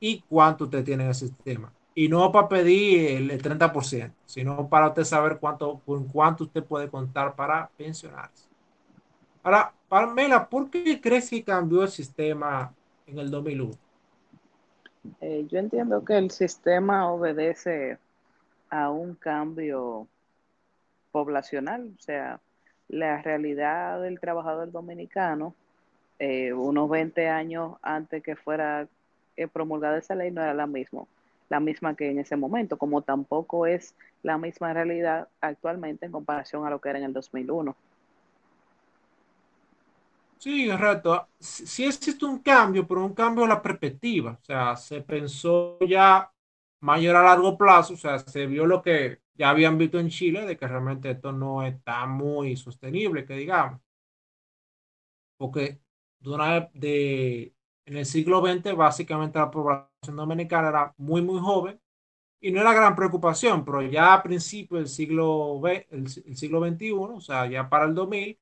y 0.00 0.20
cuánto 0.28 0.64
usted 0.64 0.84
tiene 0.84 1.04
en 1.04 1.08
el 1.10 1.14
sistema. 1.14 1.72
Y 1.94 2.08
no 2.08 2.30
para 2.30 2.48
pedir 2.48 3.30
el 3.30 3.42
30%, 3.42 4.12
sino 4.24 4.68
para 4.68 4.88
usted 4.88 5.04
saber 5.04 5.38
cuánto, 5.40 5.80
con 5.84 6.04
cuánto 6.06 6.44
usted 6.44 6.62
puede 6.62 6.88
contar 6.88 7.34
para 7.34 7.68
pensionarse. 7.76 8.47
Ahora, 9.48 9.72
Pamela, 9.88 10.46
¿por 10.46 10.68
qué 10.68 11.00
crees 11.00 11.30
que 11.30 11.42
cambió 11.42 11.82
el 11.82 11.88
sistema 11.88 12.70
en 13.06 13.18
el 13.18 13.30
2001? 13.30 13.72
Eh, 15.22 15.46
yo 15.48 15.58
entiendo 15.58 16.04
que 16.04 16.18
el 16.18 16.30
sistema 16.30 17.10
obedece 17.10 17.96
a 18.68 18.90
un 18.90 19.14
cambio 19.14 20.06
poblacional, 21.12 21.94
o 21.98 22.02
sea, 22.02 22.40
la 22.88 23.22
realidad 23.22 24.02
del 24.02 24.20
trabajador 24.20 24.70
dominicano, 24.70 25.54
eh, 26.18 26.52
unos 26.52 26.90
20 26.90 27.30
años 27.30 27.78
antes 27.80 28.22
que 28.22 28.36
fuera 28.36 28.86
eh, 29.38 29.48
promulgada 29.48 29.96
esa 29.96 30.14
ley, 30.14 30.30
no 30.30 30.42
era 30.42 30.52
la 30.52 30.66
misma. 30.66 31.04
la 31.48 31.58
misma 31.58 31.96
que 31.96 32.10
en 32.10 32.18
ese 32.18 32.36
momento, 32.36 32.76
como 32.76 33.00
tampoco 33.00 33.64
es 33.64 33.94
la 34.22 34.36
misma 34.36 34.74
realidad 34.74 35.26
actualmente 35.40 36.04
en 36.04 36.12
comparación 36.12 36.66
a 36.66 36.70
lo 36.70 36.82
que 36.82 36.90
era 36.90 36.98
en 36.98 37.06
el 37.06 37.14
2001. 37.14 37.74
Sí, 40.38 40.68
correcto. 40.68 41.28
Sí 41.40 41.84
existe 41.84 42.24
un 42.24 42.38
cambio, 42.40 42.86
pero 42.86 43.04
un 43.04 43.14
cambio 43.14 43.44
en 43.44 43.50
la 43.50 43.62
perspectiva. 43.62 44.38
O 44.40 44.44
sea, 44.44 44.76
se 44.76 45.00
pensó 45.02 45.78
ya 45.80 46.32
mayor 46.80 47.16
a 47.16 47.22
largo 47.24 47.58
plazo, 47.58 47.94
o 47.94 47.96
sea, 47.96 48.18
se 48.20 48.46
vio 48.46 48.64
lo 48.66 48.80
que 48.82 49.20
ya 49.34 49.50
habían 49.50 49.78
visto 49.78 49.98
en 49.98 50.08
Chile, 50.10 50.46
de 50.46 50.56
que 50.56 50.66
realmente 50.68 51.10
esto 51.10 51.32
no 51.32 51.62
está 51.64 52.06
muy 52.06 52.56
sostenible, 52.56 53.24
que 53.26 53.34
digamos. 53.34 53.80
Porque 55.36 55.80
de, 56.74 57.54
en 57.86 57.96
el 57.96 58.06
siglo 58.06 58.40
XX, 58.44 58.74
básicamente 58.76 59.38
la 59.38 59.50
población 59.50 60.16
dominicana 60.16 60.68
era 60.68 60.94
muy, 60.98 61.22
muy 61.22 61.40
joven 61.40 61.80
y 62.40 62.50
no 62.52 62.60
era 62.60 62.74
gran 62.74 62.96
preocupación, 62.96 63.64
pero 63.64 63.82
ya 63.82 64.14
a 64.14 64.22
principios 64.22 64.80
del 64.80 64.88
siglo, 64.88 65.60
el, 65.90 66.08
siglo 66.08 66.60
XXI, 66.66 66.92
o 66.92 67.20
sea, 67.20 67.46
ya 67.46 67.68
para 67.68 67.86
el 67.86 67.94
2000, 67.94 68.38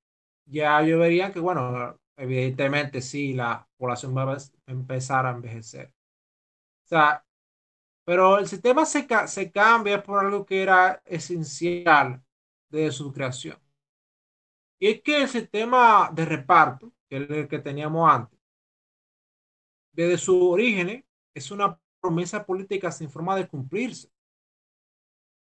ya 0.47 0.82
yo 0.82 0.99
vería 0.99 1.32
que, 1.32 1.40
bueno, 1.40 1.99
evidentemente 2.16 3.01
sí, 3.03 3.32
la 3.34 3.66
población 3.76 4.16
va 4.16 4.34
a 4.34 4.38
empezar 4.66 5.26
a 5.26 5.30
envejecer. 5.32 5.88
O 6.84 6.88
sea, 6.88 7.24
pero 8.05 8.38
el 8.38 8.49
sistema 8.49 8.84
se, 8.86 9.07
se 9.28 9.53
cambia 9.53 10.03
por 10.03 10.20
algo 10.24 10.47
que 10.47 10.62
era 10.62 11.03
esencial 11.07 12.22
de 12.70 12.90
su 12.92 13.12
creación. 13.12 13.59
Y 14.78 14.88
es 14.88 15.03
que 15.03 15.22
el 15.22 15.28
sistema 15.28 16.11
de 16.12 16.24
reparto, 16.24 16.92
que 17.09 17.18
es 17.18 17.30
el 17.30 17.49
que 17.49 17.59
teníamos 17.59 18.11
antes, 18.11 18.38
desde 19.92 20.18
su 20.18 20.51
origen, 20.51 21.05
es 21.34 21.51
una 21.51 21.78
promesa 22.01 22.44
política 22.44 22.90
sin 22.92 23.11
forma 23.11 23.34
de 23.36 23.49
cumplirse. 23.49 24.09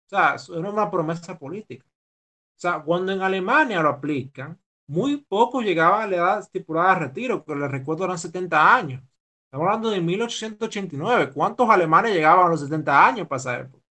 O 0.06 0.08
sea, 0.08 0.34
es 0.36 0.48
una 0.48 0.90
promesa 0.90 1.38
política. 1.38 1.84
O 1.86 2.60
sea, 2.60 2.82
cuando 2.82 3.12
en 3.12 3.22
Alemania 3.22 3.82
lo 3.82 3.90
aplican, 3.90 4.60
muy 4.86 5.18
poco 5.18 5.60
llegaba 5.62 6.02
a 6.02 6.06
la 6.06 6.16
edad 6.16 6.38
estipulada 6.40 6.94
de 6.94 7.00
retiro, 7.06 7.44
que 7.44 7.54
les 7.54 7.70
recuerdo 7.70 8.04
eran 8.04 8.18
70 8.18 8.74
años. 8.74 9.02
Estamos 9.46 9.66
hablando 9.66 9.90
de 9.90 10.00
1889. 10.00 11.32
¿Cuántos 11.32 11.68
alemanes 11.70 12.12
llegaban 12.14 12.46
a 12.46 12.50
los 12.50 12.60
70 12.60 13.06
años 13.06 13.28
para 13.28 13.40
esa 13.40 13.60
época? 13.60 13.84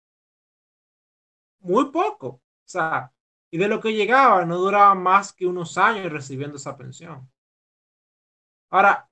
Muy 1.60 1.92
poco. 1.92 2.28
O 2.28 2.42
sea, 2.66 3.12
y 3.50 3.58
de 3.58 3.68
lo 3.68 3.80
que 3.80 3.94
llegaba 3.94 4.46
no 4.46 4.58
duraba 4.58 4.94
más 4.96 5.32
que 5.34 5.46
unos 5.48 5.78
años 5.78 6.12
recibiendo 6.12 6.58
esa 6.58 6.76
pensión. 6.76 7.30
Ahora, 8.70 9.10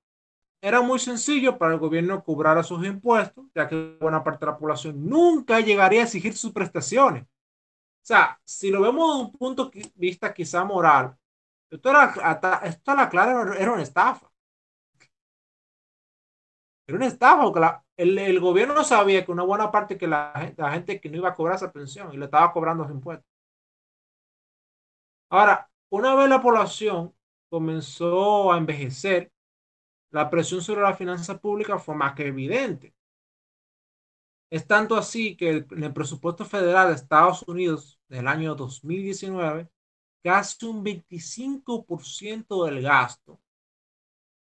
era 0.62 0.82
muy 0.82 1.00
sencillo 1.00 1.58
para 1.58 1.74
el 1.74 1.80
gobierno 1.80 2.24
cobrar 2.24 2.64
sus 2.64 2.86
impuestos, 2.86 3.46
ya 3.56 3.68
que 3.68 3.98
buena 4.00 4.24
parte 4.24 4.46
de 4.46 4.52
la 4.52 4.58
población 4.58 5.08
nunca 5.08 5.60
llegaría 5.60 6.02
a 6.02 6.04
exigir 6.04 6.36
sus 6.36 6.52
prestaciones. 6.52 7.24
O 7.24 7.28
sea, 8.04 8.40
si 8.44 8.70
lo 8.72 8.82
vemos 8.82 9.18
de 9.18 9.24
un 9.24 9.32
punto 9.32 9.70
de 9.74 9.92
vista 9.96 10.34
quizá 10.34 10.64
moral, 10.64 11.16
esto 11.72 11.90
era, 11.90 12.62
esto 12.64 12.96
la 12.96 13.10
clara 13.10 13.56
era 13.58 13.72
una 13.74 13.82
estafa. 13.84 14.30
Era 16.88 16.98
una 16.98 17.08
estafa, 17.08 17.44
porque 17.44 17.62
el, 17.98 18.18
el, 18.18 18.40
gobierno 18.40 18.84
sabía 18.84 19.24
que 19.26 19.32
una 19.32 19.44
buena 19.44 19.72
parte 19.72 19.98
que 19.98 20.08
la, 20.08 20.54
la, 20.58 20.72
gente 20.72 21.00
que 21.00 21.10
no 21.10 21.18
iba 21.18 21.30
a 21.30 21.36
cobrar 21.36 21.56
esa 21.56 21.72
pensión 21.72 22.14
y 22.14 22.18
le 22.18 22.26
estaba 22.26 22.52
cobrando 22.52 22.84
los 22.84 22.92
impuestos. 22.92 23.26
Ahora, 25.30 25.70
una 25.90 26.14
vez 26.16 26.30
la 26.30 26.42
población 26.42 27.14
comenzó 27.50 28.52
a 28.52 28.58
envejecer, 28.58 29.32
la 30.12 30.30
presión 30.30 30.62
sobre 30.62 30.82
la 30.82 30.94
finanza 30.96 31.40
pública 31.40 31.80
fue 31.80 31.96
más 31.96 32.14
que 32.16 32.28
evidente. 32.28 32.94
Es 34.50 34.68
tanto 34.68 34.98
así 34.98 35.38
que 35.38 35.66
en 35.72 35.84
el 35.84 35.94
presupuesto 35.94 36.46
federal 36.46 36.90
de 36.90 36.96
Estados 36.96 37.44
Unidos 37.48 38.00
del 38.10 38.28
año 38.28 38.56
2019, 38.56 39.70
casi 40.24 40.66
un 40.66 40.84
25% 40.84 42.66
del 42.66 42.82
gasto 42.82 43.40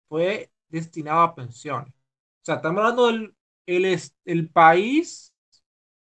fue 0.09 0.51
destinado 0.69 1.21
a 1.23 1.35
pensiones. 1.35 1.93
O 1.95 2.45
sea, 2.45 2.57
estamos 2.57 2.79
hablando 2.81 3.07
del 3.09 3.35
el, 3.67 4.01
el 4.25 4.51
país 4.51 5.35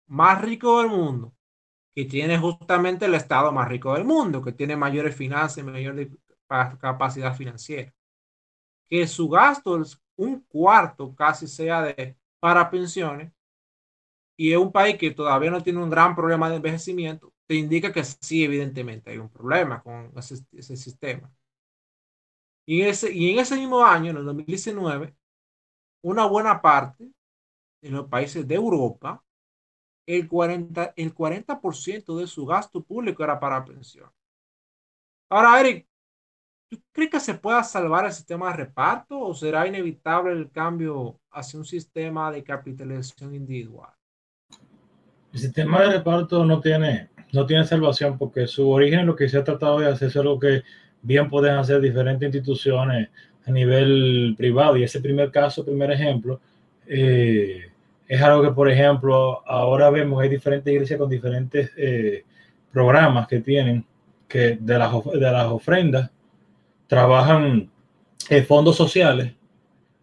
más 0.09 0.41
rico 0.43 0.81
del 0.81 0.91
mundo, 0.91 1.35
que 1.95 2.07
tiene 2.07 2.39
justamente 2.39 3.07
el 3.07 3.14
estado 3.14 3.53
más 3.53 3.68
rico 3.68 3.95
del 3.95 4.05
mundo, 4.05 4.43
que 4.43 4.53
tiene 4.53 4.77
mayores 4.77 5.16
finanzas, 5.16 5.64
mayor 5.64 6.09
capacidad 6.81 7.37
financiera 7.37 7.93
que 8.89 9.07
su 9.07 9.29
gasto 9.29 9.81
es 9.83 10.01
un 10.16 10.41
cuarto 10.43 11.14
casi 11.14 11.47
sea 11.49 11.83
de 11.83 12.16
para 12.41 12.70
pensiones 12.70 13.33
y 14.37 14.53
es 14.53 14.59
un 14.59 14.72
país 14.72 14.97
que 14.99 15.11
todavía 15.11 15.51
no 15.51 15.62
tiene 15.62 15.83
un 15.83 15.91
gran 15.91 16.14
problema 16.14 16.49
de 16.49 16.57
envejecimiento, 16.57 17.34
te 17.47 17.55
indica 17.55 17.93
que 17.93 18.05
sí, 18.05 18.45
evidentemente 18.45 19.11
hay 19.11 19.19
un 19.19 19.29
problema 19.29 19.83
con 19.83 20.13
ese, 20.17 20.45
ese 20.53 20.77
sistema. 20.77 21.33
Y, 22.67 22.83
ese, 22.83 23.13
y 23.13 23.31
en 23.31 23.39
ese 23.41 23.57
mismo 23.57 23.85
año, 23.85 24.11
en 24.11 24.17
el 24.19 24.25
2019, 24.25 25.15
una 26.03 26.27
buena 26.27 26.61
parte 26.63 27.11
de 27.83 27.91
los 27.91 28.09
países 28.09 28.47
de 28.49 28.55
Europa, 28.55 29.23
el 30.07 30.29
40%, 30.29 30.93
el 30.97 31.15
40 31.15 31.61
de 32.19 32.27
su 32.27 32.47
gasto 32.47 32.83
público 32.83 33.23
era 33.25 33.39
para 33.39 33.65
pensión. 33.65 34.11
Ahora, 35.31 35.61
Eric, 35.61 35.87
¿Tú 36.75 36.83
crees 36.91 37.11
que 37.11 37.21
se 37.21 37.35
pueda 37.35 37.63
salvar 37.63 38.05
el 38.05 38.13
sistema 38.13 38.51
de 38.51 38.57
reparto 38.57 39.21
o 39.21 39.33
será 39.33 39.67
inevitable 39.67 40.33
el 40.33 40.51
cambio 40.51 41.21
hacia 41.31 41.59
un 41.59 41.65
sistema 41.65 42.33
de 42.33 42.43
capitalización 42.43 43.33
individual? 43.33 43.93
El 45.33 45.39
sistema 45.39 45.83
de 45.83 45.99
reparto 45.99 46.45
no 46.45 46.61
tiene, 46.61 47.11
no 47.35 47.47
tiene 47.47 47.64
salvación 47.64 48.16
porque 48.18 48.47
su 48.47 48.70
origen 48.70 49.07
lo 49.07 49.16
que 49.16 49.28
se 49.28 49.39
ha 49.39 49.45
tratado 49.45 49.80
de 49.80 49.89
hacer 49.89 50.09
es 50.09 50.16
algo 50.16 50.39
que 50.39 50.62
bien 51.03 51.28
pueden 51.28 51.57
hacer 51.57 51.80
diferentes 51.80 52.26
instituciones 52.26 53.09
a 53.47 53.51
nivel 53.51 54.35
privado. 54.37 54.76
Y 54.76 54.85
ese 54.85 55.01
primer 55.01 55.30
caso, 55.30 55.64
primer 55.64 55.91
ejemplo, 55.91 56.41
eh, 56.87 57.70
es 58.09 58.22
algo 58.22 58.43
que, 58.43 58.51
por 58.51 58.70
ejemplo, 58.70 59.43
ahora 59.47 59.91
vemos 59.91 60.20
hay 60.22 60.28
diferentes 60.28 60.72
iglesias 60.72 60.99
con 60.99 61.09
diferentes 61.09 61.70
eh, 61.76 62.24
programas 62.72 63.26
que 63.28 63.41
tienen 63.41 63.85
que 64.28 64.57
de 64.61 64.78
las, 64.78 64.93
de 65.05 65.20
las 65.20 65.47
ofrendas 65.47 66.11
trabajan 66.87 67.70
eh, 68.28 68.43
fondos 68.43 68.76
sociales 68.76 69.32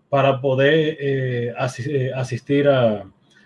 para 0.10 0.42
poder 0.42 1.56
asistir 1.56 2.68
a, 2.68 3.06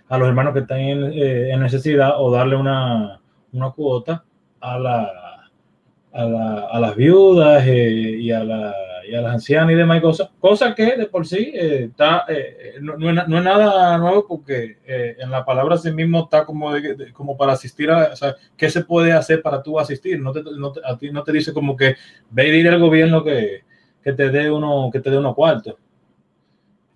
a, 0.10 0.18
los 0.18 0.28
hermanos 0.28 0.54
que 0.54 0.62
están 0.62 0.80
en, 0.80 1.60
necesidad 1.60 2.14
o 2.18 2.32
darle 2.32 2.56
una, 2.56 3.22
una 3.56 3.72
cuota 3.72 4.24
a, 4.60 4.80
la, 4.80 5.50
a, 6.12 6.80
las 6.80 6.96
viudas 6.96 7.66
y, 7.68 8.32
a 8.32 8.44
las 8.44 9.34
ancianas 9.34 9.72
y 9.72 9.76
demás 9.76 10.02
cosas, 10.02 10.30
cosas 10.40 10.76
que 10.76 10.98
de 10.98 11.06
por 11.06 11.26
sí 11.26 11.52
está, 11.54 12.26
no, 12.82 12.98
no, 12.98 13.10
es, 13.10 13.28
nada 13.28 13.98
nuevo 13.98 14.26
porque 14.28 14.78
en 14.86 15.30
la 15.30 15.46
palabra 15.46 15.78
sí 15.78 15.92
mismo 15.92 16.24
está 16.24 16.46
como, 16.46 16.72
como 17.14 17.38
para 17.38 17.54
asistir 17.54 17.92
a, 17.92 18.12
o 18.14 18.16
sea, 18.16 18.36
¿qué 18.58 18.70
se 18.70 18.84
puede 18.84 19.14
hacer 19.14 19.42
para 19.42 19.62
tú 19.62 19.80
asistir? 19.80 20.20
No 20.20 20.32
te, 20.32 20.44
no 20.44 20.74
a 20.84 20.98
ti 20.98 21.12
no 21.12 21.24
te 21.24 21.32
dice 21.32 21.54
como 21.54 21.76
que 21.76 21.96
ve 22.30 22.48
y 22.48 22.52
dile 22.52 22.70
al 22.70 22.80
gobierno 22.80 23.24
que, 23.24 23.62
que 24.06 24.14
te 24.14 24.30
dé 24.30 24.52
uno, 24.52 24.90
que 24.92 25.00
te 25.00 25.10
dé 25.10 25.18
uno 25.18 25.34
cuarto. 25.34 25.78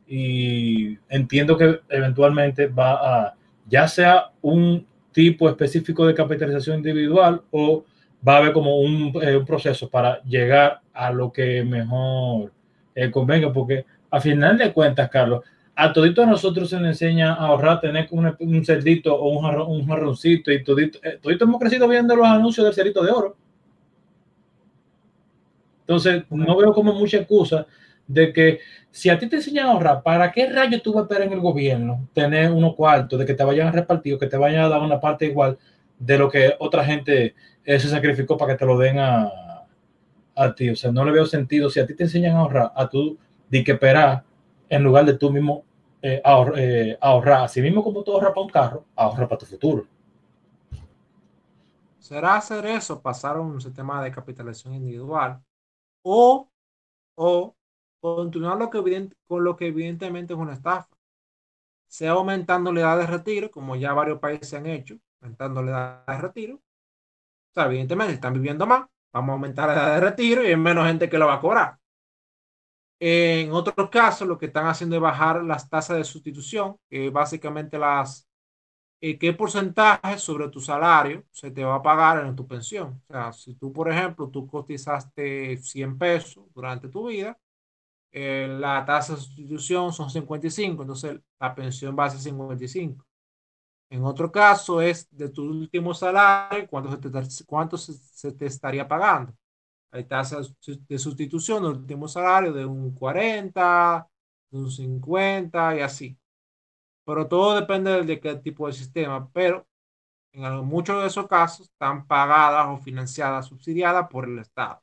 Y 0.08 0.98
entiendo 1.10 1.58
que 1.58 1.82
eventualmente 1.90 2.68
va 2.68 2.94
a, 2.94 3.36
ya 3.68 3.88
sea 3.88 4.32
un 4.42 4.86
tipo 5.12 5.50
específico 5.50 6.06
de 6.06 6.14
capitalización 6.14 6.78
individual 6.78 7.42
o 7.52 7.84
va 8.28 8.36
a 8.36 8.38
haber 8.38 8.54
como 8.54 8.80
un, 8.80 9.14
eh, 9.22 9.36
un 9.36 9.46
proceso 9.46 9.90
para 9.90 10.22
llegar 10.24 10.82
a 10.94 11.12
lo 11.12 11.32
que 11.32 11.64
mejor 11.64 12.52
eh, 12.96 13.10
convenga, 13.10 13.52
porque 13.52 13.86
a 14.12 14.20
final 14.20 14.58
de 14.58 14.74
cuentas, 14.74 15.10
Carlos, 15.10 15.44
a 15.76 15.94
todito 15.94 16.26
nosotros 16.26 16.70
se 16.70 16.78
nos 16.78 16.90
enseña 16.90 17.34
a 17.34 17.48
ahorrar, 17.48 17.80
tener 17.80 18.08
un, 18.12 18.36
un 18.40 18.66
cerdito 18.66 19.16
o 19.16 19.30
un, 19.30 19.46
jarrón, 19.46 19.72
un 19.72 19.88
jarroncito 19.88 20.52
y 20.52 20.64
todito, 20.64 21.00
eh, 21.04 21.20
hemos 21.24 21.60
crecido 21.60 21.88
viendo 21.88 22.16
los 22.16 22.28
anuncios 22.28 22.66
del 22.66 22.74
cerdito 22.74 23.04
de 23.04 23.12
oro. 23.12 23.38
Entonces, 25.82 26.24
no 26.30 26.58
veo 26.58 26.74
como 26.74 26.94
mucha 26.94 27.18
excusa 27.18 27.66
de 28.10 28.34
que 28.34 28.60
si 28.92 29.10
a 29.10 29.18
ti 29.18 29.30
te 29.30 29.38
enseñan 29.38 29.68
a 29.68 29.72
ahorrar, 29.72 30.04
¿para 30.04 30.32
qué 30.32 30.50
rayo 30.50 30.82
tú 30.82 30.92
vas 30.92 31.02
a 31.02 31.04
esperar 31.04 31.28
en 31.28 31.34
el 31.34 31.40
gobierno 31.40 32.10
tener 32.14 32.52
unos 32.52 32.76
cuartos, 32.76 33.18
de 33.20 33.26
que 33.26 33.34
te 33.34 33.44
vayan 33.44 33.68
a 33.68 33.72
repartir, 33.72 34.18
que 34.18 34.28
te 34.28 34.36
vayan 34.36 34.66
a 34.66 34.70
dar 34.70 34.82
una 34.82 35.00
parte 35.00 35.28
igual 35.28 35.58
de 35.98 36.18
lo 36.18 36.30
que 36.30 36.56
otra 36.60 36.84
gente 36.84 37.36
eh, 37.64 37.80
se 37.80 37.88
sacrificó 37.88 38.36
para 38.36 38.54
que 38.54 38.60
te 38.60 38.66
lo 38.66 38.78
den 38.78 39.00
a, 39.00 39.32
a 40.36 40.56
ti? 40.56 40.70
O 40.72 40.76
sea, 40.76 40.92
no 40.92 41.06
le 41.06 41.12
veo 41.12 41.26
sentido. 41.26 41.70
Si 41.70 41.80
a 41.80 41.86
ti 41.86 41.96
te 41.96 42.04
enseñan 42.04 42.36
a 42.36 42.40
ahorrar, 42.40 42.72
a 42.76 42.90
tú 42.90 43.18
de 43.48 43.64
que 43.64 43.74
esperar 43.74 44.24
en 44.70 44.84
lugar 44.84 45.06
de 45.06 45.14
tú 45.14 45.32
mismo 45.32 45.64
eh, 46.02 46.22
eh, 46.58 46.98
ahorrar, 47.00 47.44
así 47.44 47.62
mismo 47.62 47.84
como 47.84 48.04
tú 48.04 48.14
ahorras 48.14 48.32
para 48.32 48.42
un 48.42 48.50
carro, 48.50 48.86
ahorra 48.96 49.28
para 49.28 49.40
tu 49.40 49.46
futuro. 49.46 49.86
¿Será 52.00 52.38
hacer 52.38 52.66
eso, 52.66 53.00
pasar 53.02 53.38
a 53.38 53.42
un 53.42 53.62
sistema 53.62 54.04
de 54.04 54.12
capitalización 54.12 54.74
individual? 54.74 55.40
o, 56.02 56.50
o 57.16 57.56
continuar 58.00 58.58
con 59.28 59.44
lo 59.44 59.56
que 59.56 59.68
evidentemente 59.68 60.34
es 60.34 60.40
una 60.40 60.54
estafa. 60.54 60.88
sea 61.88 62.12
aumentando 62.12 62.72
la 62.72 62.82
edad 62.82 62.98
de 63.00 63.08
retiro, 63.08 63.52
como 63.52 63.76
ya 63.76 63.94
varios 63.94 64.20
países 64.20 64.54
han 64.54 64.66
hecho, 64.68 64.98
aumentando 65.22 65.62
la 65.64 65.72
edad 65.72 66.08
de 66.08 66.22
retiro. 66.22 66.56
O 66.56 67.54
sea, 67.54 67.66
evidentemente 67.66 68.14
están 68.14 68.34
viviendo 68.34 68.66
más, 68.68 68.88
vamos 69.12 69.30
a 69.30 69.34
aumentar 69.34 69.68
la 69.70 69.74
edad 69.76 69.96
de 69.96 70.02
retiro 70.02 70.44
y 70.44 70.48
hay 70.48 70.58
menos 70.58 70.88
gente 70.88 71.10
que 71.10 71.18
lo 71.18 71.28
va 71.28 71.36
a 71.36 71.42
cobrar. 71.42 71.80
En 73.02 73.52
otros 73.54 73.90
casos, 73.90 74.28
lo 74.28 74.38
que 74.38 74.48
están 74.48 74.68
haciendo 74.68 74.96
es 74.98 75.02
bajar 75.02 75.44
las 75.44 75.70
tasas 75.70 75.98
de 75.98 76.04
sustitución, 76.04 76.78
que 76.90 77.10
básicamente 77.10 77.78
las 77.80 78.30
eh, 79.02 79.18
qué 79.18 79.32
porcentaje 79.34 80.18
sobre 80.18 80.50
tu 80.50 80.60
salario 80.60 81.24
se 81.32 81.52
te 81.52 81.64
va 81.64 81.76
a 81.76 81.82
pagar 81.82 82.26
en 82.26 82.36
tu 82.36 82.46
pensión. 82.48 83.02
O 83.10 83.14
sea, 83.14 83.32
si 83.34 83.56
tú, 83.56 83.72
por 83.72 83.90
ejemplo, 83.92 84.30
tú 84.30 84.46
cotizaste 84.48 85.58
100 85.58 85.98
pesos 85.98 86.44
durante 86.54 86.90
tu 86.90 87.08
vida, 87.08 87.38
eh, 88.12 88.48
la 88.60 88.86
tasa 88.86 89.16
de 89.16 89.22
sustitución 89.22 89.94
son 89.94 90.10
55, 90.10 90.82
entonces 90.84 91.20
la 91.40 91.56
pensión 91.56 91.96
va 91.98 92.06
a 92.06 92.10
ser 92.10 92.20
55. 92.22 93.06
En 93.92 94.04
otro 94.04 94.32
caso 94.32 94.82
es 94.82 95.08
de 95.12 95.30
tu 95.30 95.44
último 95.44 95.94
salario, 95.94 96.68
cuánto 96.70 96.92
se 96.92 96.98
te, 96.98 97.88
se, 97.88 98.32
te 98.34 98.46
estaría 98.46 98.88
pagando. 98.88 99.34
Hay 99.92 100.06
tasas 100.06 100.54
de 100.88 101.00
sustitución 101.00 101.64
del 101.64 101.74
último 101.74 102.08
salario 102.08 102.54
de 102.54 102.66
un 102.66 102.94
40, 102.94 104.08
de 104.52 104.58
un 104.60 104.72
50 104.72 105.78
y 105.78 105.82
así. 105.82 106.18
Pero 107.06 107.28
todo 107.28 107.56
depende 107.56 108.04
de 108.04 108.20
qué 108.20 108.36
tipo 108.36 108.68
de 108.68 108.74
sistema. 108.74 109.30
Pero 109.34 109.68
en 110.34 110.66
muchos 110.66 111.02
de 111.02 111.08
esos 111.08 111.28
casos 111.28 111.68
están 111.70 112.08
pagadas 112.08 112.68
o 112.70 112.78
financiadas, 112.78 113.48
subsidiadas 113.48 114.08
por 114.10 114.26
el 114.28 114.40
Estado. 114.40 114.82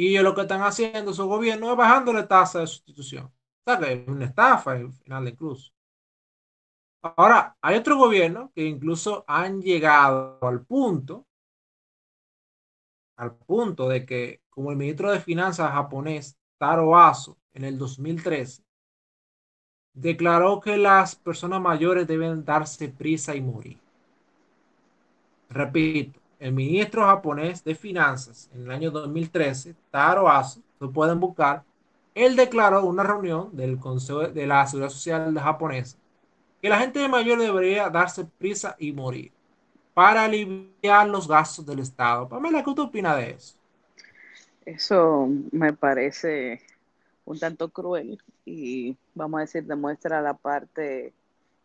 Y 0.00 0.16
lo 0.18 0.32
que 0.32 0.42
están 0.42 0.62
haciendo 0.62 1.12
su 1.12 1.26
gobierno 1.26 1.72
es 1.72 1.76
bajando 1.76 2.12
la 2.12 2.28
tasa 2.28 2.60
de 2.60 2.68
sustitución. 2.68 3.24
O 3.24 3.32
sea 3.66 3.80
que 3.80 3.94
es 3.94 4.06
una 4.06 4.26
estafa 4.26 4.70
al 4.70 4.92
final 4.92 5.26
incluso. 5.26 5.72
Ahora, 7.02 7.56
hay 7.60 7.76
otro 7.78 7.96
gobierno 7.96 8.52
que 8.54 8.64
incluso 8.64 9.24
han 9.26 9.60
llegado 9.60 10.38
al 10.42 10.64
punto, 10.64 11.26
al 13.16 13.34
punto 13.38 13.88
de 13.88 14.06
que, 14.06 14.40
como 14.48 14.70
el 14.70 14.76
ministro 14.76 15.10
de 15.10 15.18
Finanzas 15.18 15.72
japonés 15.72 16.38
Taro 16.58 16.96
Aso 16.96 17.36
en 17.52 17.64
el 17.64 17.76
2013, 17.76 18.62
declaró 19.94 20.60
que 20.60 20.76
las 20.76 21.16
personas 21.16 21.60
mayores 21.60 22.06
deben 22.06 22.44
darse 22.44 22.88
prisa 22.88 23.34
y 23.34 23.40
morir. 23.40 23.78
Repito, 25.50 26.17
el 26.38 26.52
ministro 26.52 27.04
japonés 27.04 27.64
de 27.64 27.74
Finanzas 27.74 28.48
en 28.54 28.62
el 28.62 28.70
año 28.70 28.90
2013, 28.90 29.74
Taro 29.90 30.28
Aso, 30.28 30.60
lo 30.80 30.90
pueden 30.90 31.18
buscar, 31.18 31.64
él 32.14 32.36
declaró 32.36 32.84
una 32.84 33.02
reunión 33.02 33.54
del 33.56 33.78
Consejo 33.78 34.28
de 34.28 34.46
la 34.46 34.66
Seguridad 34.66 34.90
Social 34.90 35.38
japonesa 35.38 35.96
que 36.60 36.68
la 36.68 36.78
gente 36.78 37.06
mayor 37.08 37.40
debería 37.40 37.88
darse 37.88 38.24
prisa 38.24 38.74
y 38.78 38.92
morir 38.92 39.30
para 39.94 40.24
aliviar 40.24 41.08
los 41.08 41.28
gastos 41.28 41.64
del 41.66 41.80
Estado. 41.80 42.28
Pamela, 42.28 42.62
¿qué 42.64 42.72
tú 42.74 42.82
opinas 42.82 43.16
de 43.16 43.30
eso? 43.30 43.54
Eso 44.64 45.28
me 45.52 45.72
parece 45.72 46.60
un 47.24 47.38
tanto 47.38 47.68
cruel 47.68 48.18
y 48.44 48.96
vamos 49.14 49.38
a 49.38 49.40
decir 49.42 49.64
demuestra 49.64 50.20
la 50.20 50.34
parte 50.34 51.12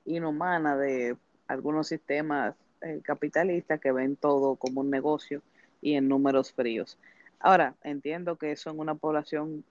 inhumana 0.06 0.78
de 0.78 1.16
algunos 1.48 1.88
sistemas 1.88 2.56
eh, 2.84 3.02
capitalistas 3.04 3.80
que 3.80 3.92
ven 3.92 4.16
todo 4.16 4.56
como 4.56 4.82
un 4.82 4.90
negocio 4.90 5.42
y 5.82 5.96
en 5.96 6.08
números 6.08 6.52
fríos. 6.52 6.98
Ahora, 7.40 7.76
entiendo 7.84 8.38
que 8.38 8.52
eso 8.52 8.70
en 8.70 8.80
una 8.80 8.96
población 8.96 9.66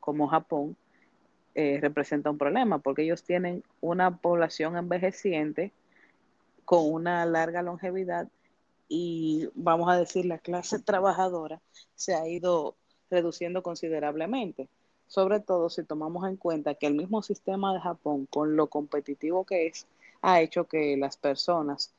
como 0.00 0.28
Japón 0.28 0.76
eh, 1.54 1.78
representa 1.80 2.30
un 2.30 2.38
problema 2.38 2.78
porque 2.78 3.02
ellos 3.02 3.22
tienen 3.22 3.62
una 3.80 4.16
población 4.16 4.76
envejeciente 4.76 5.72
con 6.64 6.90
una 6.90 7.24
larga 7.26 7.62
longevidad 7.62 8.28
y 8.88 9.48
vamos 9.54 9.90
a 9.90 9.98
decir 9.98 10.24
la 10.26 10.38
clase 10.38 10.78
trabajadora 10.78 11.60
se 11.94 12.14
ha 12.14 12.26
ido 12.28 12.76
reduciendo 13.10 13.62
considerablemente 13.62 14.68
sobre 15.06 15.40
todo 15.40 15.70
si 15.70 15.84
tomamos 15.84 16.28
en 16.28 16.36
cuenta 16.36 16.74
que 16.74 16.86
el 16.86 16.94
mismo 16.94 17.22
sistema 17.22 17.72
de 17.72 17.80
Japón, 17.80 18.26
con 18.26 18.56
lo 18.56 18.68
competitivo 18.68 19.44
que 19.44 19.66
es, 19.66 19.86
ha 20.22 20.40
hecho 20.40 20.64
que 20.64 20.96
las 20.96 21.16
personas 21.16 21.94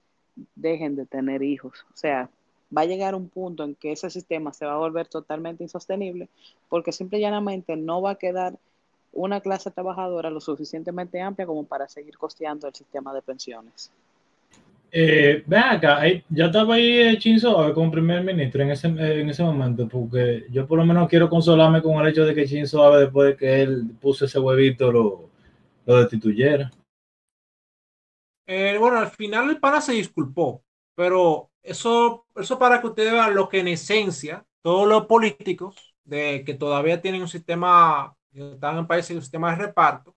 dejen 0.55 0.95
de 0.95 1.05
tener 1.05 1.43
hijos. 1.43 1.85
O 1.93 1.97
sea, 1.97 2.29
va 2.75 2.81
a 2.81 2.85
llegar 2.85 3.15
un 3.15 3.29
punto 3.29 3.63
en 3.63 3.75
que 3.75 3.91
ese 3.91 4.09
sistema 4.09 4.53
se 4.53 4.65
va 4.65 4.73
a 4.73 4.77
volver 4.77 5.07
totalmente 5.07 5.63
insostenible 5.63 6.27
porque 6.69 6.91
simple 6.91 7.19
y 7.19 7.21
llanamente 7.21 7.75
no 7.75 8.01
va 8.01 8.11
a 8.11 8.15
quedar 8.15 8.57
una 9.13 9.41
clase 9.41 9.71
trabajadora 9.71 10.29
lo 10.29 10.41
suficientemente 10.41 11.21
amplia 11.21 11.47
como 11.47 11.65
para 11.65 11.87
seguir 11.87 12.17
costeando 12.17 12.67
el 12.67 12.75
sistema 12.75 13.13
de 13.13 13.21
pensiones. 13.21 13.91
Eh, 14.91 15.43
acá, 15.53 16.01
ya 16.29 16.45
estaba 16.45 16.75
ahí 16.75 16.99
eh, 16.99 17.17
Chinzo 17.17 17.73
como 17.73 17.91
primer 17.91 18.23
ministro 18.23 18.63
en 18.63 18.71
ese, 18.71 18.87
eh, 18.87 19.21
en 19.21 19.29
ese 19.29 19.43
momento, 19.43 19.87
porque 19.87 20.45
yo 20.49 20.65
por 20.65 20.77
lo 20.77 20.85
menos 20.85 21.09
quiero 21.09 21.29
consolarme 21.29 21.81
con 21.81 21.95
el 21.95 22.07
hecho 22.07 22.25
de 22.25 22.33
que 22.33 22.45
Chinzo 22.45 22.97
después 22.97 23.29
de 23.29 23.37
que 23.37 23.61
él 23.61 23.87
puso 23.99 24.25
ese 24.25 24.39
huevito 24.39 24.91
lo, 24.91 25.29
lo 25.85 25.99
destituyera. 25.99 26.71
Eh, 28.47 28.77
bueno, 28.79 28.97
al 28.99 29.11
final 29.11 29.49
el 29.49 29.59
pana 29.59 29.81
se 29.81 29.93
disculpó, 29.93 30.63
pero 30.95 31.51
eso, 31.63 32.25
eso 32.35 32.57
para 32.59 32.79
que 32.81 32.87
ustedes 32.87 33.11
vean 33.11 33.35
lo 33.35 33.49
que 33.49 33.59
en 33.59 33.67
esencia 33.69 34.45
todos 34.61 34.87
los 34.87 35.05
políticos 35.05 35.95
de 36.05 36.43
que 36.45 36.53
todavía 36.53 37.01
tienen 37.01 37.21
un 37.21 37.27
sistema, 37.27 38.15
están 38.33 38.77
en 38.77 38.87
países 38.87 39.15
un 39.15 39.21
sistema 39.21 39.51
de 39.51 39.57
reparto, 39.65 40.15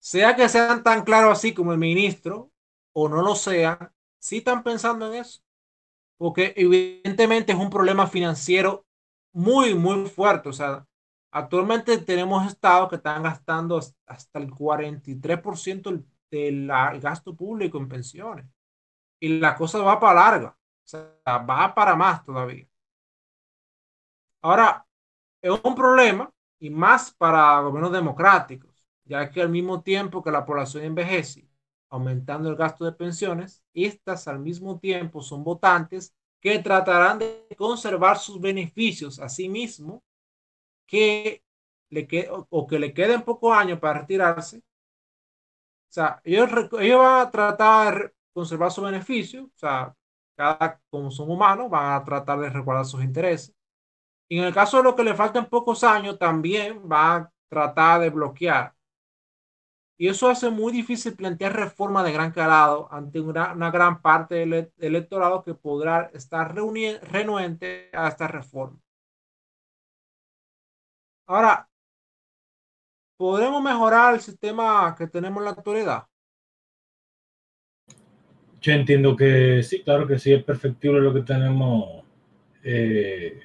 sea 0.00 0.36
que 0.36 0.48
sean 0.48 0.82
tan 0.84 1.04
claros 1.04 1.32
así 1.38 1.54
como 1.54 1.72
el 1.72 1.78
ministro 1.78 2.52
o 2.94 3.08
no 3.08 3.22
lo 3.22 3.34
sean, 3.36 3.92
si 4.18 4.38
están 4.38 4.62
pensando 4.64 5.08
en 5.12 5.20
eso. 5.20 5.42
Porque 6.16 6.54
evidentemente 6.56 7.52
es 7.52 7.58
un 7.58 7.70
problema 7.70 8.06
financiero 8.06 8.86
muy, 9.32 9.74
muy 9.74 10.06
fuerte. 10.08 10.48
O 10.48 10.52
sea, 10.52 10.86
actualmente 11.30 11.98
tenemos 11.98 12.46
estados 12.46 12.88
que 12.88 12.96
están 12.96 13.22
gastando 13.22 13.78
hasta 14.06 14.38
el 14.38 14.50
43% 14.50 15.90
del 15.90 16.04
gasto 17.00 17.34
público 17.36 17.78
en 17.78 17.88
pensiones. 17.88 18.46
Y 19.20 19.38
la 19.40 19.54
cosa 19.56 19.78
va 19.80 20.00
para 20.00 20.20
larga. 20.20 20.48
O 20.50 20.86
sea, 20.88 21.14
va 21.26 21.74
para 21.74 21.94
más 21.96 22.24
todavía. 22.24 22.66
Ahora, 24.40 24.86
es 25.40 25.50
un 25.62 25.74
problema 25.74 26.30
y 26.58 26.70
más 26.70 27.12
para 27.12 27.60
gobiernos 27.60 27.92
democráticos, 27.92 28.84
ya 29.04 29.30
que 29.30 29.42
al 29.42 29.48
mismo 29.48 29.82
tiempo 29.82 30.22
que 30.22 30.30
la 30.30 30.44
población 30.44 30.84
envejece 30.84 31.48
aumentando 31.90 32.48
el 32.48 32.56
gasto 32.56 32.86
de 32.86 32.92
pensiones, 32.92 33.62
estas 33.74 34.26
al 34.26 34.38
mismo 34.38 34.78
tiempo 34.78 35.20
son 35.20 35.44
votantes 35.44 36.14
que 36.40 36.58
tratarán 36.58 37.18
de 37.18 37.46
conservar 37.56 38.18
sus 38.18 38.40
beneficios 38.40 39.18
a 39.20 39.28
sí 39.28 39.48
mismo, 39.48 40.02
que 40.86 41.44
le 41.90 42.06
que, 42.06 42.28
o 42.30 42.66
que 42.66 42.78
le 42.78 42.94
queden 42.94 43.22
pocos 43.22 43.54
años 43.54 43.78
para 43.78 44.00
retirarse. 44.00 44.62
O 45.92 45.94
sea, 45.94 46.20
ellos, 46.24 46.48
ellos 46.80 46.98
van 46.98 47.26
a 47.26 47.30
tratar 47.30 48.04
de 48.06 48.12
conservar 48.32 48.70
sus 48.72 48.84
beneficios, 48.84 49.44
o 49.44 49.58
sea, 49.58 49.94
cada, 50.36 50.80
como 50.90 51.10
son 51.10 51.30
humanos, 51.30 51.70
van 51.70 51.92
a 51.94 52.04
tratar 52.04 52.40
de 52.40 52.50
recordar 52.50 52.84
sus 52.86 53.04
intereses. 53.04 53.54
Y 54.28 54.38
en 54.38 54.44
el 54.44 54.54
caso 54.54 54.78
de 54.78 54.84
lo 54.84 54.96
que 54.96 55.04
le 55.04 55.14
faltan 55.14 55.46
pocos 55.48 55.84
años, 55.84 56.18
también 56.18 56.82
va 56.90 57.16
a 57.16 57.32
tratar 57.48 58.00
de 58.00 58.10
bloquear 58.10 58.74
y 60.02 60.08
eso 60.08 60.28
hace 60.28 60.50
muy 60.50 60.72
difícil 60.72 61.14
plantear 61.14 61.54
reforma 61.54 62.02
de 62.02 62.10
gran 62.12 62.32
calado 62.32 62.88
ante 62.92 63.20
una, 63.20 63.70
gran 63.70 64.02
parte 64.02 64.34
del 64.34 64.72
electorado 64.78 65.44
que 65.44 65.54
podrá 65.54 66.10
estar 66.12 66.52
renuente 66.56 67.88
a 67.92 68.08
esta 68.08 68.26
reforma. 68.26 68.80
Ahora, 71.26 71.68
¿podremos 73.22 73.62
mejorar 73.62 74.14
el 74.14 74.20
sistema 74.20 74.96
que 74.98 75.06
tenemos 75.06 75.38
en 75.38 75.44
la 75.44 75.52
actualidad? 75.52 76.02
Yo 78.60 78.72
entiendo 78.72 79.14
que 79.14 79.62
sí, 79.62 79.80
claro 79.84 80.08
que 80.08 80.18
sí, 80.18 80.32
es 80.32 80.42
perfectible 80.42 81.00
lo 81.00 81.14
que 81.14 81.20
tenemos 81.20 82.02
eh, 82.64 83.38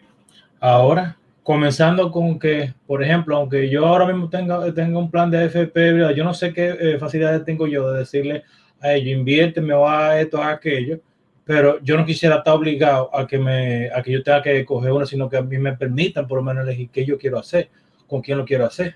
ahora 0.60 1.16
comenzando 1.44 2.10
con 2.10 2.40
que, 2.40 2.74
por 2.88 3.04
ejemplo, 3.04 3.38
aunque 3.38 3.70
yo 3.70 3.86
ahora 3.86 4.08
mismo 4.08 4.28
tenga, 4.32 4.74
tenga 4.74 4.98
un 4.98 5.12
plan 5.12 5.30
de 5.30 5.46
FP, 5.46 6.16
yo 6.16 6.24
no 6.24 6.34
sé 6.34 6.52
qué 6.52 6.76
eh, 6.80 6.98
facilidades 6.98 7.46
tengo 7.46 7.68
yo 7.68 7.92
de 7.92 8.00
decirle 8.00 8.46
a 8.82 8.94
ellos, 8.94 9.16
inviérteme 9.16 9.76
o 9.76 9.88
a 9.88 10.20
esto, 10.20 10.42
a 10.42 10.54
aquello, 10.54 11.02
pero 11.46 11.80
yo 11.84 11.98
no 11.98 12.04
quisiera 12.04 12.38
estar 12.38 12.56
obligado 12.56 13.16
a 13.16 13.28
que, 13.28 13.38
me, 13.38 13.92
a 13.92 14.02
que 14.02 14.12
yo 14.12 14.24
tenga 14.24 14.42
que 14.42 14.66
coger 14.66 14.92
una, 14.92 15.06
sino 15.06 15.30
que 15.30 15.38
a 15.38 15.44
mí 15.44 15.60
me 15.60 15.78
permitan 15.78 16.28
por 16.28 16.40
lo 16.40 16.44
menos 16.44 16.64
elegir 16.64 16.90
qué 16.90 17.06
yo 17.06 17.20
quiero 17.20 17.38
hacer, 17.38 17.70
con 18.08 18.24
quién 18.24 18.40
lo 18.40 18.44
quiero 18.44 18.66
hacer. 18.66 18.96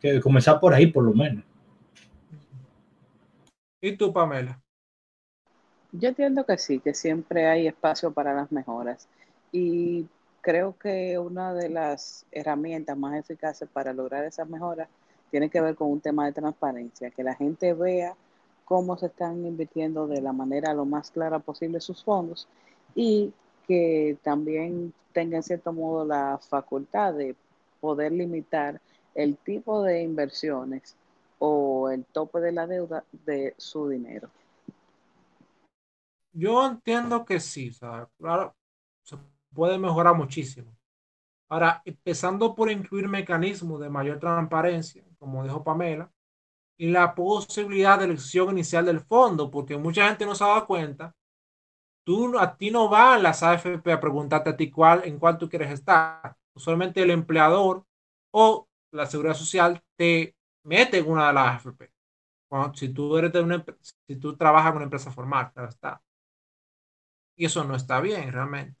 Que 0.00 0.20
comenzar 0.20 0.60
por 0.60 0.74
ahí, 0.74 0.86
por 0.86 1.04
lo 1.04 1.12
menos. 1.12 1.44
¿Y 3.80 3.96
tú, 3.96 4.12
Pamela? 4.12 4.60
Yo 5.92 6.08
entiendo 6.08 6.44
que 6.44 6.58
sí, 6.58 6.80
que 6.80 6.94
siempre 6.94 7.46
hay 7.46 7.66
espacio 7.66 8.12
para 8.12 8.34
las 8.34 8.52
mejoras. 8.52 9.08
Y 9.52 10.06
creo 10.40 10.76
que 10.78 11.18
una 11.18 11.54
de 11.54 11.68
las 11.68 12.26
herramientas 12.30 12.96
más 12.96 13.18
eficaces 13.18 13.68
para 13.72 13.92
lograr 13.92 14.24
esas 14.24 14.48
mejoras 14.48 14.88
tiene 15.30 15.50
que 15.50 15.60
ver 15.60 15.74
con 15.74 15.90
un 15.90 16.00
tema 16.00 16.26
de 16.26 16.32
transparencia, 16.32 17.10
que 17.10 17.22
la 17.22 17.34
gente 17.34 17.72
vea 17.74 18.14
cómo 18.64 18.96
se 18.96 19.06
están 19.06 19.44
invirtiendo 19.46 20.06
de 20.06 20.20
la 20.20 20.32
manera 20.32 20.74
lo 20.74 20.84
más 20.84 21.10
clara 21.10 21.38
posible 21.38 21.80
sus 21.80 22.02
fondos 22.04 22.48
y 22.94 23.32
que 23.66 24.16
también 24.22 24.92
tenga 25.12 25.36
en 25.36 25.42
cierto 25.42 25.72
modo 25.72 26.04
la 26.04 26.38
facultad 26.38 27.14
de 27.14 27.34
poder 27.80 28.12
limitar 28.12 28.80
el 29.16 29.38
tipo 29.38 29.82
de 29.82 30.02
inversiones 30.02 30.96
o 31.38 31.90
el 31.90 32.04
tope 32.04 32.40
de 32.40 32.52
la 32.52 32.66
deuda 32.66 33.04
de 33.24 33.54
su 33.56 33.88
dinero. 33.88 34.30
Yo 36.32 36.66
entiendo 36.66 37.24
que 37.24 37.40
sí, 37.40 37.70
claro, 38.18 38.54
se 39.02 39.16
puede 39.54 39.78
mejorar 39.78 40.14
muchísimo. 40.14 40.76
Ahora, 41.48 41.80
empezando 41.84 42.54
por 42.54 42.70
incluir 42.70 43.08
mecanismos 43.08 43.80
de 43.80 43.88
mayor 43.88 44.18
transparencia, 44.18 45.02
como 45.18 45.42
dijo 45.44 45.64
Pamela, 45.64 46.12
y 46.76 46.90
la 46.90 47.14
posibilidad 47.14 47.98
de 47.98 48.04
elección 48.04 48.50
inicial 48.50 48.84
del 48.84 49.00
fondo, 49.00 49.50
porque 49.50 49.78
mucha 49.78 50.06
gente 50.08 50.26
no 50.26 50.34
se 50.34 50.44
ha 50.44 50.48
dado 50.48 50.66
cuenta. 50.66 51.14
Tú, 52.04 52.38
a 52.38 52.56
ti 52.56 52.70
no 52.70 52.88
van 52.90 53.22
las 53.22 53.42
AFP 53.42 53.92
a 53.92 54.00
preguntarte 54.00 54.50
a 54.50 54.56
ti 54.56 54.70
cuál, 54.70 55.02
en 55.04 55.18
cuál 55.18 55.38
tú 55.38 55.48
quieres 55.48 55.70
estar. 55.70 56.36
Usualmente 56.54 57.02
el 57.02 57.10
empleador 57.10 57.84
o 58.30 58.68
la 58.92 59.06
seguridad 59.06 59.34
social 59.34 59.82
te 59.96 60.36
mete 60.64 60.98
en 60.98 61.08
una 61.10 61.28
de 61.28 61.32
las 61.32 61.66
AFP. 61.66 61.90
si 62.74 62.88
tú 62.90 63.16
eres 63.16 63.32
de 63.32 63.40
una, 63.40 63.64
si 64.06 64.16
tú 64.16 64.36
trabajas 64.36 64.70
en 64.70 64.76
una 64.76 64.84
empresa 64.84 65.10
formal, 65.10 65.52
está. 65.68 66.02
Y 67.36 67.44
eso 67.44 67.64
no 67.64 67.76
está 67.76 68.00
bien 68.00 68.32
realmente. 68.32 68.78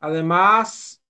Además, 0.00 1.02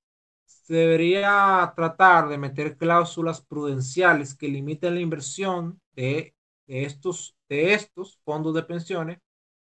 se 0.44 0.74
debería 0.74 1.72
tratar 1.76 2.28
de 2.28 2.38
meter 2.38 2.76
cláusulas 2.76 3.40
prudenciales 3.40 4.34
que 4.34 4.48
limiten 4.48 4.94
la 4.94 5.00
inversión 5.00 5.80
de, 5.92 6.34
estos, 6.66 7.36
de 7.48 7.74
estos 7.74 8.18
fondos 8.24 8.54
de 8.54 8.62
pensiones 8.62 9.18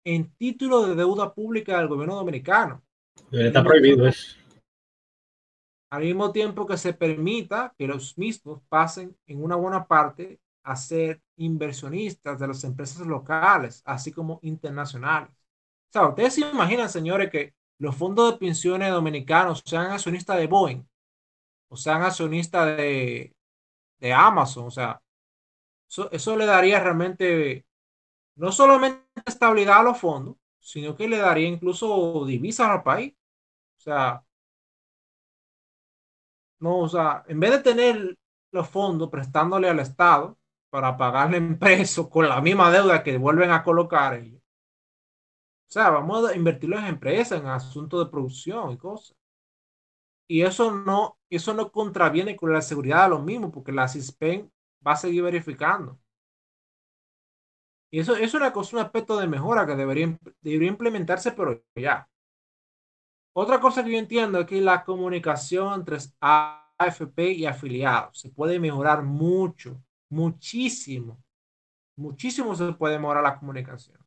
en 0.04 0.34
título 0.36 0.86
de 0.86 0.94
deuda 0.94 1.34
pública 1.34 1.78
del 1.78 1.88
gobierno 1.88 2.16
dominicano. 2.16 2.82
Está 3.30 3.62
prohibido 3.62 4.08
eso. 4.08 4.38
Al 5.90 6.02
mismo 6.02 6.32
tiempo 6.32 6.66
que 6.66 6.76
se 6.76 6.92
permita 6.92 7.74
que 7.78 7.86
los 7.86 8.18
mismos 8.18 8.62
pasen 8.68 9.16
en 9.26 9.42
una 9.42 9.56
buena 9.56 9.86
parte 9.86 10.40
a 10.62 10.76
ser 10.76 11.22
inversionistas 11.36 12.38
de 12.38 12.46
las 12.48 12.62
empresas 12.64 13.06
locales, 13.06 13.82
así 13.86 14.12
como 14.12 14.38
internacionales. 14.42 15.30
O 15.88 15.92
sea, 15.92 16.08
ustedes 16.08 16.34
se 16.34 16.42
imaginan, 16.42 16.90
señores, 16.90 17.30
que 17.30 17.54
los 17.78 17.96
fondos 17.96 18.32
de 18.32 18.38
pensiones 18.38 18.90
dominicanos 18.90 19.62
sean 19.64 19.90
accionistas 19.90 20.36
de 20.36 20.46
Boeing 20.46 20.86
o 21.68 21.76
sean 21.76 22.02
accionistas 22.02 22.76
de, 22.76 23.34
de 23.98 24.12
Amazon. 24.12 24.66
O 24.66 24.70
sea, 24.70 25.00
eso, 25.88 26.10
eso, 26.12 26.36
le 26.36 26.46
daría 26.46 26.80
realmente 26.80 27.66
no 28.36 28.52
solamente 28.52 29.02
estabilidad 29.26 29.80
a 29.80 29.82
los 29.84 29.98
fondos, 29.98 30.36
sino 30.60 30.96
que 30.96 31.08
le 31.08 31.18
daría 31.18 31.48
incluso 31.48 32.24
divisas 32.26 32.68
al 32.68 32.82
país. 32.82 33.14
O 33.78 33.80
sea, 33.80 34.24
no, 36.60 36.78
o 36.80 36.88
sea, 36.88 37.24
en 37.28 37.40
vez 37.40 37.50
de 37.52 37.58
tener 37.60 38.16
los 38.52 38.68
fondos 38.68 39.10
prestándole 39.10 39.68
al 39.68 39.80
Estado 39.80 40.38
para 40.70 40.96
pagarle 40.96 41.38
en 41.38 41.58
pesos 41.58 42.08
con 42.08 42.28
la 42.28 42.40
misma 42.40 42.70
deuda 42.70 43.02
que 43.02 43.18
vuelven 43.18 43.50
a 43.50 43.62
colocar 43.62 44.14
ellos 44.14 44.38
o 45.68 45.70
sea, 45.70 45.90
vamos 45.90 46.26
a 46.26 46.34
invertirlo 46.34 46.78
en 46.78 46.86
empresas, 46.86 47.40
en 47.40 47.46
asuntos 47.46 48.02
de 48.02 48.10
producción 48.10 48.72
y 48.72 48.78
cosas. 48.78 49.14
Y 50.26 50.42
eso 50.42 50.72
no, 50.72 51.18
eso 51.28 51.52
no 51.52 51.70
contraviene 51.70 52.36
con 52.36 52.52
la 52.52 52.62
seguridad 52.62 53.04
de 53.04 53.10
los 53.10 53.22
mismos, 53.22 53.50
porque 53.52 53.72
la 53.72 53.86
CISPEN 53.86 54.50
va 54.86 54.92
a 54.92 54.96
seguir 54.96 55.22
verificando. 55.22 55.98
Y 57.90 58.00
eso, 58.00 58.16
es 58.16 58.32
una 58.32 58.52
cosa, 58.52 58.76
un 58.76 58.82
aspecto 58.82 59.18
de 59.18 59.26
mejora 59.26 59.66
que 59.66 59.76
debería, 59.76 60.18
debería 60.40 60.68
implementarse, 60.68 61.32
pero 61.32 61.62
ya. 61.74 62.08
Otra 63.40 63.60
cosa 63.60 63.84
que 63.84 63.92
yo 63.92 63.98
entiendo 63.98 64.40
es 64.40 64.46
que 64.46 64.60
la 64.60 64.82
comunicación 64.82 65.74
entre 65.74 65.98
AFP 66.20 67.34
y 67.34 67.46
afiliados 67.46 68.18
se 68.18 68.30
puede 68.30 68.58
mejorar 68.58 69.04
mucho, 69.04 69.80
muchísimo. 70.10 71.22
Muchísimo 71.96 72.56
se 72.56 72.72
puede 72.72 72.98
mejorar 72.98 73.22
la 73.22 73.38
comunicación. 73.38 74.04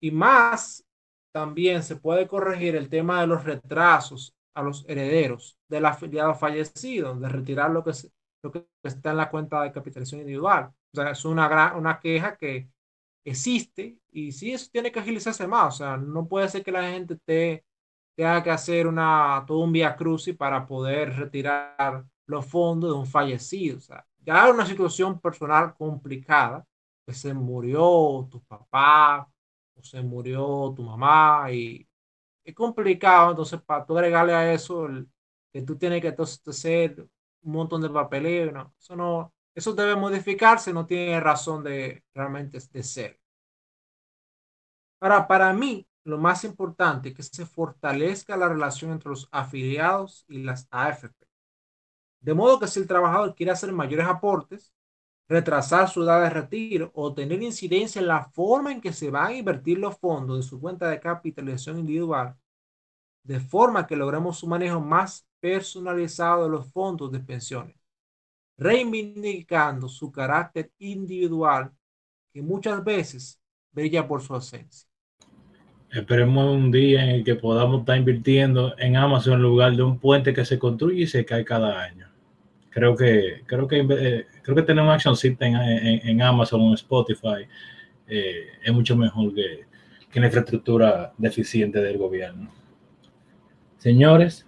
Y 0.00 0.10
más, 0.10 0.82
también 1.34 1.82
se 1.82 1.96
puede 1.96 2.26
corregir 2.26 2.76
el 2.76 2.88
tema 2.88 3.20
de 3.20 3.26
los 3.26 3.44
retrasos 3.44 4.34
a 4.54 4.62
los 4.62 4.88
herederos 4.88 5.58
del 5.68 5.84
afiliado 5.84 6.34
fallecido, 6.34 7.14
de 7.14 7.28
retirar 7.28 7.70
lo 7.70 7.84
que, 7.84 7.92
lo 8.42 8.50
que 8.50 8.66
está 8.84 9.10
en 9.10 9.18
la 9.18 9.28
cuenta 9.28 9.60
de 9.60 9.72
capitalización 9.72 10.22
individual. 10.22 10.72
O 10.94 10.96
sea, 10.96 11.10
es 11.10 11.26
una, 11.26 11.46
gran, 11.46 11.76
una 11.76 12.00
queja 12.00 12.38
que 12.38 12.70
existe 13.26 13.98
y 14.10 14.32
sí, 14.32 14.52
eso 14.54 14.70
tiene 14.72 14.90
que 14.90 15.00
agilizarse 15.00 15.46
más. 15.46 15.74
O 15.74 15.76
sea, 15.76 15.98
no 15.98 16.26
puede 16.26 16.48
ser 16.48 16.64
que 16.64 16.72
la 16.72 16.90
gente 16.90 17.18
te, 17.26 17.66
tenga 18.18 18.42
que 18.42 18.50
hacer 18.50 18.88
una, 18.88 19.44
todo 19.46 19.60
un 19.60 19.72
vía 19.72 19.94
crucis 19.96 20.36
para 20.36 20.66
poder 20.66 21.14
retirar 21.16 22.04
los 22.26 22.44
fondos 22.46 22.90
de 22.90 22.98
un 22.98 23.06
fallecido. 23.06 23.78
O 23.78 23.80
sea, 23.80 24.04
ya 24.18 24.48
es 24.48 24.52
una 24.54 24.66
situación 24.66 25.20
personal 25.20 25.72
complicada, 25.76 26.66
que 27.06 27.14
se 27.14 27.32
murió 27.32 28.28
tu 28.28 28.42
papá, 28.48 29.30
se 29.82 30.02
murió 30.02 30.72
tu 30.74 30.82
mamá 30.82 31.52
y 31.52 31.88
es 32.44 32.54
complicado, 32.56 33.30
entonces 33.30 33.62
para 33.62 33.86
tú 33.86 33.96
agregarle 33.96 34.34
a 34.34 34.52
eso 34.52 34.88
que 35.52 35.62
tú 35.62 35.78
tienes 35.78 36.02
que 36.02 36.08
entonces 36.08 36.42
hacer 36.48 37.00
un 37.42 37.52
montón 37.52 37.82
de 37.82 37.90
papeleo, 37.90 38.50
no, 38.50 38.74
eso 38.78 38.96
no, 38.96 39.32
eso 39.54 39.74
debe 39.74 39.94
modificarse, 39.94 40.72
no 40.72 40.86
tiene 40.86 41.20
razón 41.20 41.62
de 41.62 42.02
realmente 42.14 42.58
de 42.72 42.82
ser. 42.82 43.20
Ahora, 45.00 45.28
para 45.28 45.52
mí, 45.52 45.87
lo 46.04 46.18
más 46.18 46.44
importante 46.44 47.12
que 47.12 47.22
se 47.22 47.46
fortalezca 47.46 48.36
la 48.36 48.48
relación 48.48 48.92
entre 48.92 49.10
los 49.10 49.28
afiliados 49.30 50.24
y 50.28 50.42
las 50.42 50.66
AFP. 50.70 51.26
De 52.20 52.34
modo 52.34 52.58
que 52.58 52.66
si 52.66 52.80
el 52.80 52.86
trabajador 52.86 53.34
quiere 53.34 53.52
hacer 53.52 53.72
mayores 53.72 54.06
aportes, 54.06 54.74
retrasar 55.28 55.88
su 55.88 56.02
edad 56.02 56.22
de 56.22 56.30
retiro 56.30 56.90
o 56.94 57.14
tener 57.14 57.42
incidencia 57.42 58.00
en 58.00 58.08
la 58.08 58.24
forma 58.24 58.72
en 58.72 58.80
que 58.80 58.92
se 58.92 59.10
van 59.10 59.26
a 59.26 59.34
invertir 59.36 59.78
los 59.78 59.98
fondos 59.98 60.38
de 60.38 60.42
su 60.42 60.60
cuenta 60.60 60.88
de 60.88 61.00
capitalización 61.00 61.78
individual, 61.78 62.36
de 63.22 63.40
forma 63.40 63.86
que 63.86 63.96
logremos 63.96 64.42
un 64.42 64.50
manejo 64.50 64.80
más 64.80 65.26
personalizado 65.40 66.44
de 66.44 66.50
los 66.50 66.72
fondos 66.72 67.12
de 67.12 67.20
pensiones, 67.20 67.76
reivindicando 68.56 69.88
su 69.88 70.10
carácter 70.10 70.72
individual 70.78 71.72
que 72.32 72.42
muchas 72.42 72.82
veces 72.82 73.40
brilla 73.70 74.08
por 74.08 74.22
su 74.22 74.34
ausencia. 74.34 74.87
Esperemos 75.90 76.54
un 76.54 76.70
día 76.70 77.02
en 77.04 77.10
el 77.10 77.24
que 77.24 77.34
podamos 77.34 77.80
estar 77.80 77.96
invirtiendo 77.96 78.74
en 78.78 78.96
Amazon 78.96 79.34
en 79.34 79.42
lugar 79.42 79.74
de 79.74 79.82
un 79.82 79.98
puente 79.98 80.34
que 80.34 80.44
se 80.44 80.58
construye 80.58 81.02
y 81.02 81.06
se 81.06 81.24
cae 81.24 81.44
cada 81.44 81.82
año 81.82 82.08
creo 82.78 82.94
que 82.94 83.42
creo 83.46 83.66
que 83.66 83.86
eh, 83.90 84.26
creo 84.42 84.56
que 84.56 84.62
tener 84.62 84.84
un 84.84 84.90
action 84.90 85.16
system 85.16 85.54
en, 85.56 86.22
Amazon 86.22 86.60
o 86.60 86.68
en 86.68 86.74
Spotify 86.74 87.46
eh, 88.06 88.46
es 88.62 88.72
mucho 88.72 88.96
mejor 88.96 89.34
que, 89.34 89.64
que 90.10 90.20
la 90.20 90.26
infraestructura 90.26 91.12
deficiente 91.18 91.80
del 91.80 91.98
gobierno. 91.98 92.50
Señores, 93.78 94.46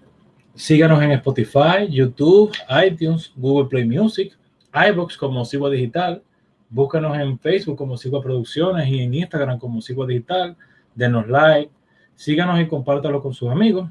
síganos 0.54 1.02
en 1.02 1.12
Spotify, 1.12 1.88
YouTube, 1.88 2.52
iTunes, 2.86 3.32
Google 3.36 3.68
Play 3.68 3.84
Music, 3.84 4.36
iBox 4.72 5.16
como 5.16 5.44
Sigua 5.44 5.70
Digital. 5.70 6.22
Búscanos 6.68 7.18
en 7.18 7.36
Facebook 7.38 7.76
como 7.76 7.96
Sigua 7.96 8.22
Producciones 8.22 8.88
y 8.88 9.00
en 9.00 9.12
Instagram 9.12 9.58
como 9.58 9.80
Sigua 9.80 10.06
Digital. 10.06 10.56
Denos 10.94 11.28
like, 11.28 11.70
síganos 12.14 12.60
y 12.60 12.66
compártalo 12.66 13.22
con 13.22 13.34
sus 13.34 13.50
amigos. 13.50 13.90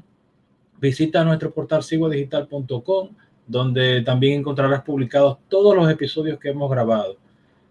Visita 0.78 1.24
nuestro 1.24 1.52
portal 1.52 1.82
siguadigital.com 1.82 3.10
donde 3.50 4.02
también 4.02 4.38
encontrarás 4.38 4.82
publicados 4.82 5.38
todos 5.48 5.74
los 5.74 5.90
episodios 5.90 6.38
que 6.38 6.50
hemos 6.50 6.70
grabado. 6.70 7.16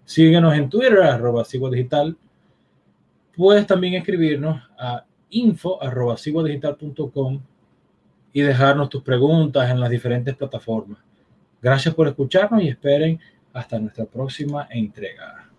Síguenos 0.03 0.53
en 0.53 0.69
Twitter, 0.69 1.01
arroba. 1.01 1.45
Puedes 3.33 3.65
también 3.65 3.93
escribirnos 3.93 4.61
a 4.77 5.05
info 5.29 5.81
arroba 5.81 6.17
y 8.33 8.41
dejarnos 8.41 8.89
tus 8.89 9.03
preguntas 9.03 9.69
en 9.71 9.79
las 9.79 9.89
diferentes 9.89 10.35
plataformas. 10.35 10.99
Gracias 11.61 11.95
por 11.95 12.09
escucharnos 12.09 12.61
y 12.61 12.67
esperen 12.67 13.17
hasta 13.53 13.79
nuestra 13.79 14.03
próxima 14.03 14.67
entrega. 14.69 15.49